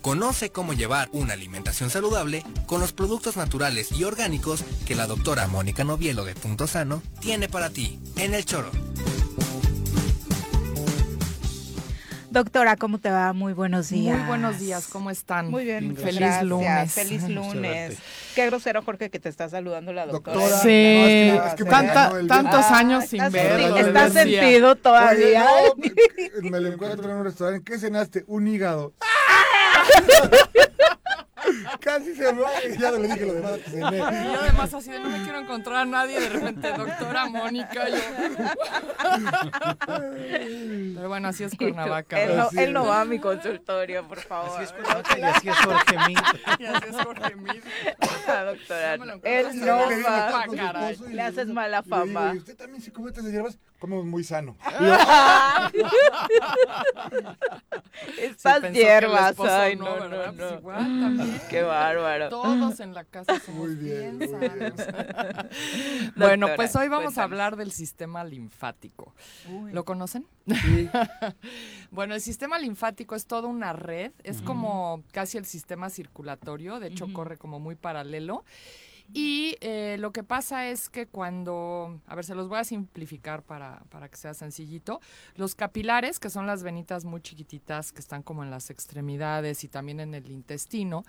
[0.01, 5.47] Conoce cómo llevar una alimentación saludable con los productos naturales y orgánicos que la doctora
[5.47, 8.71] Mónica Novielo de Punto Sano tiene para ti en el choro.
[12.31, 13.33] Doctora, ¿cómo te va?
[13.33, 14.17] Muy buenos días.
[14.17, 15.51] Muy buenos días, ¿cómo están?
[15.51, 16.93] Muy bien, feliz lunes.
[16.93, 17.99] Feliz lunes.
[18.37, 20.61] Qué grosero, Jorge, que te está saludando la doctora.
[20.61, 21.33] sí,
[22.29, 23.77] tantos años sin verlo.
[23.77, 25.45] ¿Estás sentido todavía?
[26.43, 27.65] me lo encuentro en un restaurante.
[27.65, 28.25] ¿Qué cenaste?
[28.29, 28.93] Un hígado.
[31.81, 32.77] Casi se muere.
[32.79, 35.39] Ya le dije lo demás que se Y yo además así de no me quiero
[35.39, 36.21] encontrar a nadie.
[36.21, 37.89] De repente, doctora Mónica.
[37.89, 37.97] Yo...
[40.95, 42.21] Pero bueno, así es Cuernavaca.
[42.23, 44.51] Él no, él no va a mi consultorio, por favor.
[44.61, 46.19] Así es Cuernavaca y así es Jorge Mid.
[46.59, 47.63] Y así es Jorge Mid.
[48.29, 50.47] Ah, doctora, él no va.
[51.09, 52.35] Le haces mala Y digo, fama.
[52.35, 53.59] "¿Y usted también se come estas hierbas?
[53.81, 54.57] Comemos muy sano.
[58.19, 60.17] Estas Sí, hierbas, esposo ay, no, no, no.
[60.35, 60.59] Pues no.
[60.59, 61.41] igual también.
[61.49, 62.29] Qué bárbaro.
[62.29, 64.77] Todos en la casa somos Muy bien, bien, muy bien.
[64.77, 65.47] sanos.
[66.17, 67.19] bueno, Doctora, pues hoy vamos cuéntanos.
[67.19, 69.15] a hablar del sistema linfático.
[69.73, 70.27] ¿Lo conocen?
[71.91, 76.89] bueno, el sistema linfático es toda una red, es como casi el sistema circulatorio, de
[76.89, 78.45] hecho corre como muy paralelo.
[79.13, 83.43] Y eh, lo que pasa es que cuando, a ver, se los voy a simplificar
[83.43, 85.01] para, para que sea sencillito,
[85.35, 89.69] los capilares, que son las venitas muy chiquititas que están como en las extremidades y
[89.69, 91.05] también en el intestino,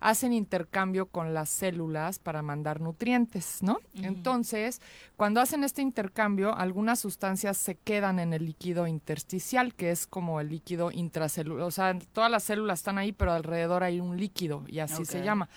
[0.00, 3.78] hacen intercambio con las células para mandar nutrientes, ¿no?
[3.94, 4.80] Entonces,
[5.16, 10.40] cuando hacen este intercambio, algunas sustancias se quedan en el líquido intersticial, que es como
[10.40, 14.64] el líquido intracelular, o sea, todas las células están ahí, pero alrededor hay un líquido
[14.66, 15.48] y así se llama.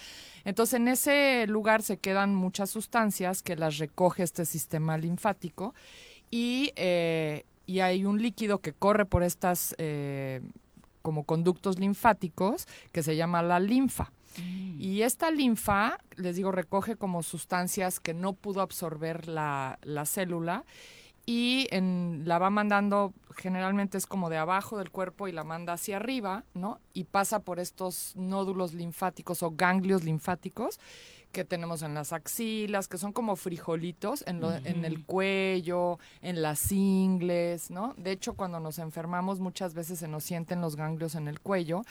[0.45, 5.73] Entonces, en ese lugar se quedan muchas sustancias que las recoge este sistema linfático
[6.31, 10.41] y, eh, y hay un líquido que corre por estas eh,
[11.01, 14.11] como conductos linfáticos que se llama la linfa.
[14.79, 20.63] Y esta linfa, les digo, recoge como sustancias que no pudo absorber la, la célula
[21.25, 25.73] y en- la va mandando, generalmente es como de abajo del cuerpo y la manda
[25.73, 26.79] hacia arriba, ¿no?
[26.93, 30.79] Y pasa por estos nódulos linfáticos o ganglios linfáticos
[31.31, 36.41] que tenemos en las axilas, que son como frijolitos en, lo- en el cuello, en
[36.41, 37.93] las ingles, ¿no?
[37.97, 41.83] De hecho, cuando nos enfermamos muchas veces se nos sienten los ganglios en el cuello,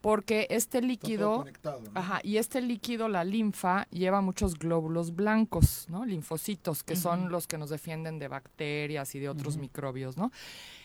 [0.00, 1.36] porque este Está todo líquido...
[1.38, 1.90] ¿no?
[1.94, 6.04] Ajá, y este líquido, la linfa, lleva muchos glóbulos blancos, ¿no?
[6.04, 10.30] Linfocitos, que son los que nos defienden de bacterias y de otros microbios, ¿no?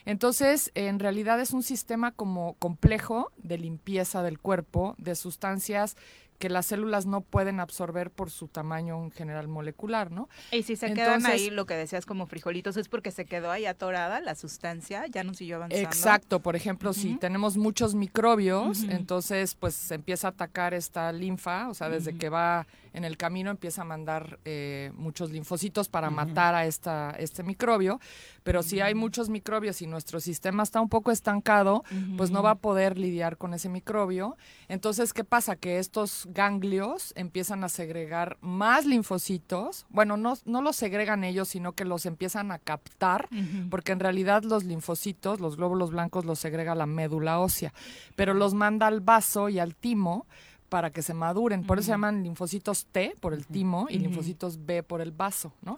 [0.06, 5.98] Entonces, en realidad es un sistema como complejo de limpieza del cuerpo, de sustancias
[6.38, 10.30] que las células no pueden absorber por su tamaño en general molecular, ¿no?
[10.52, 13.66] Y si se quedan ahí, lo que decías como frijolitos, es porque se quedó ahí
[13.66, 15.88] atorada la sustancia, ya no siguió avanzando.
[15.88, 21.70] Exacto, por ejemplo, si tenemos muchos microbios, entonces pues se empieza a atacar esta linfa,
[21.70, 26.10] o sea, desde que va en el camino empieza a mandar eh, muchos linfocitos para
[26.10, 28.00] matar a esta, este microbio,
[28.48, 31.84] pero si hay muchos microbios y nuestro sistema está un poco estancado,
[32.16, 34.38] pues no va a poder lidiar con ese microbio.
[34.70, 35.58] Entonces, ¿qué pasa?
[35.58, 41.74] Que estos ganglios empiezan a segregar más linfocitos, bueno, no, no los segregan ellos, sino
[41.74, 43.28] que los empiezan a captar
[43.70, 47.74] porque en realidad los linfocitos, los glóbulos blancos los segrega la médula ósea,
[48.16, 50.26] pero los manda al vaso y al timo
[50.70, 51.64] para que se maduren.
[51.64, 55.54] Por eso se llaman linfocitos T por el timo y linfocitos B por el vaso,
[55.62, 55.78] ¿no?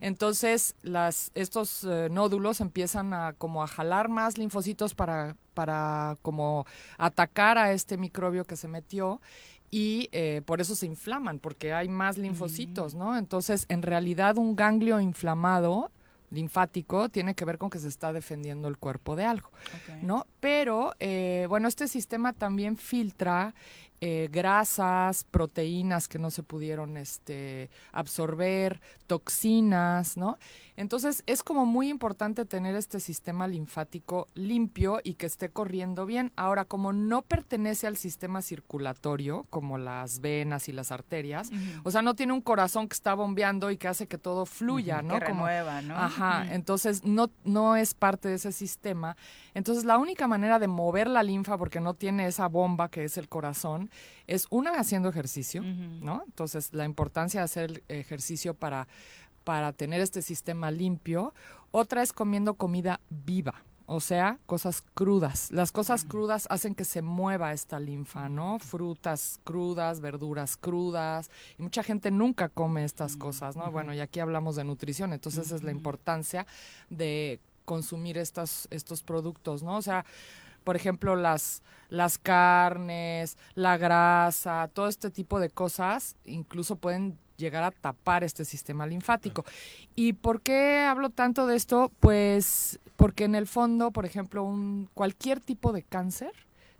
[0.00, 6.66] Entonces, las, estos eh, nódulos empiezan a como a jalar más linfocitos para, para como
[6.98, 9.20] atacar a este microbio que se metió
[9.70, 13.16] y eh, por eso se inflaman, porque hay más linfocitos, ¿no?
[13.16, 15.90] Entonces, en realidad, un ganglio inflamado
[16.30, 19.50] linfático tiene que ver con que se está defendiendo el cuerpo de algo.
[20.02, 20.26] ¿no?
[20.38, 23.54] Pero, eh, bueno, este sistema también filtra
[24.00, 30.38] eh, grasas, proteínas que no se pudieron este, absorber, toxinas, ¿no?
[30.80, 36.32] Entonces es como muy importante tener este sistema linfático limpio y que esté corriendo bien.
[36.36, 41.50] Ahora, como no pertenece al sistema circulatorio, como las venas y las arterias,
[41.84, 45.02] o sea, no tiene un corazón que está bombeando y que hace que todo fluya,
[45.02, 45.18] ¿no?
[45.18, 45.98] Que Como, renueva, ¿no?
[45.98, 49.18] Ajá, entonces no, no es parte de ese sistema.
[49.52, 53.18] Entonces la única manera de mover la linfa, porque no tiene esa bomba que es
[53.18, 53.90] el corazón,
[54.26, 55.62] es una haciendo ejercicio.
[55.62, 56.22] ¿no?
[56.24, 58.88] Entonces la importancia de hacer el ejercicio para,
[59.44, 61.34] para tener este sistema limpio.
[61.70, 63.64] Otra es comiendo comida viva.
[63.92, 65.50] O sea, cosas crudas.
[65.50, 68.60] Las cosas crudas hacen que se mueva esta linfa, ¿no?
[68.60, 71.28] Frutas crudas, verduras crudas.
[71.58, 73.68] Y mucha gente nunca come estas cosas, ¿no?
[73.72, 76.46] Bueno, y aquí hablamos de nutrición, entonces esa es la importancia
[76.88, 79.76] de consumir estos, estos productos, ¿no?
[79.76, 80.04] O sea,
[80.62, 87.64] por ejemplo, las, las carnes, la grasa, todo este tipo de cosas, incluso pueden llegar
[87.64, 89.44] a tapar este sistema linfático.
[89.96, 91.90] ¿Y por qué hablo tanto de esto?
[91.98, 96.32] Pues porque en el fondo, por ejemplo, un, cualquier tipo de cáncer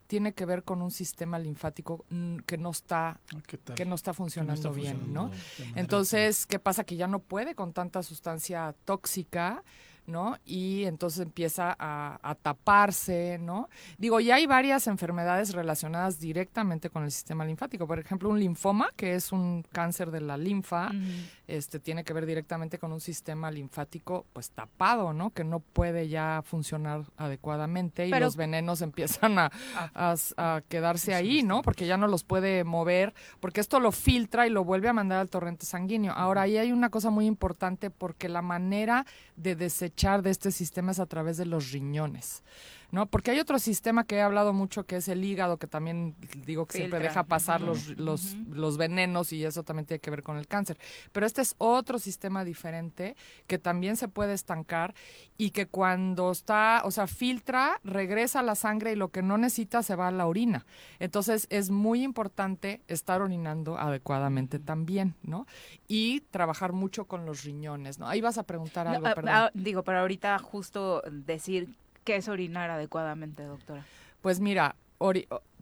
[0.07, 4.11] tiene que ver con un sistema linfático mm, que no está Ah, que no está
[4.11, 5.31] Que no funcionando está bien, funcionando ¿no?
[5.31, 6.85] de manera Entonces, ¿qué pasa?
[6.85, 9.63] Que ya no puede con tanta sustancia tóxica,
[10.11, 10.37] ¿no?
[10.45, 13.69] Y entonces empieza a, taparse, ¿no?
[13.99, 17.87] Digo, ya hay varias enfermedades relacionadas directamente con el sistema linfático.
[17.87, 20.91] Por ejemplo, un linfoma, que es un cáncer de la linfa,
[21.47, 25.31] este, tiene que ver directamente con un sistema linfático, pues tapado, ¿no?
[25.31, 29.51] Que no puede ya funcionar adecuadamente y los venenos empiezan a,
[29.95, 31.63] a quedarse ahí, ¿no?
[31.63, 35.19] Porque ya no los puede mover, porque esto lo filtra y lo vuelve a mandar
[35.19, 36.13] al torrente sanguíneo.
[36.13, 39.07] Ahora, ahí hay una cosa muy importante porque la manera
[39.37, 42.43] de desechar de este sistema es a través de los riñones.
[42.91, 43.07] ¿No?
[43.07, 46.67] Porque hay otro sistema que he hablado mucho que es el hígado, que también digo
[46.67, 50.37] que siempre deja pasar los, los, los, venenos y eso también tiene que ver con
[50.37, 50.79] el cáncer.
[51.13, 54.95] Pero este es otro sistema diferente que también se puede estancar
[55.37, 59.39] y que cuando está, o sea, filtra, regresa a la sangre y lo que no
[59.39, 60.67] necesita se va a la orina.
[60.99, 65.47] Entonces es muy importante estar orinando adecuadamente también, ¿no?
[65.89, 68.09] Y trabajar mucho con los riñones, ¿no?
[68.09, 71.69] Ahí vas a preguntar algo, ah, ah, digo, pero ahorita justo decir
[72.11, 73.85] ¿Qué es orinar adecuadamente, doctora?
[74.21, 74.75] Pues mira,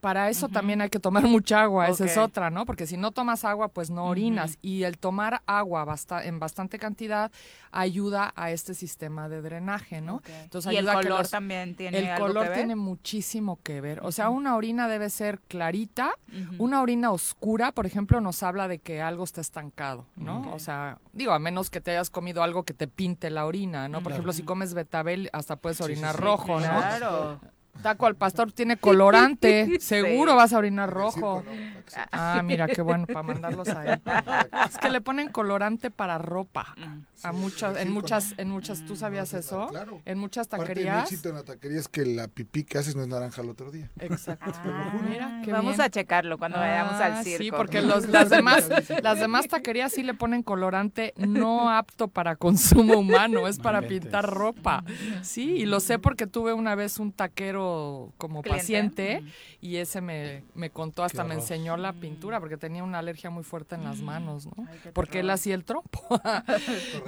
[0.01, 2.65] para eso también hay que tomar mucha agua, esa es otra, ¿no?
[2.65, 4.59] Porque si no tomas agua, pues no orinas.
[4.63, 5.87] Y el tomar agua
[6.23, 7.31] en bastante cantidad
[7.71, 10.23] ayuda a este sistema de drenaje, ¿no?
[10.43, 14.01] Entonces, y el color también tiene El color tiene muchísimo que ver.
[14.03, 16.13] O sea, una orina debe ser clarita.
[16.59, 20.53] Una orina oscura, por ejemplo, nos habla de que algo está estancado, ¿no?
[20.53, 23.89] O sea, digo, a menos que te hayas comido algo que te pinte la orina,
[23.89, 24.03] ¿no?
[24.03, 26.67] Por ejemplo, si comes betabel, hasta puedes orinar rojo, ¿no?
[26.67, 27.41] Claro.
[27.83, 29.77] Taco al pastor tiene colorante.
[29.81, 31.45] Seguro vas a orinar rojo.
[32.13, 34.01] Ah, mira, qué bueno, para mandarlos a él.
[34.69, 36.75] Es que le ponen colorante para ropa.
[36.77, 39.69] Mm, a muchas, en muchas, en muchas, ¿tú sabías eso?
[39.69, 40.03] Claro.
[40.05, 40.97] En muchas taquerías.
[40.97, 43.51] Parte éxito en la taquería es que la pipí que haces no es naranja el
[43.51, 43.91] otro día.
[44.01, 44.53] Exacto.
[44.55, 47.43] Ah, Vamos a checarlo cuando vayamos al ah, circo.
[47.43, 48.69] Sí, porque los, las demás,
[49.03, 54.29] las demás taquerías sí le ponen colorante no apto para consumo humano, es para pintar
[54.29, 54.85] ropa.
[55.23, 57.68] Sí, y lo sé porque tuve una vez un taquero
[58.17, 59.23] como paciente
[59.61, 63.45] y ese me, me contó, hasta me enseñó la pintura porque tenía una alergia muy
[63.45, 64.67] fuerte en las manos, ¿no?
[64.93, 66.21] porque él hacía el trompo,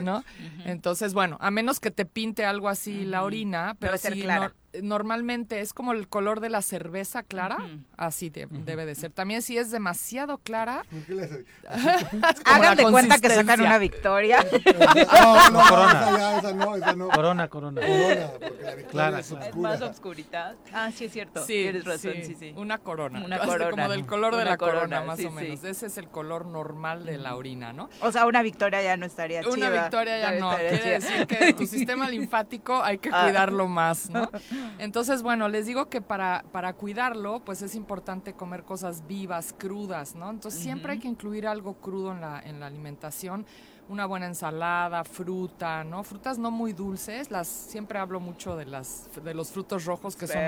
[0.03, 0.25] ¿no?
[0.65, 5.73] Entonces, bueno, a menos que te pinte algo así la orina, pero no, normalmente es
[5.73, 7.59] como el color de la cerveza clara,
[7.97, 9.11] así debe de ser.
[9.11, 10.85] También si es demasiado clara,
[12.45, 14.45] hagan de cuenta que sacan una victoria.
[15.23, 16.39] no, no, corona.
[16.39, 17.09] Esa, no, esa no.
[17.09, 17.81] Corona, corona.
[17.81, 20.57] Corona, porque la victoria es, más oscuridad.
[20.73, 21.45] Ah, sí es cierto.
[21.45, 23.23] Sí, tienes razón, sí, sí, Una corona.
[23.25, 23.71] Una corona.
[23.71, 25.65] Como del color de la corona, más o menos.
[25.65, 27.91] Ese es el color normal de la orina, ¿no?
[28.03, 29.53] O sea, una victoria ya no estaría chida.
[29.53, 30.57] Una victoria ya no.
[30.57, 33.25] Quiere decir que tu sistema linfático hay que ah.
[33.25, 34.31] cuidarlo más, ¿no?
[34.79, 40.15] Entonces, bueno, les digo que para, para cuidarlo, pues es importante comer cosas vivas, crudas,
[40.15, 40.31] ¿no?
[40.31, 43.47] Entonces siempre hay que incluir algo crudo en la, en la alimentación
[43.91, 46.05] una buena ensalada, fruta, ¿no?
[46.05, 50.29] Frutas no muy dulces, las siempre hablo mucho de las de los frutos rojos que
[50.29, 50.41] son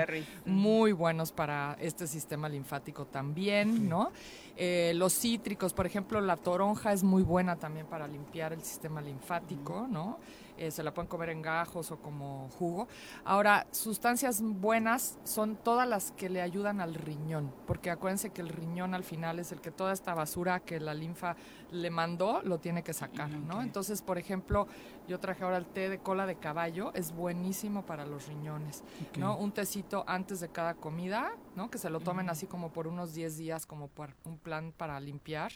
[0.45, 4.11] muy buenos para este sistema linfático también, ¿no?
[4.55, 9.01] Eh, los cítricos, por ejemplo, la toronja es muy buena también para limpiar el sistema
[9.01, 10.19] linfático, ¿no?
[10.57, 12.87] Eh, se la pueden comer en gajos o como jugo.
[13.25, 18.49] Ahora, sustancias buenas son todas las que le ayudan al riñón, porque acuérdense que el
[18.49, 21.35] riñón al final es el que toda esta basura que la linfa
[21.71, 23.61] le mandó lo tiene que sacar, ¿no?
[23.61, 24.67] Entonces, por ejemplo,
[25.07, 28.83] yo traje ahora el té de cola de caballo, es buenísimo para los riñones,
[29.17, 29.37] ¿no?
[29.37, 31.69] Un tecito antes de cada comida, ¿no?
[31.69, 34.99] Que se lo tomen así como por unos 10 días como por un plan para
[34.99, 35.51] limpiar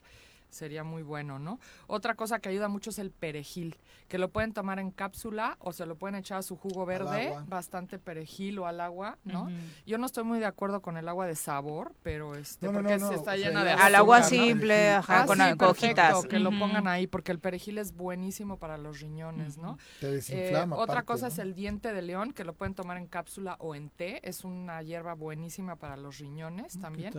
[0.50, 1.60] sería muy bueno, ¿no?
[1.88, 5.74] Otra cosa que ayuda mucho es el perejil, que lo pueden tomar en cápsula o
[5.74, 9.50] se lo pueden echar a su jugo verde, bastante perejil o al agua, ¿no?
[9.86, 13.36] Yo no estoy muy de acuerdo con el agua de sabor, pero este, porque está
[13.36, 16.26] llena de Al agua simple, ajá, con cojitas.
[16.26, 19.78] que lo pongan ahí, porque el perejil es buenísimo para los riñones, ¿no?
[20.02, 23.76] Eh, otra cosa es el diente de león, que lo pueden tomar en cápsula o
[23.76, 27.14] en té, es una hierba buenísima para los riñones también.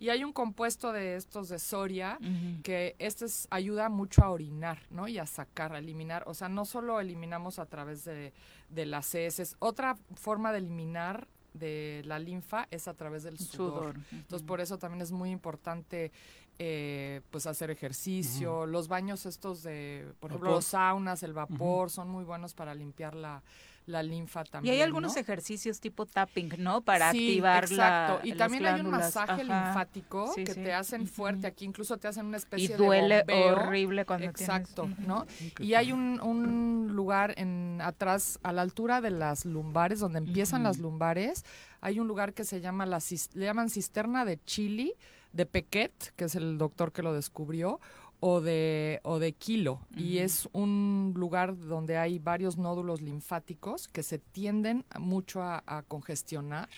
[0.00, 2.18] Y hay un compuesto de estos de Soria
[2.62, 5.06] que este ayuda mucho a orinar, ¿no?
[5.06, 6.24] Y a sacar, a eliminar.
[6.26, 8.32] O sea, no solo eliminamos a través de,
[8.70, 9.56] las heces.
[9.58, 13.96] Otra forma de eliminar de la linfa es a través del sudor.
[14.10, 16.12] Entonces, por eso también es muy importante
[16.58, 18.64] eh, pues hacer ejercicio.
[18.64, 23.14] Los baños estos de, por ejemplo, los saunas, el vapor, son muy buenos para limpiar
[23.14, 23.42] la,
[23.86, 24.74] la linfa también.
[24.74, 26.82] Y hay algunos ejercicios tipo tapping, ¿no?
[26.82, 28.20] Para activar exacto.
[28.26, 31.46] y también hay un masaje linfático que te hacen fuerte.
[31.46, 35.26] Aquí incluso te hacen una especie y duele horrible cuando Exacto, ¿no?
[35.58, 40.62] Y hay un, un, lugar en atrás, a la altura de las lumbares, donde empiezan
[40.62, 41.44] las lumbares,
[41.80, 42.98] hay un lugar que se llama, la,
[43.34, 44.94] le llaman cisterna de Chili,
[45.32, 47.80] de Pequet, que es el doctor que lo descubrió,
[48.20, 49.80] o de, o de kilo.
[49.96, 55.82] Y es un lugar donde hay varios nódulos linfáticos que se tienden mucho a, a
[55.82, 56.68] congestionar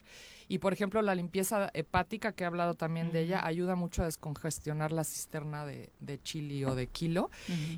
[0.52, 4.04] y por ejemplo, la limpieza hepática, que he hablado también de ella, ayuda mucho a
[4.04, 5.88] descongestionar la cisterna de,
[6.24, 7.30] chili o de kilo.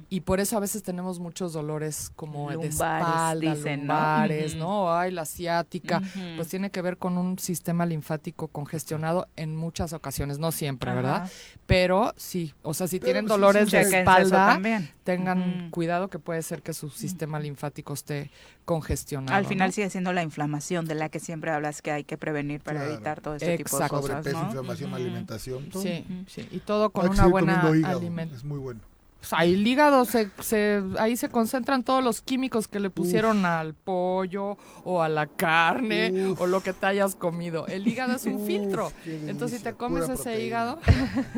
[0.08, 4.92] Y por eso a veces tenemos muchos dolores como de espalda, dicen, lumbares, ¿no?
[4.92, 6.02] Ay, la asiática.
[6.34, 11.30] Pues tiene que ver con un sistema linfático congestionado en muchas ocasiones, no siempre, ¿verdad?
[11.66, 14.60] Pero sí, o sea, si tienen dolores de espalda,
[15.04, 18.32] tengan cuidado que puede ser que su sistema linfático esté
[18.64, 19.36] congestionado.
[19.36, 22.63] Al final sigue siendo la inflamación de la que siempre hablas que hay que prevenir
[22.64, 24.06] para evitar todo este tipo de cosas.
[24.06, 25.68] Sobrepeso, inflamación, alimentación.
[25.72, 28.34] Sí, sí, y todo con una buena alimentación.
[28.34, 28.80] Es muy bueno.
[29.24, 33.46] Pues ahí el hígado se, se, ahí se concentran todos los químicos que le pusieron
[33.46, 37.66] al pollo o a la carne o lo que te hayas comido.
[37.66, 38.92] El hígado es un filtro.
[39.06, 40.78] Entonces si te comes ese hígado,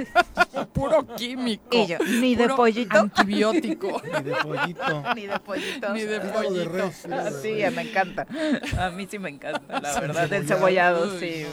[0.73, 1.65] puro químico.
[1.71, 2.99] Y yo, ni de pollito.
[2.99, 4.03] Antibiótico.
[4.03, 5.05] ni de pollito.
[5.15, 5.95] ni de pollito.
[5.95, 6.91] Ni de pollito.
[7.41, 8.27] sí, me encanta.
[8.81, 10.33] A mí sí me encanta, la verdad.
[10.33, 11.47] El cebollado, sí.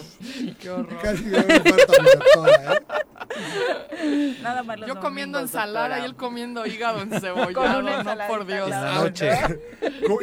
[0.60, 0.98] Qué horror.
[1.04, 4.38] Casi me falta ¿eh?
[4.42, 8.70] Nada más los Yo comiendo ensalada y él comiendo hígado en cebollado, no por Dios.
[8.70, 9.30] la noche.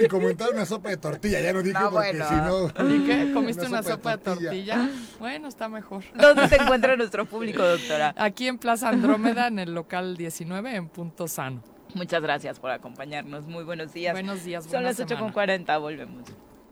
[0.03, 2.69] y comentar una sopa de tortilla, ya no dije no, porque si no...
[2.69, 3.33] ¿Y qué?
[3.35, 4.89] ¿Comiste una, sopa, de, tortilla?
[5.19, 6.03] Bueno, está mejor.
[6.15, 8.15] ¿Dónde se encuentra nuestro público, doctora?
[8.17, 11.63] Aquí en Plaza Andrómeda, en el local 19, en Punto Sano.
[11.95, 13.47] Muchas gracias por acompañarnos.
[13.47, 14.15] Muy buenos días.
[14.15, 14.65] Buenos días.
[14.65, 16.25] Son las 8.40, volvemos.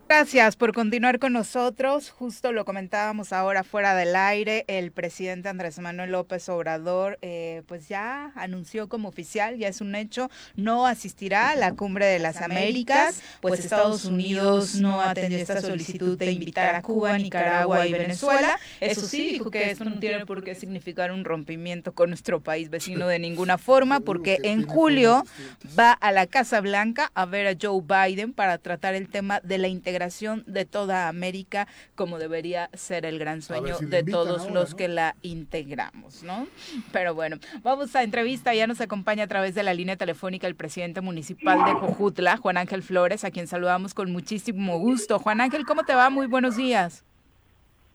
[0.08, 2.08] Gracias por continuar con nosotros.
[2.08, 4.64] Justo lo comentábamos ahora fuera del aire.
[4.66, 9.94] El presidente Andrés Manuel López Obrador, eh, pues ya anunció como oficial, ya es un
[9.94, 15.60] hecho, no asistirá a la cumbre de las Américas, pues Estados Unidos no atendió esta
[15.60, 18.58] solicitud de invitar a Cuba, Nicaragua y Venezuela.
[18.80, 22.70] Eso sí, dijo que esto no tiene por qué significar un rompimiento con nuestro país
[22.70, 25.26] vecino de ninguna forma, porque en julio
[25.78, 29.58] va a la Casa Blanca a ver a Joe Biden para tratar el tema de
[29.58, 29.97] la integración
[30.46, 36.22] de toda América como debería ser el gran sueño de todos los que la integramos,
[36.22, 36.46] ¿no?
[36.92, 40.54] Pero bueno, vamos a entrevista, ya nos acompaña a través de la línea telefónica el
[40.54, 45.18] presidente municipal de Jojutla, Juan Ángel Flores, a quien saludamos con muchísimo gusto.
[45.18, 46.10] Juan Ángel, ¿cómo te va?
[46.10, 47.04] Muy buenos días.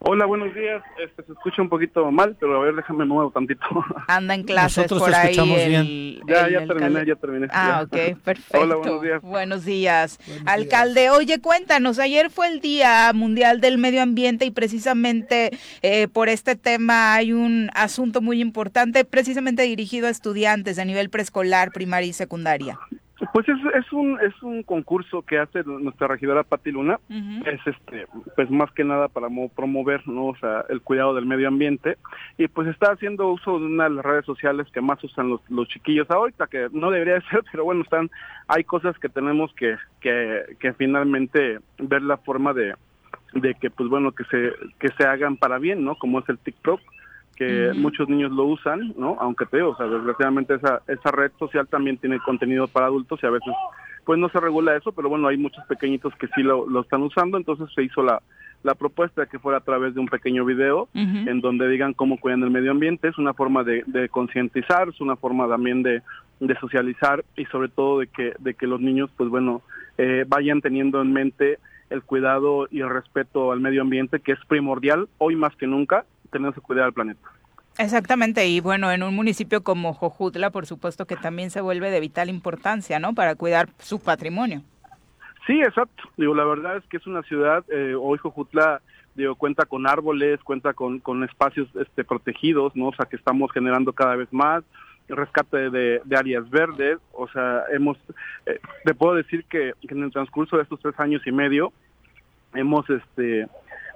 [0.05, 0.83] Hola, buenos días.
[1.01, 3.65] Este, se escucha un poquito mal, pero a ver, déjame muevo tantito.
[4.07, 5.69] Anda en clases Nosotros por ahí.
[5.69, 6.19] bien.
[6.27, 7.47] ya, ya terminé, ya terminé.
[7.51, 8.59] Ah, ok, perfecto.
[8.59, 9.21] Hola, buenos días.
[9.21, 10.19] Buenos días.
[10.45, 15.51] Alcalde, oye, cuéntanos, ayer fue el Día Mundial del Medio Ambiente y precisamente
[15.81, 21.09] eh, por este tema hay un asunto muy importante, precisamente dirigido a estudiantes de nivel
[21.09, 22.77] preescolar, primaria y secundaria.
[23.33, 28.05] Pues es, es un es un concurso que hace nuestra regidora Pati Luna, es este
[28.35, 30.27] pues más que nada para promover ¿no?
[30.27, 31.97] o sea, el cuidado del medio ambiente
[32.37, 35.41] y pues está haciendo uso de una de las redes sociales que más usan los,
[35.49, 38.11] los chiquillos ahorita que no debería de ser, pero bueno, están
[38.47, 42.75] hay cosas que tenemos que que, que finalmente ver la forma de
[43.33, 45.95] de que pues bueno que se que se hagan para bien, ¿no?
[45.95, 46.79] Como es el TikTok
[47.35, 49.17] que muchos niños lo usan, ¿no?
[49.19, 53.19] Aunque te digo, o sea, desgraciadamente esa, esa red social también tiene contenido para adultos
[53.21, 53.53] y a veces
[54.05, 57.01] pues no se regula eso, pero bueno, hay muchos pequeñitos que sí lo, lo están
[57.03, 58.21] usando, entonces se hizo la,
[58.63, 62.19] la propuesta de que fuera a través de un pequeño video en donde digan cómo
[62.19, 66.01] cuidan el medio ambiente, es una forma de, de concientizar, es una forma también de,
[66.39, 69.61] de, socializar y sobre todo de que, de que los niños pues bueno,
[69.97, 74.39] eh, vayan teniendo en mente el cuidado y el respeto al medio ambiente que es
[74.47, 77.21] primordial hoy más que nunca tenemos que cuidar al planeta.
[77.77, 81.99] Exactamente, y bueno, en un municipio como Jojutla, por supuesto que también se vuelve de
[81.99, 83.13] vital importancia, ¿no?
[83.15, 84.61] Para cuidar su patrimonio.
[85.47, 86.03] Sí, exacto.
[86.17, 88.81] Digo, la verdad es que es una ciudad, eh, hoy Jojutla,
[89.15, 92.89] digo, cuenta con árboles, cuenta con, con espacios este, protegidos, ¿no?
[92.89, 94.63] O sea, que estamos generando cada vez más,
[95.09, 97.97] rescate de, áreas verdes, o sea, hemos,
[98.45, 101.73] eh, te puedo decir que, que en el transcurso de estos tres años y medio,
[102.53, 103.47] hemos, este,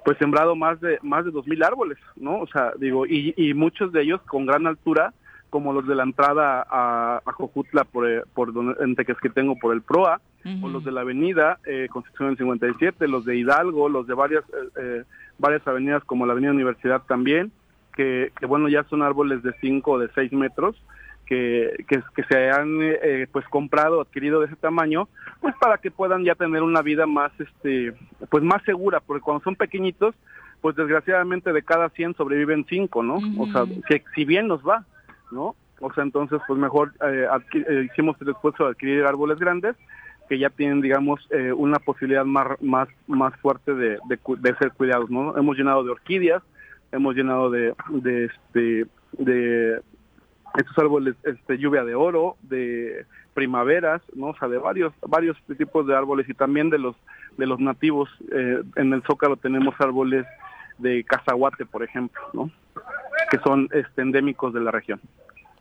[0.08, 2.40] pues sembrado más de más de dos mil árboles, ¿no?
[2.40, 5.12] O sea, digo, y, y muchos de ellos con gran altura,
[5.50, 8.96] como los de la entrada a, a Jojutla por, eh, por en
[9.34, 10.18] tengo por el PROA,
[10.62, 14.44] o los de la avenida eh, Constitución del 57, los de Hidalgo, los de varias
[14.44, 15.04] eh, eh,
[15.36, 17.52] varias avenidas como la Avenida Universidad también,
[17.94, 20.74] que, que bueno, ya son árboles de 5 o de 6 metros,
[21.28, 25.08] que, que, se han eh, pues comprado adquirido de ese tamaño
[25.40, 27.92] pues para que puedan ya tener una vida más este
[28.30, 30.14] pues más segura porque cuando son pequeñitos
[30.62, 34.86] pues desgraciadamente de cada 100 sobreviven 5 no o sea si, si, bien nos va
[35.30, 39.76] no o sea entonces pues mejor eh, eh, hicimos el esfuerzo de adquirir árboles grandes
[40.30, 41.26] que ya tienen digamos
[41.56, 45.90] una posibilidad más más más fuerte de, de, de, ser cuidados no hemos llenado de
[45.90, 46.42] orquídeas
[46.92, 49.80] hemos llenado de de este de
[50.56, 54.28] estos árboles este, lluvia de oro, de primaveras, ¿no?
[54.28, 56.96] O sea, de varios varios tipos de árboles y también de los
[57.36, 58.08] de los nativos.
[58.32, 60.26] Eh, en el Zócalo tenemos árboles
[60.78, 62.50] de cazahuate, por ejemplo, ¿no?
[63.30, 65.00] Que son este, endémicos de la región.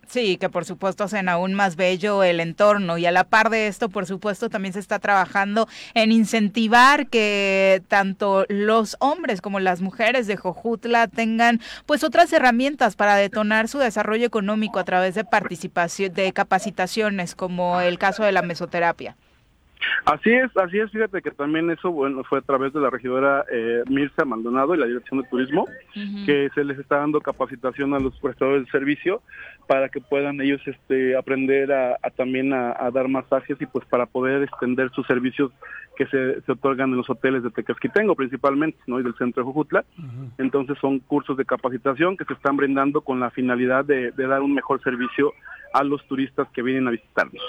[0.07, 2.97] Sí, que por supuesto hacen aún más bello el entorno.
[2.97, 7.81] Y a la par de esto, por supuesto, también se está trabajando en incentivar que
[7.89, 13.79] tanto los hombres como las mujeres de Jojutla tengan pues otras herramientas para detonar su
[13.79, 19.15] desarrollo económico a través de participación de capacitaciones como el caso de la mesoterapia.
[20.05, 23.45] Así es, así es, fíjate que también eso bueno fue a través de la regidora
[23.51, 25.65] eh, Mirza Maldonado y la Dirección de Turismo,
[26.25, 29.21] que se les está dando capacitación a los prestadores de servicio
[29.67, 34.41] para que puedan ellos este aprender a, también a, dar masajes y pues para poder
[34.43, 35.51] extender sus servicios
[35.97, 38.99] que se, se otorgan en los hoteles de Tecasquitengo principalmente, ¿no?
[38.99, 39.83] y del centro de Jujutla.
[40.37, 44.41] Entonces son cursos de capacitación que se están brindando con la finalidad de, de dar
[44.41, 45.33] un mejor servicio
[45.77, 47.43] a los turistas que vienen a visitarnos.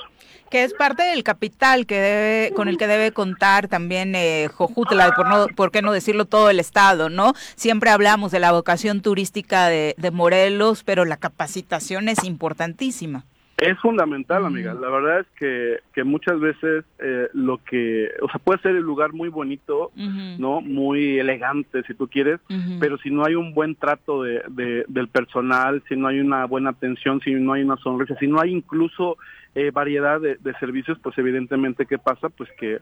[0.50, 5.14] Que es parte del capital que debe, con el que debe contar también eh, Jojutla,
[5.14, 7.34] por, no, por qué no decirlo todo el estado, ¿no?
[7.56, 13.24] Siempre hablamos de la vocación turística de, de Morelos, pero la capacitación es importantísima.
[13.58, 14.72] Es fundamental, amiga.
[14.72, 18.84] La verdad es que, que muchas veces eh, lo que, o sea, puede ser el
[18.84, 20.60] lugar muy bonito, ¿no?
[20.60, 22.38] Muy elegante, si tú quieres,
[22.78, 26.44] pero si no hay un buen trato de, de, del personal, si no hay una
[26.44, 29.16] buena atención, si no hay una sonrisa, si no hay incluso
[29.56, 32.28] eh, variedad de, de servicios, pues evidentemente, ¿qué pasa?
[32.28, 32.78] Pues que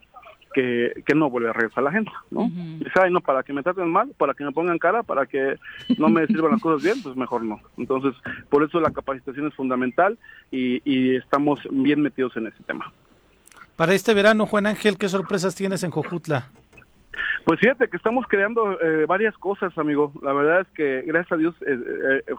[0.57, 2.49] que, no vuelve a regresar la gente, ¿no?
[2.49, 5.57] Dice, ay, no, para que me traten mal, para que me pongan cara, para que
[5.99, 7.61] no me sirvan las cosas bien, pues mejor no.
[7.77, 8.15] Entonces,
[8.49, 10.19] por eso la capacitación es fundamental
[10.51, 12.91] y, y estamos bien metidos en ese tema.
[13.77, 16.51] Para este verano, Juan Ángel, ¿qué sorpresas tienes en Jojutla?
[17.47, 20.13] Pues fíjate que estamos creando eh, varias cosas, amigo.
[20.21, 21.79] La verdad es que, gracias a Dios, eh,
[22.29, 22.35] eh,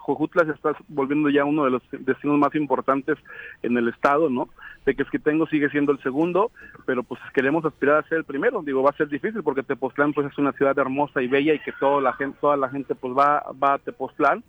[0.45, 3.17] se está volviendo ya uno de los destinos más importantes
[3.63, 4.49] en el estado, ¿no?
[4.85, 6.51] De que tengo sigue siendo el segundo,
[6.85, 8.61] pero pues queremos aspirar a ser el primero.
[8.63, 11.59] Digo, va a ser difícil porque Tepoztlán pues es una ciudad hermosa y bella y
[11.59, 14.43] que toda la gente, toda la gente pues va, va a Tepoztlán.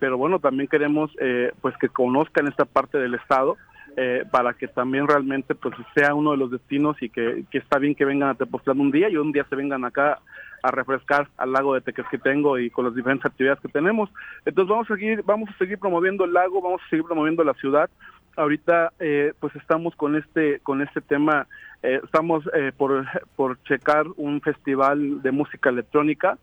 [0.00, 1.12] pero bueno, también queremos
[1.60, 3.56] pues que conozcan esta parte del estado
[3.96, 7.94] eh, para que también realmente pues sea uno de los destinos y que, está bien
[7.94, 10.18] que vengan a Tepoztlán un día y un día se vengan acá
[10.62, 14.10] a refrescar al lago de Tequesquitengo y con las diferentes actividades que tenemos.
[14.44, 17.54] Entonces vamos a seguir, vamos a seguir promoviendo el lago, vamos a seguir promoviendo la
[17.54, 17.88] ciudad.
[18.36, 21.46] Ahorita eh, pues estamos con este con este tema,
[21.82, 22.44] eh, estamos
[22.76, 23.06] por,
[23.36, 26.36] por checar un festival de música electrónica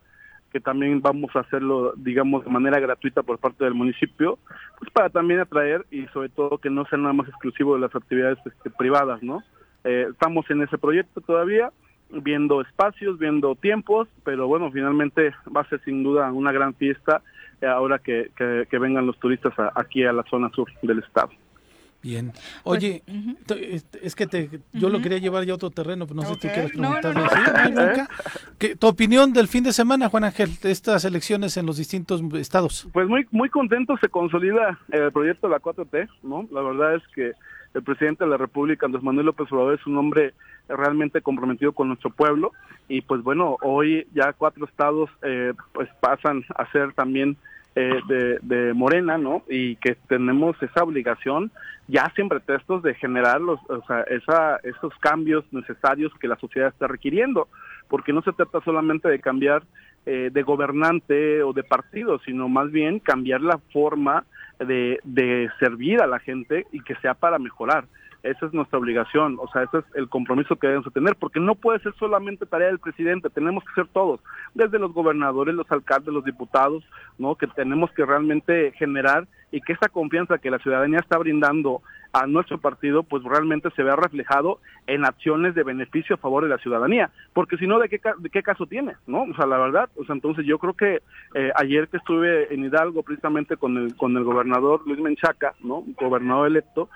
[0.52, 4.38] que también vamos a hacerlo, digamos, de manera gratuita por parte del municipio,
[4.78, 7.95] pues para también atraer y sobre todo que no sea nada más exclusivo de las
[7.95, 9.44] actividades este, privadas, ¿no?
[9.84, 11.72] Eh, estamos en ese proyecto todavía,
[12.10, 17.22] viendo espacios, viendo tiempos, pero bueno, finalmente va a ser sin duda una gran fiesta
[17.61, 21.30] eh, ahora que, que, vengan los turistas aquí a la zona sur del estado.
[22.02, 22.32] Bien.
[22.64, 23.03] Pues, Oye,
[24.02, 26.40] es que te, yo lo quería llevar ya a otro terreno, pero no sé si
[26.40, 28.07] tú quieres preguntarme.
[28.80, 32.88] ¿Tu opinión del fin de semana, Juan Ángel, de estas elecciones en los distintos estados?
[32.91, 36.48] Pues muy muy contento, se consolida el proyecto de la 4T, ¿no?
[36.52, 37.34] La verdad es que
[37.73, 40.34] el presidente de la República, Andrés Manuel López Obrador, es un hombre
[40.68, 42.52] realmente comprometido con nuestro pueblo
[42.88, 47.38] y pues bueno, hoy ya cuatro estados eh, pues pasan a ser también
[47.76, 49.43] eh, de, de, Morena, ¿no?
[49.49, 51.52] Y que tenemos esa obligación,
[51.88, 56.69] ya sin pretextos, de generar los, o sea, esa, esos cambios necesarios que la sociedad
[56.69, 57.48] está requiriendo,
[57.88, 59.64] porque no se trata solamente de cambiar
[60.06, 64.26] eh, de gobernante o de partido, sino más bien cambiar la forma
[64.60, 67.85] de, de servir a la gente y que sea para mejorar.
[68.23, 71.56] Esa es nuestra obligación, o sea, ese es el compromiso que debemos tener, porque no
[71.56, 74.19] puede ser solamente tarea del presidente, tenemos que ser todos,
[74.53, 76.84] desde los gobernadores, los alcaldes, los diputados,
[77.18, 77.35] ¿no?
[77.35, 81.81] Que tenemos que realmente generar y que esa confianza que la ciudadanía está brindando
[82.14, 86.49] a nuestro partido, pues realmente se vea reflejado en acciones de beneficio a favor de
[86.49, 88.95] la ciudadanía, porque si no, ¿de qué, de qué caso tiene?
[89.07, 89.23] ¿No?
[89.23, 91.02] O sea, la verdad, o sea, entonces yo creo que
[91.35, 95.84] eh, ayer que estuve en Hidalgo precisamente con el, con el gobernador Luis Menchaca, ¿no?
[95.99, 96.89] Gobernador electo,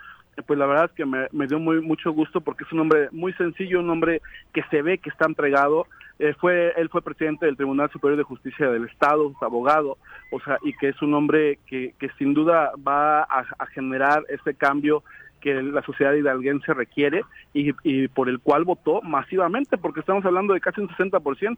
[0.44, 3.34] pues la verdad es que me, dio muy mucho gusto porque es un hombre muy
[3.34, 4.22] sencillo, un hombre
[4.54, 5.88] que se ve que está entregado.
[6.20, 9.98] Eh, fue él fue presidente del Tribunal Superior de Justicia del Estado, abogado,
[10.32, 14.54] o sea, y que es un hombre que, que sin duda va a, generar ese
[14.54, 15.04] cambio
[15.42, 20.54] que la sociedad hidalguense requiere y, y por el cual votó masivamente, porque estamos hablando
[20.54, 21.58] de casi un 60%.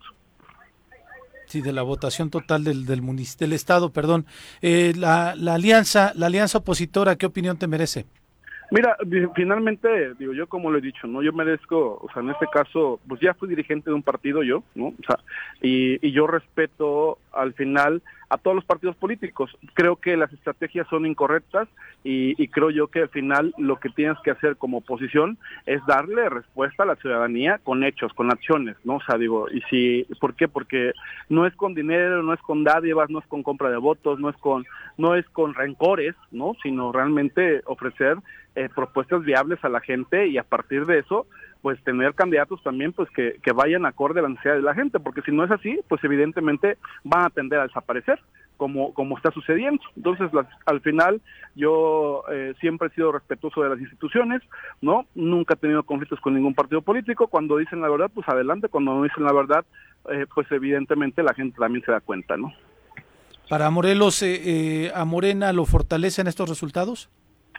[1.47, 3.01] Sí, de la votación total del, del,
[3.39, 4.25] del Estado, perdón.
[4.61, 8.05] Eh, la, la alianza, la alianza opositora, ¿qué opinión te merece?
[8.69, 8.97] Mira,
[9.33, 11.23] finalmente, digo yo como lo he dicho, ¿no?
[11.23, 14.63] Yo merezco, o sea, en este caso, pues ya fui dirigente de un partido yo,
[14.75, 14.87] ¿no?
[14.87, 15.19] O sea,
[15.61, 19.57] y, y yo respeto al final a todos los partidos políticos.
[19.73, 21.67] Creo que las estrategias son incorrectas
[22.03, 26.29] y, creo yo que al final lo que tienes que hacer como oposición es darle
[26.29, 28.95] respuesta a la ciudadanía con hechos, con acciones, ¿no?
[28.95, 30.47] O sea, digo, y si, ¿por qué?
[30.47, 30.93] Porque
[31.29, 34.29] no es con dinero, no es con dádivas, no es con compra de votos, no
[34.29, 34.65] es con,
[34.97, 36.55] no es con rencores, ¿no?
[36.63, 38.17] Sino realmente ofrecer
[38.55, 41.27] eh, propuestas viables a la gente y a partir de eso,
[41.61, 44.99] pues tener candidatos también pues que, que vayan acorde a la necesidad de la gente,
[44.99, 48.19] porque si no es así, pues evidentemente van a tender a desaparecer
[48.57, 49.81] como, como está sucediendo.
[49.95, 50.29] Entonces,
[50.65, 51.21] al final,
[51.55, 54.41] yo eh, siempre he sido respetuoso de las instituciones,
[54.81, 55.05] ¿no?
[55.15, 57.27] Nunca he tenido conflictos con ningún partido político.
[57.27, 58.67] Cuando dicen la verdad, pues adelante.
[58.67, 59.65] Cuando no dicen la verdad,
[60.11, 62.51] eh, pues evidentemente la gente también se da cuenta, ¿no?
[63.49, 67.09] Para Morelos, eh, ¿a Morena lo fortalecen estos resultados?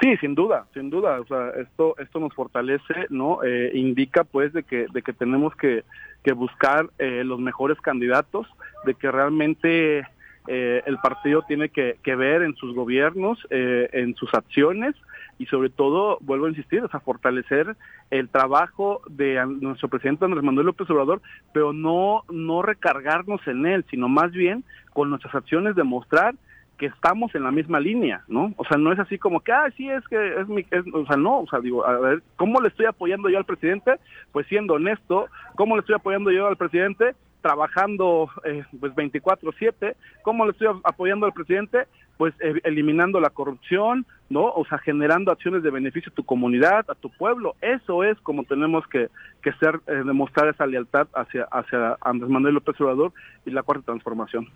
[0.00, 1.20] Sí, sin duda, sin duda.
[1.20, 3.40] O sea, esto, esto nos fortalece, ¿no?
[3.72, 5.84] indica, pues, de que, de que tenemos que,
[6.22, 8.46] que buscar los mejores candidatos,
[8.84, 10.06] de que realmente
[10.50, 14.94] eh, el partido tiene que, ver en sus gobiernos, eh, en sus acciones
[15.38, 17.76] y sobre todo, vuelvo a insistir, a fortalecer
[18.10, 21.20] el trabajo de nuestro presidente Andrés Manuel López Obrador,
[21.52, 24.64] pero no, no recargarnos en él, sino más bien
[24.94, 26.34] con nuestras acciones demostrar
[26.78, 28.52] que estamos en la misma línea, ¿no?
[28.56, 30.64] O sea, no es así como que, ah, sí, es que es mi,
[30.94, 33.94] o sea, no, o sea, digo, a ver, ¿cómo le estoy apoyando yo al presidente?
[34.32, 35.26] Pues siendo honesto,
[35.56, 37.14] ¿cómo le estoy apoyando yo al presidente?
[37.40, 39.94] trabajando eh, pues 24/7.
[40.22, 41.86] ¿Cómo le estoy apoyando al presidente?
[42.16, 44.46] Pues eh, eliminando la corrupción, ¿no?
[44.46, 47.54] O sea, generando acciones de beneficio a tu comunidad, a tu pueblo.
[47.60, 49.08] Eso es como tenemos que,
[49.42, 53.12] que ser, eh, demostrar esa lealtad hacia, hacia Andrés Manuel López Obrador
[53.46, 54.48] y la cuarta transformación.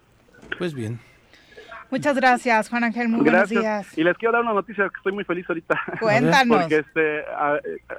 [0.58, 0.98] Pues bien.
[1.92, 3.10] Muchas gracias, Juan Ángel.
[3.10, 3.98] Muy buenos días.
[3.98, 5.78] Y les quiero dar una noticia que estoy muy feliz ahorita.
[6.00, 6.60] Cuéntanos.
[6.60, 7.22] Porque este,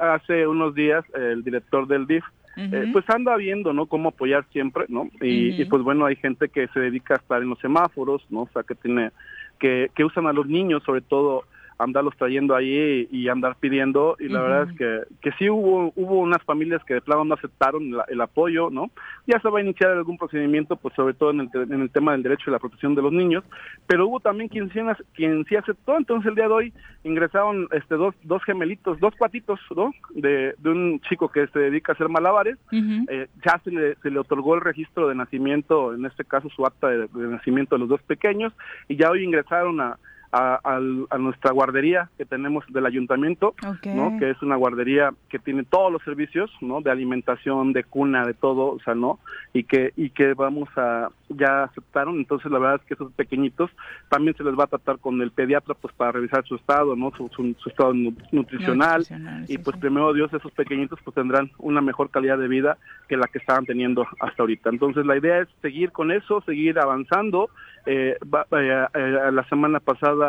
[0.02, 2.24] hace unos días el director del DIF
[2.58, 3.86] eh, pues anda viendo, ¿no?
[3.86, 5.10] Cómo apoyar siempre, ¿no?
[5.22, 8.42] Y, pues bueno, hay gente que se dedica a estar en los semáforos, ¿no?
[8.42, 9.12] O sea, que tiene,
[9.60, 11.44] que, que usan a los niños, sobre todo
[11.78, 16.20] andarlos trayendo ahí y andar pidiendo y la verdad es que, que sí hubo hubo
[16.20, 18.90] unas familias que de plano no aceptaron el, apoyo, ¿no?
[19.28, 22.14] Ya se va a iniciar algún procedimiento, pues sobre todo en el, en el tema
[22.14, 23.44] del derecho y la protección de los niños,
[23.88, 24.80] pero hubo también quien sí,
[25.14, 26.74] quien sí aceptó, entonces el día de hoy
[27.04, 29.92] ingresaron este dos, dos gemelitos, dos cuatitos, ¿no?
[30.14, 34.10] De, de un chico que se dedica a hacer malabares, eh, ya se le, se
[34.10, 37.90] le otorgó el registro de nacimiento, en este caso su acta de nacimiento de los
[37.90, 38.54] dos pequeños,
[38.88, 39.98] y ya hoy ingresaron a
[40.34, 43.54] a, nuestra guardería que tenemos del ayuntamiento,
[43.86, 44.18] ¿no?
[44.18, 46.82] Que es una guardería que tiene todos los servicios, ¿no?
[46.82, 49.20] De alimentación, de cuna, de todo, o sea, ¿no?
[49.54, 53.72] Y que y que vamos a ya aceptaron, entonces la verdad es que esos pequeñitos
[54.10, 57.12] también se les va a tratar con el pediatra pues para revisar su estado, ¿no?
[57.16, 57.94] Su, su, estado
[58.32, 59.06] nutricional,
[59.48, 62.78] y pues primero Dios esos pequeñitos pues tendrán una mejor calidad de vida
[63.08, 64.70] que la que estaban teniendo hasta ahorita.
[64.70, 67.50] Entonces la idea es seguir con eso, seguir avanzando.
[67.86, 70.23] Eh, eh, eh, la semana pasada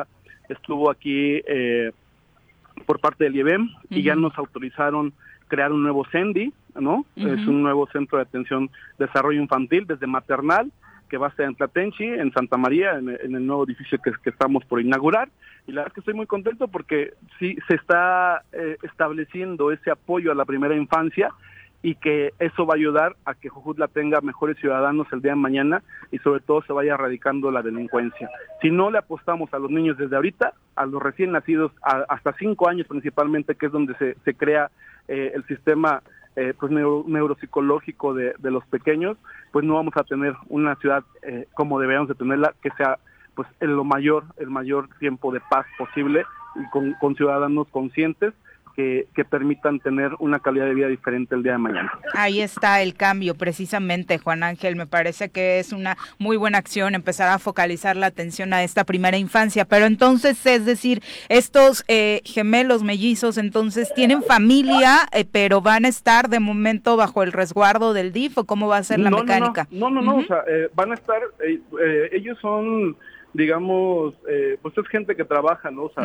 [0.49, 1.41] estuvo aquí
[2.87, 5.13] por parte del IEBEM y ya nos autorizaron
[5.49, 7.07] crear un nuevo CENDI, ¿no?
[7.17, 10.71] Es un nuevo centro de atención desarrollo infantil desde maternal
[11.09, 14.65] que va a ser en Tlatenchi, en Santa María, en, el nuevo edificio que, estamos
[14.65, 15.29] por inaugurar.
[15.67, 18.43] Y la verdad es que estoy muy contento porque sí se está
[18.83, 21.31] estableciendo ese apoyo a la primera infancia
[21.85, 25.37] y que eso va a ayudar a que Jujutla tenga mejores ciudadanos el día de
[25.37, 28.31] mañana y sobre todo se vaya erradicando la delincuencia.
[28.63, 32.71] Si no le apostamos a los niños desde ahorita, a los recién nacidos, hasta cinco
[32.71, 34.71] años principalmente, que es donde se, se crea
[35.09, 36.03] eh, el sistema
[36.37, 39.19] eh, pues neuropsicológico de, de, los pequeños,
[39.53, 42.99] pues no vamos a tener una ciudad eh, como deberíamos de tenerla, que sea
[43.35, 46.25] pues en lo mayor, el mayor tiempo de paz posible
[46.55, 48.33] y con, con ciudadanos conscientes
[48.75, 51.93] que, permitan tener una calidad de vida diferente el día de mañana.
[52.13, 54.77] Ahí está el cambio, precisamente, Juan Ángel.
[54.77, 58.85] Me parece que es una muy buena acción empezar a focalizar la atención a esta
[58.85, 59.65] primera infancia.
[59.65, 65.89] Pero entonces, es decir, estos eh, gemelos mellizos, entonces, tienen familia, eh, pero van a
[65.89, 69.67] estar de momento bajo el resguardo del DIF o cómo va a ser la mecánica.
[69.71, 71.21] No, no, no, o sea, eh, van a estar,
[72.13, 72.97] ellos son
[73.33, 74.15] digamos,
[74.63, 75.85] pues es gente que trabaja, ¿no?
[75.85, 76.05] O sea,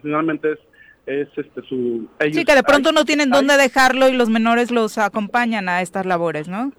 [0.00, 0.58] finalmente es
[1.06, 4.98] es este su sí que de pronto no tienen dónde dejarlo y los menores los
[4.98, 6.72] acompañan a estas labores no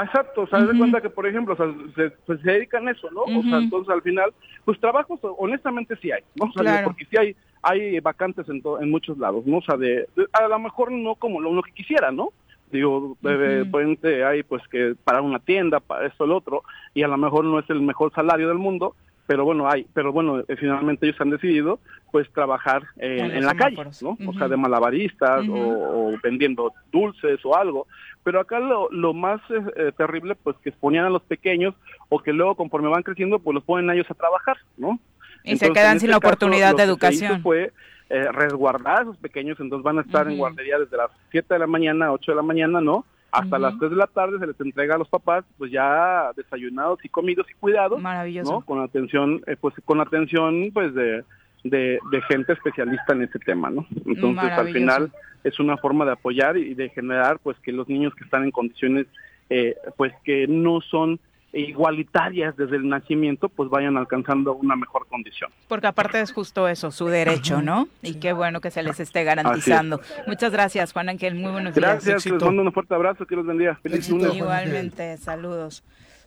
[0.00, 2.92] exacto o sea de cuenta que por ejemplo o sea, se, pues, se dedican a
[2.92, 4.32] eso no o sea entonces al final
[4.64, 6.50] pues trabajos honestamente sí hay no
[6.84, 10.58] porque sí hay hay vacantes en en muchos lados no o sea de, a lo
[10.58, 12.30] mejor no como lo, que quisiera no
[12.70, 16.62] digo de repente hay pues que para una tienda para esto el otro
[16.94, 18.96] y a lo mejor no es el mejor salario del mundo
[19.26, 21.78] pero bueno, hay, pero bueno, eh, finalmente ellos han decidido
[22.10, 24.18] pues trabajar en la calle, ¿no?
[24.26, 27.86] O sea, de malabaristas o, vendiendo dulces o algo.
[28.22, 31.74] Pero acá lo, lo más eh, terrible, pues que exponían a los pequeños
[32.10, 35.00] o que luego conforme van creciendo, pues los ponen a ellos a trabajar, ¿no?
[35.44, 37.42] Y se quedan sin este la oportunidad de educación.
[37.42, 37.72] Fue
[38.10, 41.60] eh, resguardar a esos pequeños, entonces van a estar en guardería desde las 7 de
[41.60, 43.06] la mañana, 8 de la mañana, ¿no?
[43.32, 47.02] Hasta las 3 de la tarde se les entrega a los papás, pues ya desayunados
[47.02, 48.52] y comidos y cuidados, Maravilloso.
[48.52, 48.60] ¿no?
[48.60, 51.24] Con atención, eh, pues con atención, pues de,
[51.64, 53.86] de, gente especialista en ese tema, ¿no?
[54.06, 55.12] Entonces al final
[55.44, 58.50] es una forma de apoyar y de generar, pues que los niños que están en
[58.50, 59.06] condiciones,
[59.48, 61.18] eh, pues que no son
[61.52, 65.50] igualitarias desde el nacimiento, pues vayan alcanzando una mejor condición.
[65.68, 67.88] Porque aparte es justo eso, su derecho, ¿no?
[68.02, 70.00] Y qué bueno que se les esté garantizando.
[70.26, 71.34] Muchas gracias, Juan Ángel.
[71.34, 72.04] Muy buenos días.
[72.04, 73.76] Gracias, les mando un fuerte abrazo, que los bendiga.
[73.82, 75.84] Feliz Igualmente, saludos.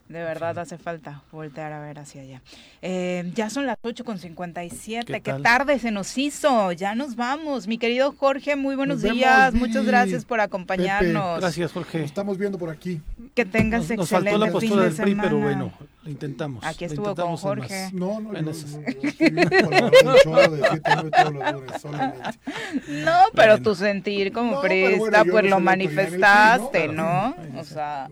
[0.08, 2.42] De verdad hace falta voltear a ver hacia allá.
[2.84, 5.04] Eh, ya son las 8.57.
[5.04, 6.72] ¿Qué, ¿Qué tarde se nos hizo?
[6.74, 7.68] Ya nos vamos.
[7.68, 9.52] Mi querido Jorge, muy buenos días.
[9.56, 11.40] Muchas gracias por acompañarnos.
[11.40, 12.04] Gracias, Jorge.
[12.04, 13.02] estamos viendo por aquí.
[13.34, 15.74] Que tengas nos, nos faltó la postura del PRI, pero bueno,
[16.04, 16.64] lo intentamos.
[16.64, 17.90] Aquí estuvo con Jorge.
[17.92, 18.42] No, no, no,
[22.88, 27.36] no, pero tu sentir como prista, pues lo manifestaste, ¿no?
[27.58, 28.08] O sea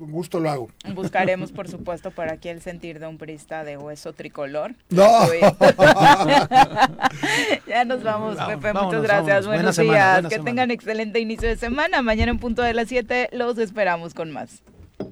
[0.00, 0.70] con gusto lo hago.
[0.94, 4.74] Buscaremos, por supuesto, para aquí el sentir de un prista de hueso tricolor.
[4.90, 5.26] No.
[7.66, 8.72] ya nos vamos, Pepe.
[8.72, 9.46] Muchas gracias.
[9.46, 10.26] Buenos días.
[10.26, 12.00] que tengan excelente inicio de semana.
[12.02, 14.62] Mañana en punto de las 7 los esperamos con más.
[14.98, 15.10] ¡Uy!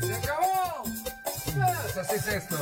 [0.00, 0.84] ¡Se acabó!
[1.44, 2.56] Pues así es esto.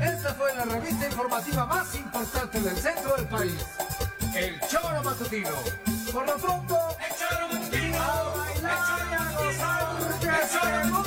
[0.00, 3.66] Esta fue la revista informativa más importante del centro del país.
[4.34, 5.50] El Choro Matutino.
[6.12, 9.11] Por lo pronto, el Choro Matutino.
[10.52, 11.01] Sure.